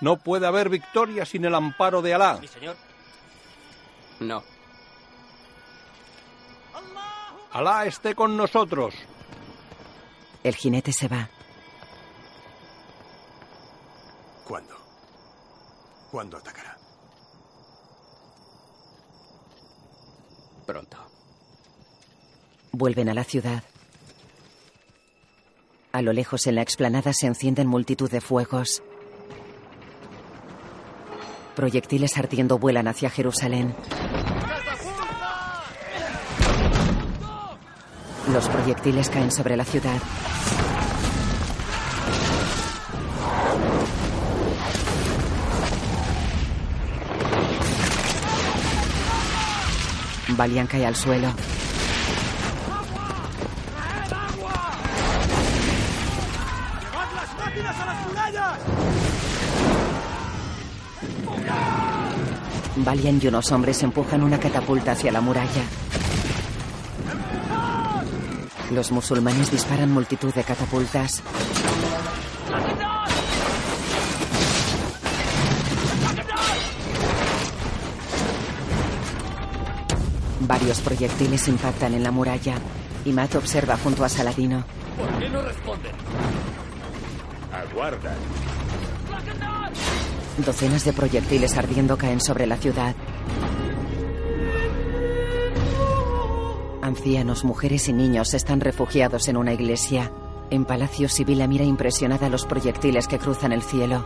[0.00, 2.38] No puede haber victoria sin el amparo de Alá.
[2.40, 2.76] Mi señor.
[4.20, 4.42] No.
[7.52, 8.94] Alá esté con nosotros.
[10.42, 11.28] El jinete se va.
[14.46, 14.76] ¿Cuándo?
[16.10, 16.76] ¿Cuándo atacará?
[20.66, 20.96] Pronto.
[22.72, 23.64] Vuelven a la ciudad.
[25.92, 28.82] A lo lejos en la explanada se encienden multitud de fuegos.
[31.54, 33.74] Proyectiles ardiendo vuelan hacia Jerusalén.
[38.32, 40.00] Los proyectiles caen sobre la ciudad.
[50.36, 51.28] Valian cae al suelo.
[62.84, 65.62] Valian y unos hombres empujan una catapulta hacia la muralla.
[68.72, 71.22] Los musulmanes disparan multitud de catapultas.
[80.40, 82.54] Varios proyectiles impactan en la muralla.
[83.04, 84.64] Y Matt observa junto a Saladino.
[84.98, 85.92] ¿Por qué no responden?
[87.52, 88.14] Aguarda.
[90.44, 92.94] Docenas de proyectiles ardiendo caen sobre la ciudad.
[96.80, 100.10] Ancianos, mujeres y niños están refugiados en una iglesia.
[100.50, 104.04] En Palacio Sibila mira impresionada los proyectiles que cruzan el cielo.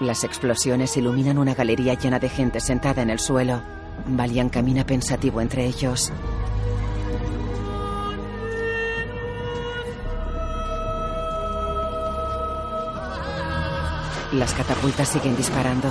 [0.00, 3.62] Las explosiones iluminan una galería llena de gente sentada en el suelo.
[4.06, 6.12] Valian camina pensativo entre ellos.
[14.36, 15.88] Las catapultas siguen disparando.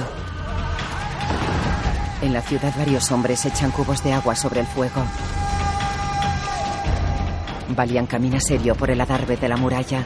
[2.21, 5.01] En la ciudad varios hombres echan cubos de agua sobre el fuego.
[7.69, 10.05] Valian camina serio por el adarve de la muralla.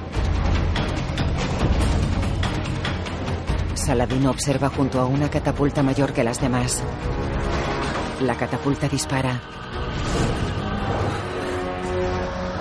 [3.73, 6.81] Saladino observa junto a una catapulta mayor que las demás.
[8.21, 9.41] La catapulta dispara.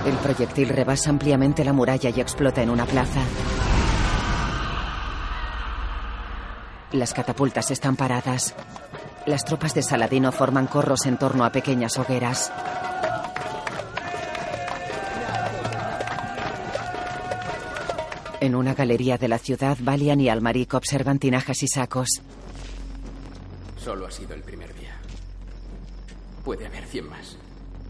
[0.05, 3.21] El proyectil rebasa ampliamente la muralla y explota en una plaza.
[6.93, 8.55] Las catapultas están paradas.
[9.27, 12.51] Las tropas de Saladino forman corros en torno a pequeñas hogueras.
[18.41, 22.23] En una galería de la ciudad, Valian y Almaric observan tinajas y sacos.
[23.77, 24.97] Solo ha sido el primer día.
[26.43, 27.37] Puede haber cien más.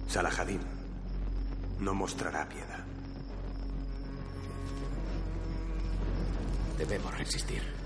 [0.08, 0.60] Salahadin
[1.78, 2.84] no mostrará piedad.
[6.78, 7.77] Debemos resistir.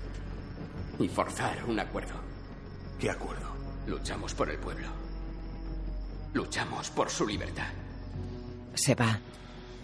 [1.03, 2.13] Y forzar un acuerdo.
[2.97, 3.45] ¿Qué acuerdo?
[3.87, 4.87] Luchamos por el pueblo.
[6.33, 7.67] Luchamos por su libertad.
[8.73, 9.19] Se va.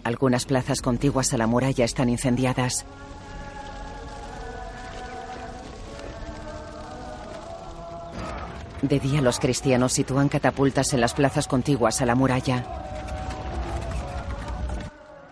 [0.02, 2.86] Algunas plazas contiguas a la muralla están incendiadas.
[8.80, 12.89] De día los cristianos sitúan catapultas en las plazas contiguas a la muralla.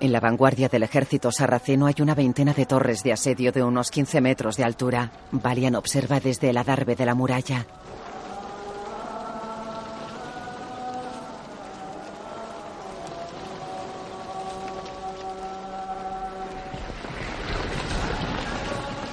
[0.00, 3.90] En la vanguardia del ejército sarraceno hay una veintena de torres de asedio de unos
[3.90, 5.10] 15 metros de altura.
[5.32, 7.66] Valian observa desde el adarve de la muralla.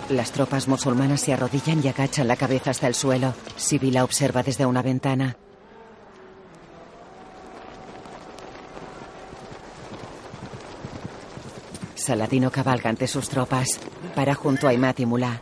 [0.10, 3.34] Las tropas musulmanas se arrodillan y agachan la cabeza hasta el suelo.
[3.56, 5.36] Sibila observa desde una ventana.
[12.06, 13.80] Saladino cabalga ante sus tropas.
[14.14, 15.42] Para junto a Imad y Mulá.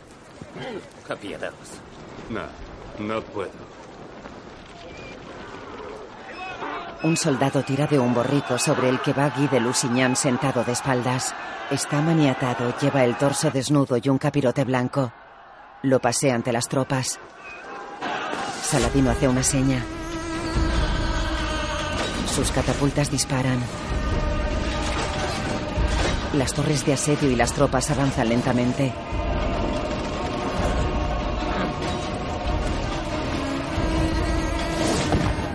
[2.30, 2.44] No,
[2.98, 3.50] no puedo.
[7.02, 10.72] Un soldado tira de un borrico sobre el que va Guy de Lusignan sentado de
[10.72, 11.34] espaldas.
[11.70, 15.12] Está maniatado, lleva el torso desnudo y un capirote blanco.
[15.82, 17.20] Lo pasea ante las tropas.
[18.62, 19.84] Saladino hace una seña.
[22.34, 23.58] Sus catapultas disparan.
[26.36, 28.92] Las torres de asedio y las tropas avanzan lentamente.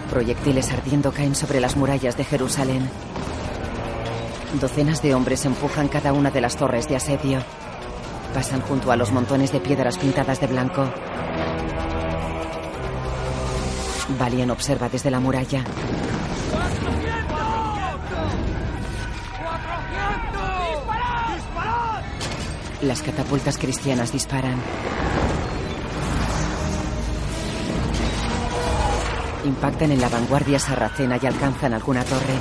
[0.09, 2.89] Proyectiles ardiendo caen sobre las murallas de Jerusalén.
[4.61, 7.43] Docenas de hombres empujan cada una de las torres de asedio.
[8.33, 10.89] Pasan junto a los montones de piedras pintadas de blanco.
[14.17, 15.63] Valien observa desde la muralla.
[22.81, 24.55] Las catapultas cristianas disparan.
[29.43, 32.35] Impactan en la vanguardia sarracena y alcanzan alguna torre.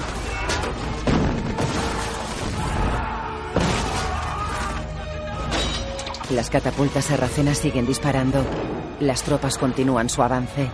[6.30, 8.44] Las catapultas sarracenas siguen disparando.
[9.00, 10.70] Las tropas continúan su avance.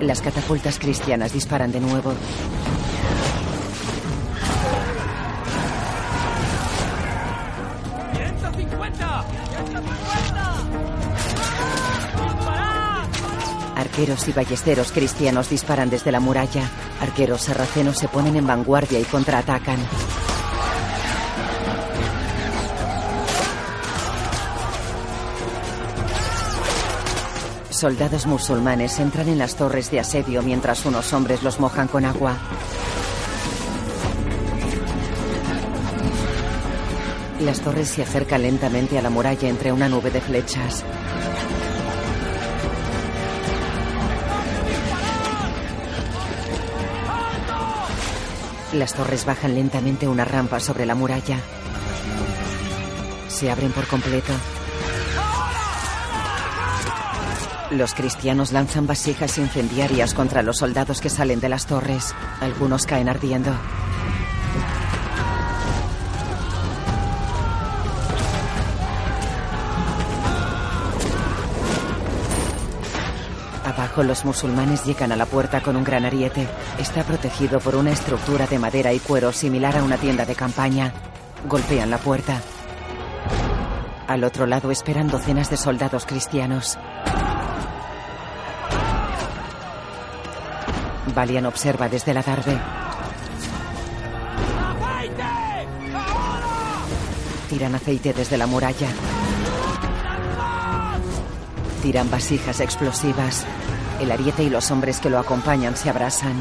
[0.00, 2.14] Las catapultas cristianas disparan de nuevo.
[13.76, 16.62] Arqueros y ballesteros cristianos disparan desde la muralla.
[17.00, 19.78] Arqueros sarracenos se ponen en vanguardia y contraatacan.
[27.80, 32.36] Soldados musulmanes entran en las torres de asedio mientras unos hombres los mojan con agua.
[37.40, 40.84] Las torres se acercan lentamente a la muralla entre una nube de flechas.
[48.74, 51.38] Las torres bajan lentamente una rampa sobre la muralla.
[53.28, 54.34] Se abren por completo.
[57.70, 62.14] Los cristianos lanzan vasijas incendiarias contra los soldados que salen de las torres.
[62.40, 63.52] Algunos caen ardiendo.
[73.64, 76.48] Abajo los musulmanes llegan a la puerta con un gran ariete.
[76.80, 80.92] Está protegido por una estructura de madera y cuero similar a una tienda de campaña.
[81.48, 82.40] Golpean la puerta.
[84.08, 86.76] Al otro lado esperan docenas de soldados cristianos.
[91.14, 92.58] Valian observa desde la tarde.
[97.48, 98.88] Tiran aceite desde la muralla.
[101.82, 103.44] Tiran vasijas explosivas.
[104.00, 106.34] El ariete y los hombres que lo acompañan se abrasan.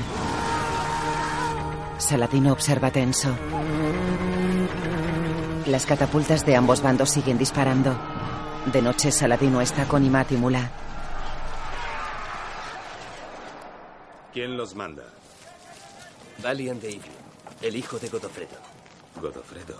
[1.97, 3.35] Saladino observa tenso.
[5.65, 7.95] Las catapultas de ambos bandos siguen disparando.
[8.71, 10.69] De noche Saladino está con Imat y Mula.
[14.39, 15.03] ¿Quién los manda?
[16.41, 17.01] Valiant David,
[17.61, 18.55] el hijo de Godofredo.
[19.21, 19.77] Godofredo.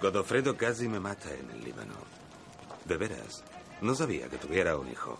[0.00, 1.96] Godofredo casi me mata en el Líbano.
[2.86, 3.44] De veras,
[3.82, 5.18] no sabía que tuviera un hijo.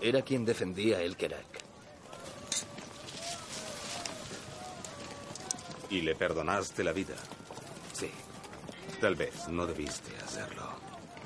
[0.00, 1.64] Era quien defendía el Kerak.
[5.90, 7.16] ¿Y le perdonaste la vida?
[7.92, 8.08] Sí.
[9.00, 10.62] Tal vez no debiste hacerlo.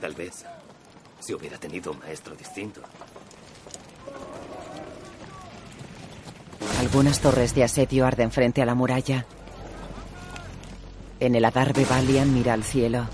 [0.01, 0.47] Tal vez.
[1.21, 2.81] Si hubiera tenido un maestro distinto.
[6.81, 9.27] Algunas torres de asedio arden frente a la muralla.
[11.21, 13.07] En el adarve Valian mira al cielo.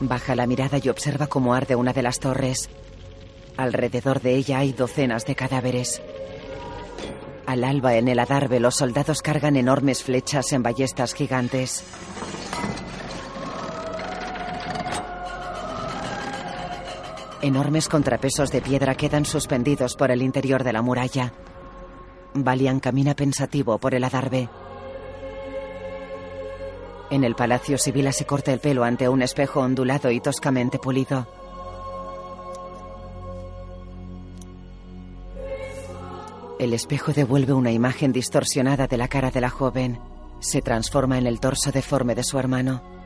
[0.00, 2.70] Baja la mirada y observa cómo arde una de las torres.
[3.56, 6.00] Alrededor de ella hay docenas de cadáveres.
[7.46, 11.82] Al alba en el adarve los soldados cargan enormes flechas en ballestas gigantes.
[17.40, 21.32] Enormes contrapesos de piedra quedan suspendidos por el interior de la muralla.
[22.34, 24.48] Valian camina pensativo por el adarve.
[27.10, 31.28] En el palacio, Sibila se corta el pelo ante un espejo ondulado y toscamente pulido.
[36.58, 40.00] El espejo devuelve una imagen distorsionada de la cara de la joven.
[40.40, 42.97] Se transforma en el torso deforme de su hermano.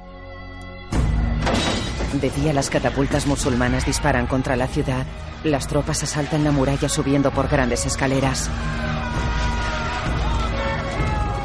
[2.12, 5.06] De día las catapultas musulmanas disparan contra la ciudad.
[5.44, 8.50] Las tropas asaltan la muralla subiendo por grandes escaleras.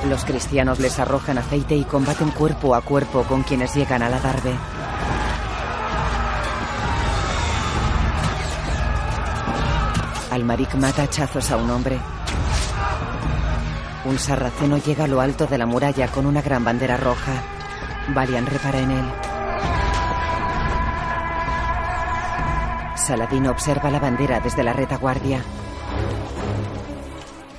[0.10, 4.20] Los cristianos les arrojan aceite y combaten cuerpo a cuerpo con quienes llegan a la
[4.20, 4.54] darbe.
[10.32, 11.98] Almarik mata hachazos a un hombre.
[14.06, 17.42] Un sarraceno llega a lo alto de la muralla con una gran bandera roja.
[18.10, 19.06] Valian repara en él.
[22.98, 25.42] Saladino observa la bandera desde la retaguardia.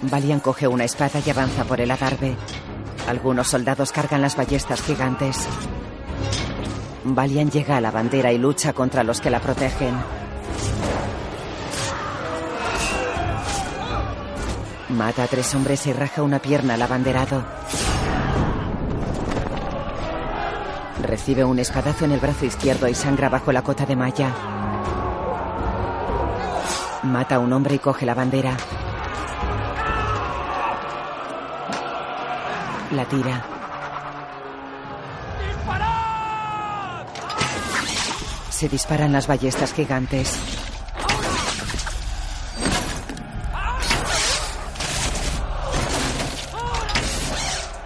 [0.03, 2.37] Valian coge una espada y avanza por el adarve.
[3.09, 5.49] Algunos soldados cargan las ballestas gigantes.
[7.05, 9.95] Valian llega a la bandera y lucha contra los que la protegen.
[14.91, 17.45] Mata a tres hombres y raja una pierna al abanderado.
[21.03, 24.58] Recibe un espadazo en el brazo izquierdo y sangra bajo la cota de malla.
[27.03, 28.57] Mata a un hombre y coge la bandera.
[32.91, 33.45] La tira.
[38.51, 40.37] Se disparan las ballestas gigantes.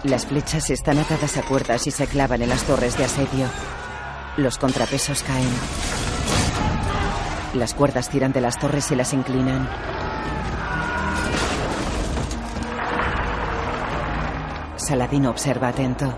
[0.03, 3.47] Las flechas están atadas a cuerdas y se clavan en las torres de asedio.
[4.37, 6.02] Los contrapesos caen.
[7.53, 9.69] Las cuerdas tiran de las torres y las inclinan.
[14.75, 16.13] Saladino observa atento.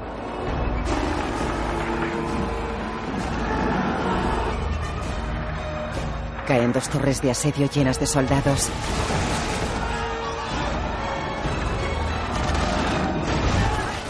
[6.48, 8.70] Caen dos torres de asedio llenas de soldados.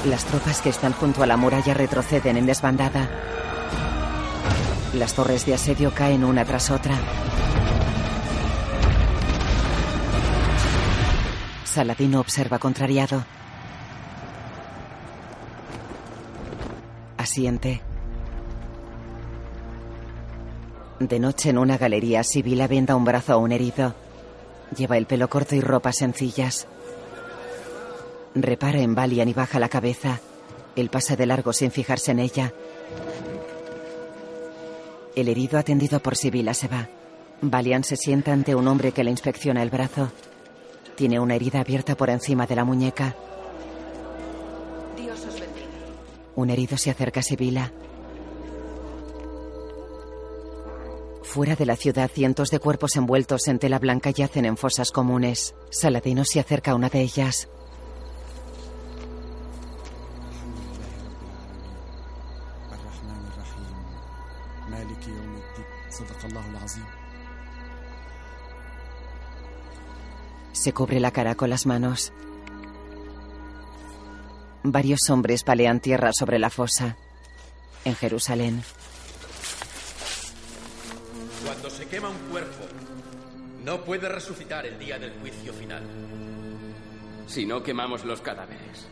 [0.06, 3.10] Las tropas que están junto a la muralla retroceden en desbandada.
[4.96, 6.98] Las torres de asedio caen una tras otra.
[11.66, 13.26] Saladino observa contrariado.
[17.18, 17.82] Asiente.
[21.02, 23.94] De noche en una galería, Sibila venda un brazo a un herido.
[24.78, 26.68] Lleva el pelo corto y ropas sencillas.
[28.34, 30.22] Repara en Valian y baja la cabeza.
[30.78, 32.54] Él pasa de largo sin fijarse en ella.
[35.16, 36.90] El herido atendido por Sibila se va.
[37.42, 40.12] Valian se sienta ante un hombre que le inspecciona el brazo.
[40.96, 43.16] Tiene una herida abierta por encima de la muñeca.
[44.98, 45.68] Dios os bendiga.
[46.36, 47.72] Un herido se acerca a Sibila.
[51.24, 55.56] Fuera de la ciudad, cientos de cuerpos envueltos en tela blanca yacen en fosas comunes.
[55.70, 57.50] Saladino se acerca a una de ellas.
[70.66, 72.12] Se cubre la cara con las manos.
[74.64, 76.98] Varios hombres palean tierra sobre la fosa.
[77.84, 78.64] En Jerusalén.
[81.46, 82.66] Cuando se quema un cuerpo,
[83.64, 85.84] no puede resucitar el día del juicio final.
[87.28, 88.88] Si no quemamos los cadáveres,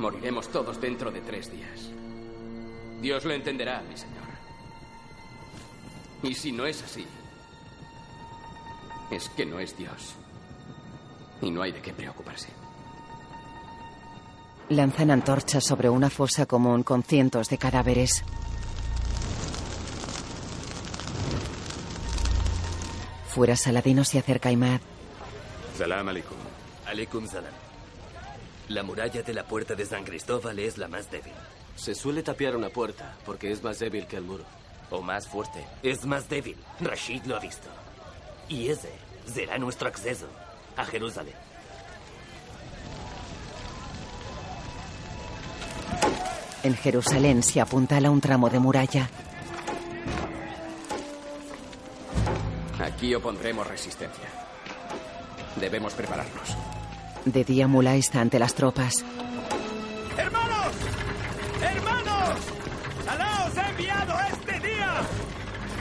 [0.00, 1.88] moriremos todos dentro de tres días.
[3.00, 4.26] Dios lo entenderá, mi señor.
[6.24, 7.06] Y si no es así,
[9.12, 10.16] es que no es Dios.
[11.42, 12.48] Y no hay de qué preocuparse.
[14.68, 18.24] Lanzan antorchas sobre una fosa común con cientos de cadáveres.
[23.28, 24.80] Fuera Saladino se acerca a Imad.
[25.76, 26.36] Salam alaikum.
[26.86, 27.52] Alaikum salam.
[28.68, 31.34] La muralla de la puerta de San Cristóbal es la más débil.
[31.76, 34.44] Se suele tapiar una puerta porque es más débil que el muro.
[34.90, 35.64] O más fuerte.
[35.82, 36.56] Es más débil.
[36.80, 37.68] Rashid lo ha visto.
[38.48, 38.90] Y ese
[39.26, 40.26] será nuestro acceso
[40.76, 41.34] a Jerusalén.
[46.62, 49.08] En Jerusalén se apuntala un tramo de muralla.
[52.80, 54.28] Aquí opondremos resistencia.
[55.56, 56.56] Debemos prepararnos.
[57.24, 59.04] De día Mulá está ante las tropas.
[60.16, 60.72] ¡Hermanos!
[61.62, 62.38] ¡Hermanos!
[63.08, 64.94] ¡Alá os ha enviado este día!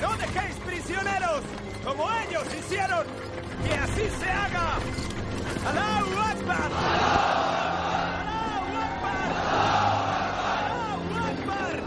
[0.01, 1.41] ¡No dejéis prisioneros
[1.83, 3.34] como ellos hicieron!
[3.65, 4.77] ¡Que así se haga!
[5.67, 6.71] ¡Allahu Akbar!
[8.21, 8.77] ¡Allahu
[11.31, 11.81] Akbar!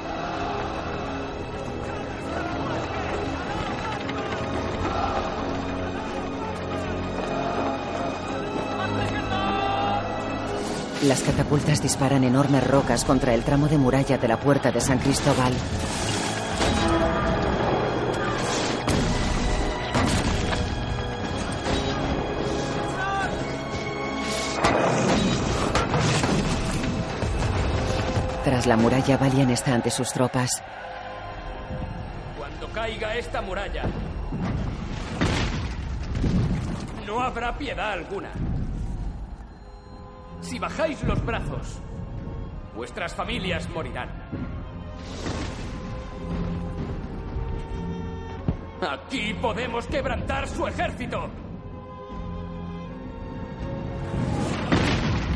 [11.05, 14.99] Las catapultas disparan enormes rocas contra el tramo de muralla de la puerta de San
[14.99, 15.53] Cristóbal.
[28.69, 30.63] La muralla, Valian está ante sus tropas.
[32.37, 33.85] Cuando caiga esta muralla,
[37.07, 38.31] no habrá piedad alguna.
[40.43, 41.81] Si bajáis los brazos,
[42.77, 44.11] vuestras familias morirán.
[48.83, 51.31] Aquí podemos quebrantar su ejército.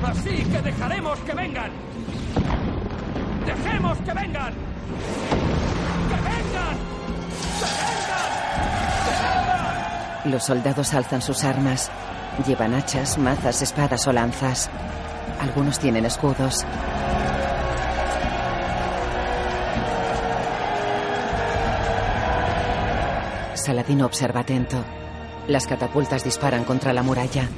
[0.05, 1.73] Así que dejaremos que vengan.
[3.47, 4.53] Dejemos que vengan.
[6.09, 6.77] ¡Que vengan!
[7.59, 7.67] ¡Que
[9.25, 10.31] vengan!
[10.31, 11.91] Los soldados alzan sus armas.
[12.47, 14.71] Llevan hachas, mazas, espadas o lanzas.
[15.41, 16.65] Algunos tienen escudos.
[23.55, 24.83] Saladino observa atento.
[25.49, 27.49] Las catapultas disparan contra la muralla.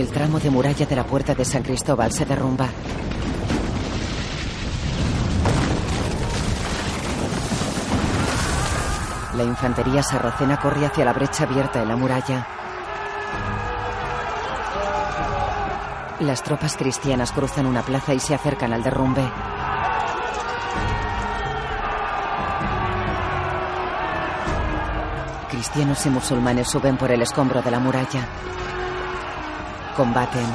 [0.00, 2.66] El tramo de muralla de la puerta de San Cristóbal se derrumba.
[9.36, 12.46] La infantería sarracena corre hacia la brecha abierta en la muralla.
[16.20, 19.30] Las tropas cristianas cruzan una plaza y se acercan al derrumbe.
[25.50, 28.26] Cristianos y musulmanes suben por el escombro de la muralla.
[30.00, 30.46] Combaten.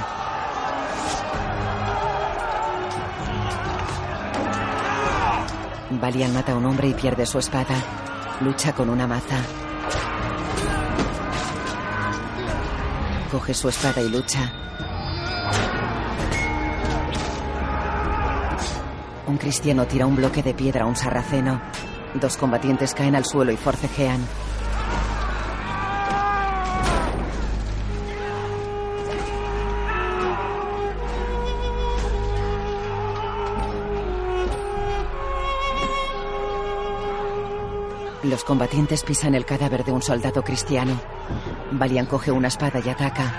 [6.02, 7.76] Valian mata a un hombre y pierde su espada.
[8.42, 9.38] Lucha con una maza.
[13.32, 14.52] Coge su espada y lucha.
[19.28, 21.62] Un cristiano tira un bloque de piedra a un sarraceno.
[22.16, 24.26] Dos combatientes caen al suelo y forcejean.
[38.36, 41.00] Los combatientes pisan el cadáver de un soldado cristiano.
[41.72, 43.32] Valian coge una espada y ataca.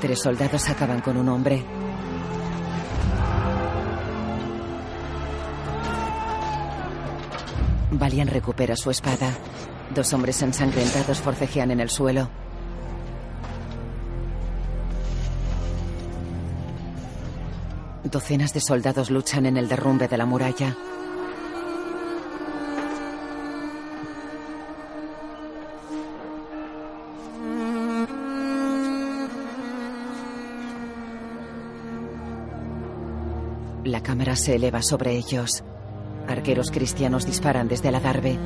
[0.00, 1.64] Tres soldados acaban con un hombre.
[7.92, 9.30] Valian recupera su espada.
[9.94, 12.39] Dos hombres ensangrentados forcejean en el suelo.
[18.10, 20.76] Docenas de soldados luchan en el derrumbe de la muralla.
[33.84, 35.62] La cámara se eleva sobre ellos.
[36.26, 38.38] Arqueros cristianos disparan desde el adarve.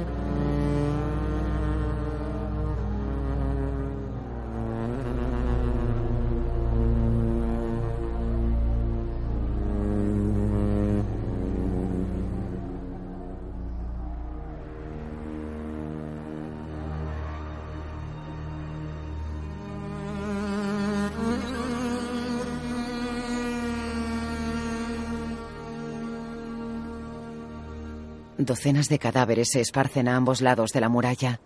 [28.45, 31.41] Docenas de cadáveres se esparcen a ambos lados de la muralla.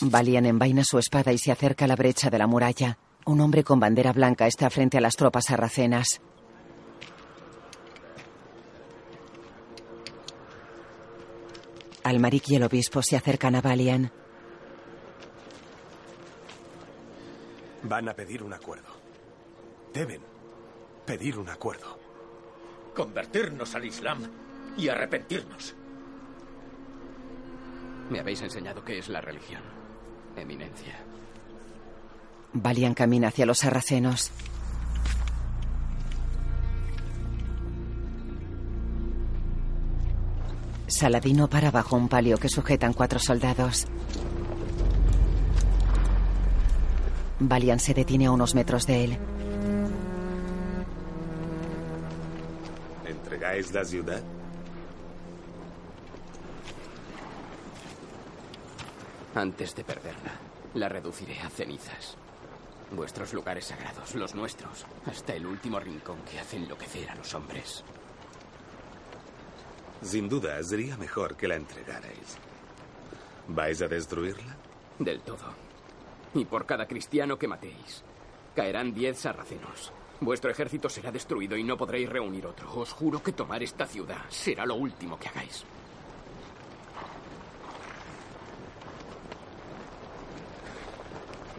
[0.00, 2.96] Valian envaina su espada y se acerca a la brecha de la muralla.
[3.26, 6.22] Un hombre con bandera blanca está frente a las tropas sarracenas.
[12.04, 14.10] Almaric y el obispo se acercan a Valian.
[17.82, 18.88] Van a pedir un acuerdo.
[19.92, 20.22] Deben
[21.04, 22.05] pedir un acuerdo.
[22.96, 24.18] Convertirnos al Islam
[24.78, 25.74] y arrepentirnos.
[28.08, 29.60] Me habéis enseñado qué es la religión,
[30.34, 30.94] Eminencia.
[32.54, 34.32] Valian camina hacia los sarracenos.
[40.86, 43.86] Saladino para bajo un palio que sujetan cuatro soldados.
[47.40, 49.18] Valian se detiene a unos metros de él.
[53.46, 54.22] ¿Entregáis la ciudad?
[59.36, 60.32] Antes de perderla,
[60.74, 62.16] la reduciré a cenizas.
[62.90, 67.84] Vuestros lugares sagrados, los nuestros, hasta el último rincón que hace enloquecer a los hombres.
[70.02, 72.38] Sin duda, sería mejor que la entregarais.
[73.46, 74.56] ¿Vais a destruirla?
[74.98, 75.54] Del todo.
[76.34, 78.02] Y por cada cristiano que matéis,
[78.56, 79.92] caerán diez sarracenos.
[80.20, 82.72] Vuestro ejército será destruido y no podréis reunir otro.
[82.74, 85.64] Os juro que tomar esta ciudad será lo último que hagáis.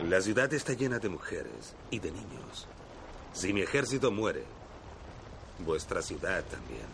[0.10, 2.68] La ciudad está llena de mujeres y de niños.
[3.34, 4.44] Si mi ejército muere,
[5.60, 6.88] vuestra ciudad también.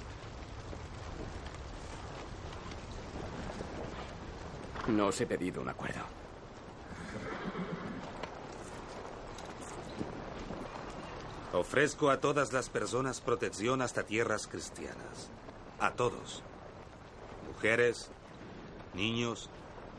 [4.88, 6.22] No os he pedido un acuerdo.
[11.53, 15.30] Ofrezco a todas las personas protección hasta tierras cristianas.
[15.80, 16.41] A todos.
[17.47, 18.09] Mujeres,
[18.95, 19.51] niños,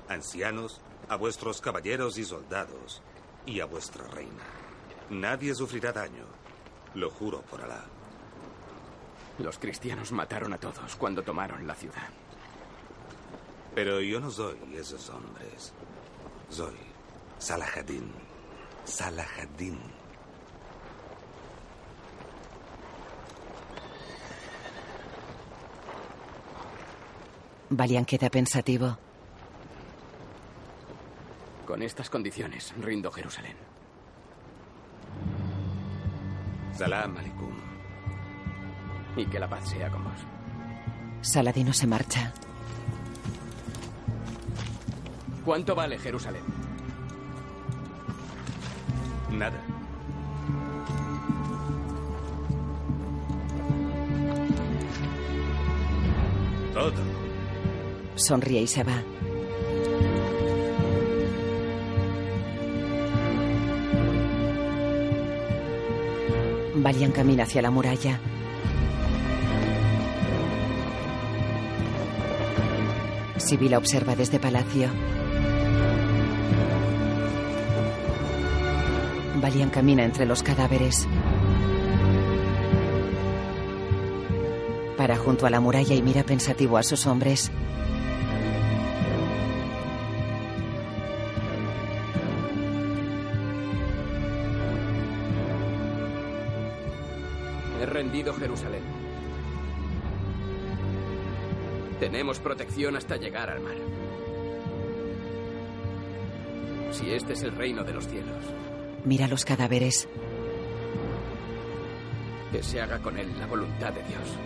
[0.09, 3.03] ancianos, a vuestros caballeros y soldados,
[3.47, 4.43] y a vuestra reina.
[5.11, 6.25] Nadie sufrirá daño.
[6.95, 7.85] Lo juro por Alá.
[9.39, 12.09] Los cristianos mataron a todos cuando tomaron la ciudad.
[13.77, 15.73] Pero yo no soy esos hombres.
[16.51, 16.75] Soy
[17.39, 18.11] Salahadin.
[18.85, 19.94] Salahadin.
[27.77, 28.97] Valian queda pensativo.
[31.67, 33.57] Con estas condiciones, rindo Jerusalén.
[36.79, 37.55] Salam alaikum.
[39.17, 40.21] Y que la paz sea con vos.
[41.23, 42.33] Saladino se marcha.
[45.45, 46.45] ¿Cuánto vale Jerusalén?
[49.33, 49.61] Nada.
[56.73, 57.24] Todo.
[58.15, 59.03] Sonríe y se va.
[66.77, 68.21] Valian camina hacia la muralla.
[73.37, 74.89] Sibila observa desde palacio.
[79.41, 81.07] Valian camina entre los cadáveres.
[84.97, 87.51] Para junto a la muralla y mira pensativo a sus hombres.
[102.77, 103.77] Hasta llegar al mar.
[106.91, 108.45] Si este es el reino de los cielos,
[109.05, 110.09] Mira los cadáveres.
[112.51, 114.39] que se haga con él la voluntad de Dios.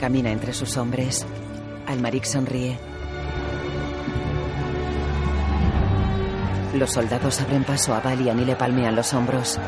[0.00, 1.26] Camina entre sus hombres.
[1.86, 2.78] Almaric sonríe.
[6.74, 9.58] Los soldados abren paso a Valian y le palmean los hombros.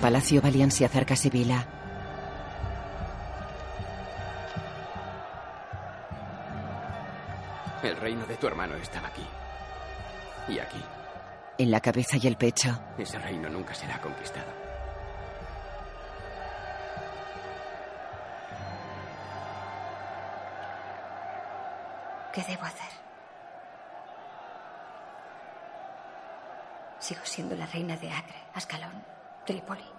[0.00, 1.66] Palacio Valian se acerca a Sibila.
[7.82, 9.26] El reino de tu hermano estaba aquí.
[10.48, 10.82] Y aquí.
[11.58, 12.78] En la cabeza y el pecho.
[12.96, 14.50] Ese reino nunca será conquistado.
[22.32, 22.90] ¿Qué debo hacer?
[27.00, 29.04] Sigo siendo la reina de Acre, Ascalón,
[29.44, 29.89] Trípoli.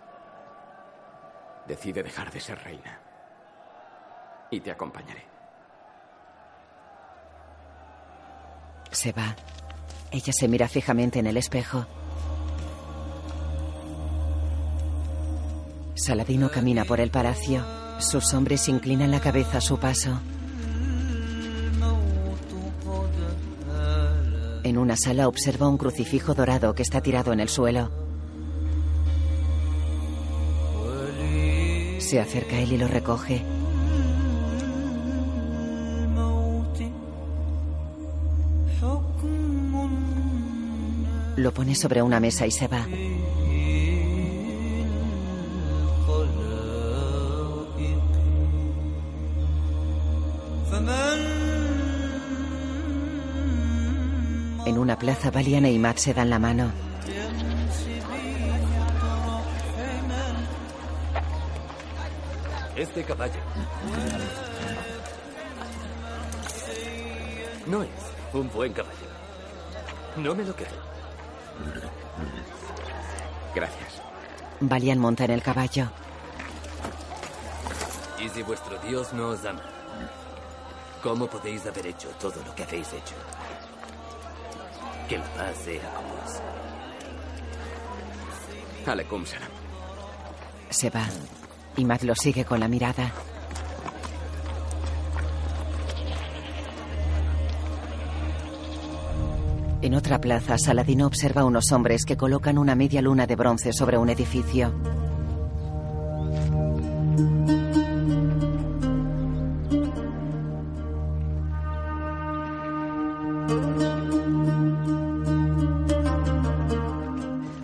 [1.81, 2.99] Decide dejar de ser reina.
[4.51, 5.25] Y te acompañaré.
[8.91, 9.35] Se va.
[10.11, 11.87] Ella se mira fijamente en el espejo.
[15.95, 17.65] Saladino camina por el palacio.
[17.97, 20.21] Sus hombres inclinan la cabeza a su paso.
[24.63, 28.00] En una sala observa un crucifijo dorado que está tirado en el suelo.
[32.11, 33.41] Se acerca a él y lo recoge.
[41.37, 42.85] Lo pone sobre una mesa y se va.
[54.65, 56.90] En una plaza, Valian y Matt se dan la mano.
[62.81, 63.39] Este caballo
[67.67, 67.89] no es
[68.33, 69.07] un buen caballo.
[70.17, 70.67] No me lo creo.
[73.53, 74.01] Gracias.
[74.61, 75.91] Valian monta en el caballo.
[78.19, 79.61] Y si vuestro Dios no os ama,
[81.03, 83.13] ¿cómo podéis haber hecho todo lo que habéis hecho?
[85.07, 86.41] Que la paz sea con vos.
[88.87, 89.51] Aleikum salam.
[90.71, 91.05] Se va.
[91.77, 93.11] Y Matt lo sigue con la mirada.
[99.81, 103.97] En otra plaza, Saladino observa unos hombres que colocan una media luna de bronce sobre
[103.97, 104.71] un edificio.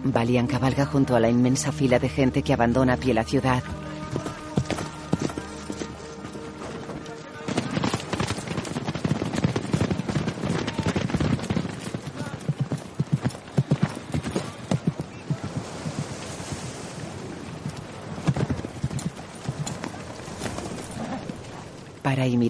[0.06, 3.62] Valian cabalga junto a la inmensa fila de gente que abandona a pie la ciudad.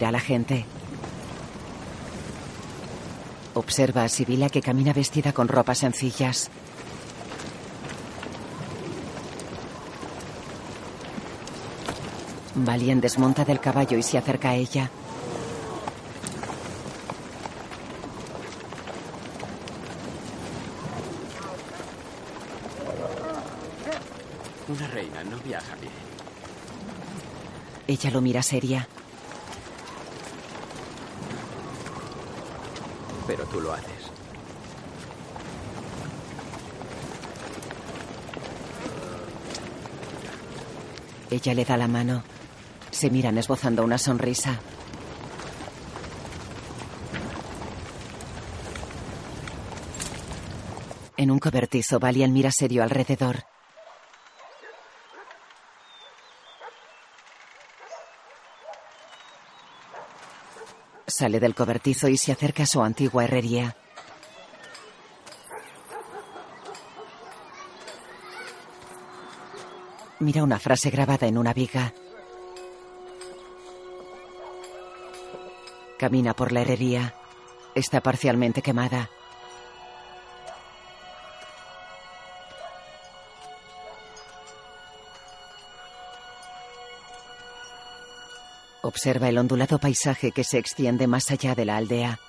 [0.08, 0.66] Mira a la gente.
[3.54, 6.50] Observa a Sibila que camina vestida con ropas sencillas.
[12.56, 14.90] Valien desmonta del caballo y se acerca a ella.
[24.68, 25.94] Una reina no viaja bien.
[27.88, 28.88] Ella lo mira seria.
[33.28, 34.12] Pero tú lo haces.
[41.30, 42.24] Ella le da la mano.
[42.90, 44.60] Se miran esbozando una sonrisa.
[51.18, 53.44] En un cobertizo, Valian mira serio alrededor.
[61.08, 63.76] Sale del cobertizo y se acerca a su antigua herrería.
[70.20, 71.94] Mira una frase grabada en una viga.
[76.00, 77.14] Camina por la herrería.
[77.76, 79.10] Está parcialmente quemada.
[88.82, 92.20] Observa el ondulado paisaje que se extiende más allá de la aldea.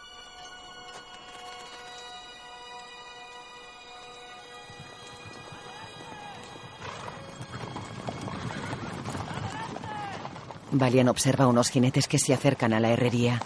[10.79, 13.41] Valian observa unos jinetes que se acercan a la herrería.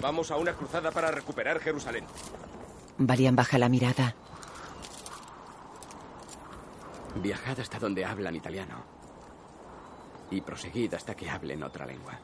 [0.00, 2.04] Vamos a una cruzada para recuperar Jerusalén.
[2.98, 4.14] Valian baja la mirada.
[7.16, 8.76] Viajad hasta donde hablan italiano.
[10.30, 12.18] Y proseguid hasta que hablen otra lengua.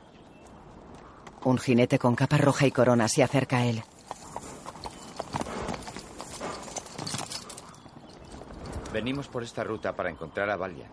[1.44, 3.82] Un jinete con capa roja y corona se acerca a él.
[8.98, 10.90] Venimos por esta ruta para encontrar a Valian,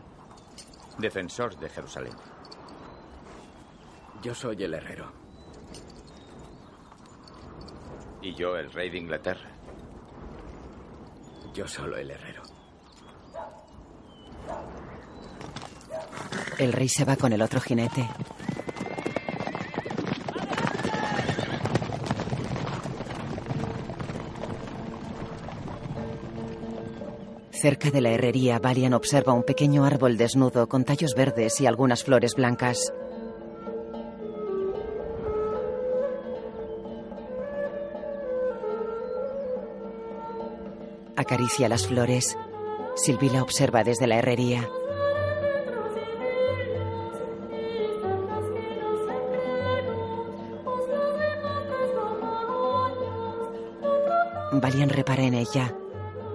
[0.99, 2.13] defensor de Jerusalén.
[4.21, 5.11] Yo soy el herrero.
[8.21, 9.49] Y yo el rey de Inglaterra.
[11.55, 12.43] Yo solo el herrero.
[16.59, 18.07] El rey se va con el otro jinete.
[27.61, 32.03] Cerca de la herrería, Valian observa un pequeño árbol desnudo con tallos verdes y algunas
[32.03, 32.93] flores blancas.
[41.15, 42.37] Acaricia las flores.
[42.97, 44.67] Silvi la observa desde la herrería.
[54.51, 55.73] Valian repara en ella.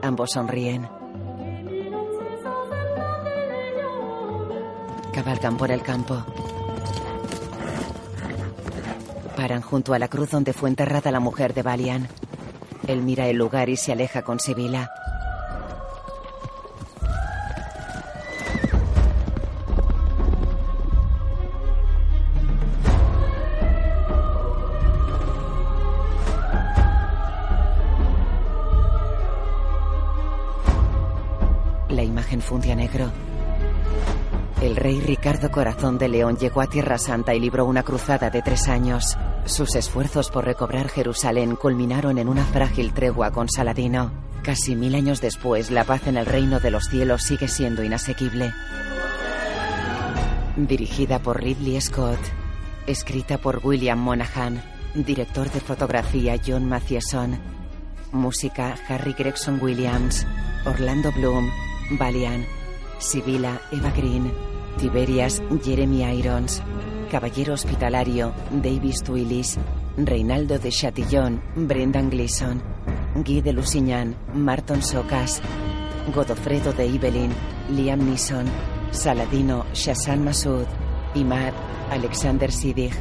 [0.02, 0.99] Ambos sonríen.
[5.22, 6.24] Cabalgan por el campo.
[9.36, 12.08] Paran junto a la cruz donde fue enterrada la mujer de Valian.
[12.86, 14.90] Él mira el lugar y se aleja con Sibila.
[31.90, 33.29] La imagen funde a negro.
[34.60, 38.42] El rey Ricardo Corazón de León llegó a Tierra Santa y libró una cruzada de
[38.42, 39.16] tres años.
[39.46, 44.12] Sus esfuerzos por recobrar Jerusalén culminaron en una frágil tregua con Saladino.
[44.42, 48.52] Casi mil años después, la paz en el reino de los cielos sigue siendo inasequible.
[50.56, 52.20] Dirigida por Ridley Scott.
[52.86, 54.62] Escrita por William Monahan.
[54.94, 57.40] Director de fotografía John Mathieson.
[58.12, 60.26] Música Harry Gregson Williams.
[60.66, 61.50] Orlando Bloom.
[61.92, 62.44] Valiant.
[62.98, 64.49] Sibila Eva Green.
[64.80, 66.62] Tiberias, Jeremy Irons.
[67.10, 69.58] Caballero Hospitalario, Davis Twillis.
[69.98, 72.62] Reinaldo de Chatillon, Brendan Gleeson.
[73.16, 75.42] Guy de Lusignan, Marton Socas.
[76.14, 77.30] Godofredo de Ibelin,
[77.70, 78.46] Liam Neeson.
[78.90, 80.66] Saladino, Shazan Massoud.
[81.14, 81.52] Imad,
[81.90, 82.94] Alexander Siddig.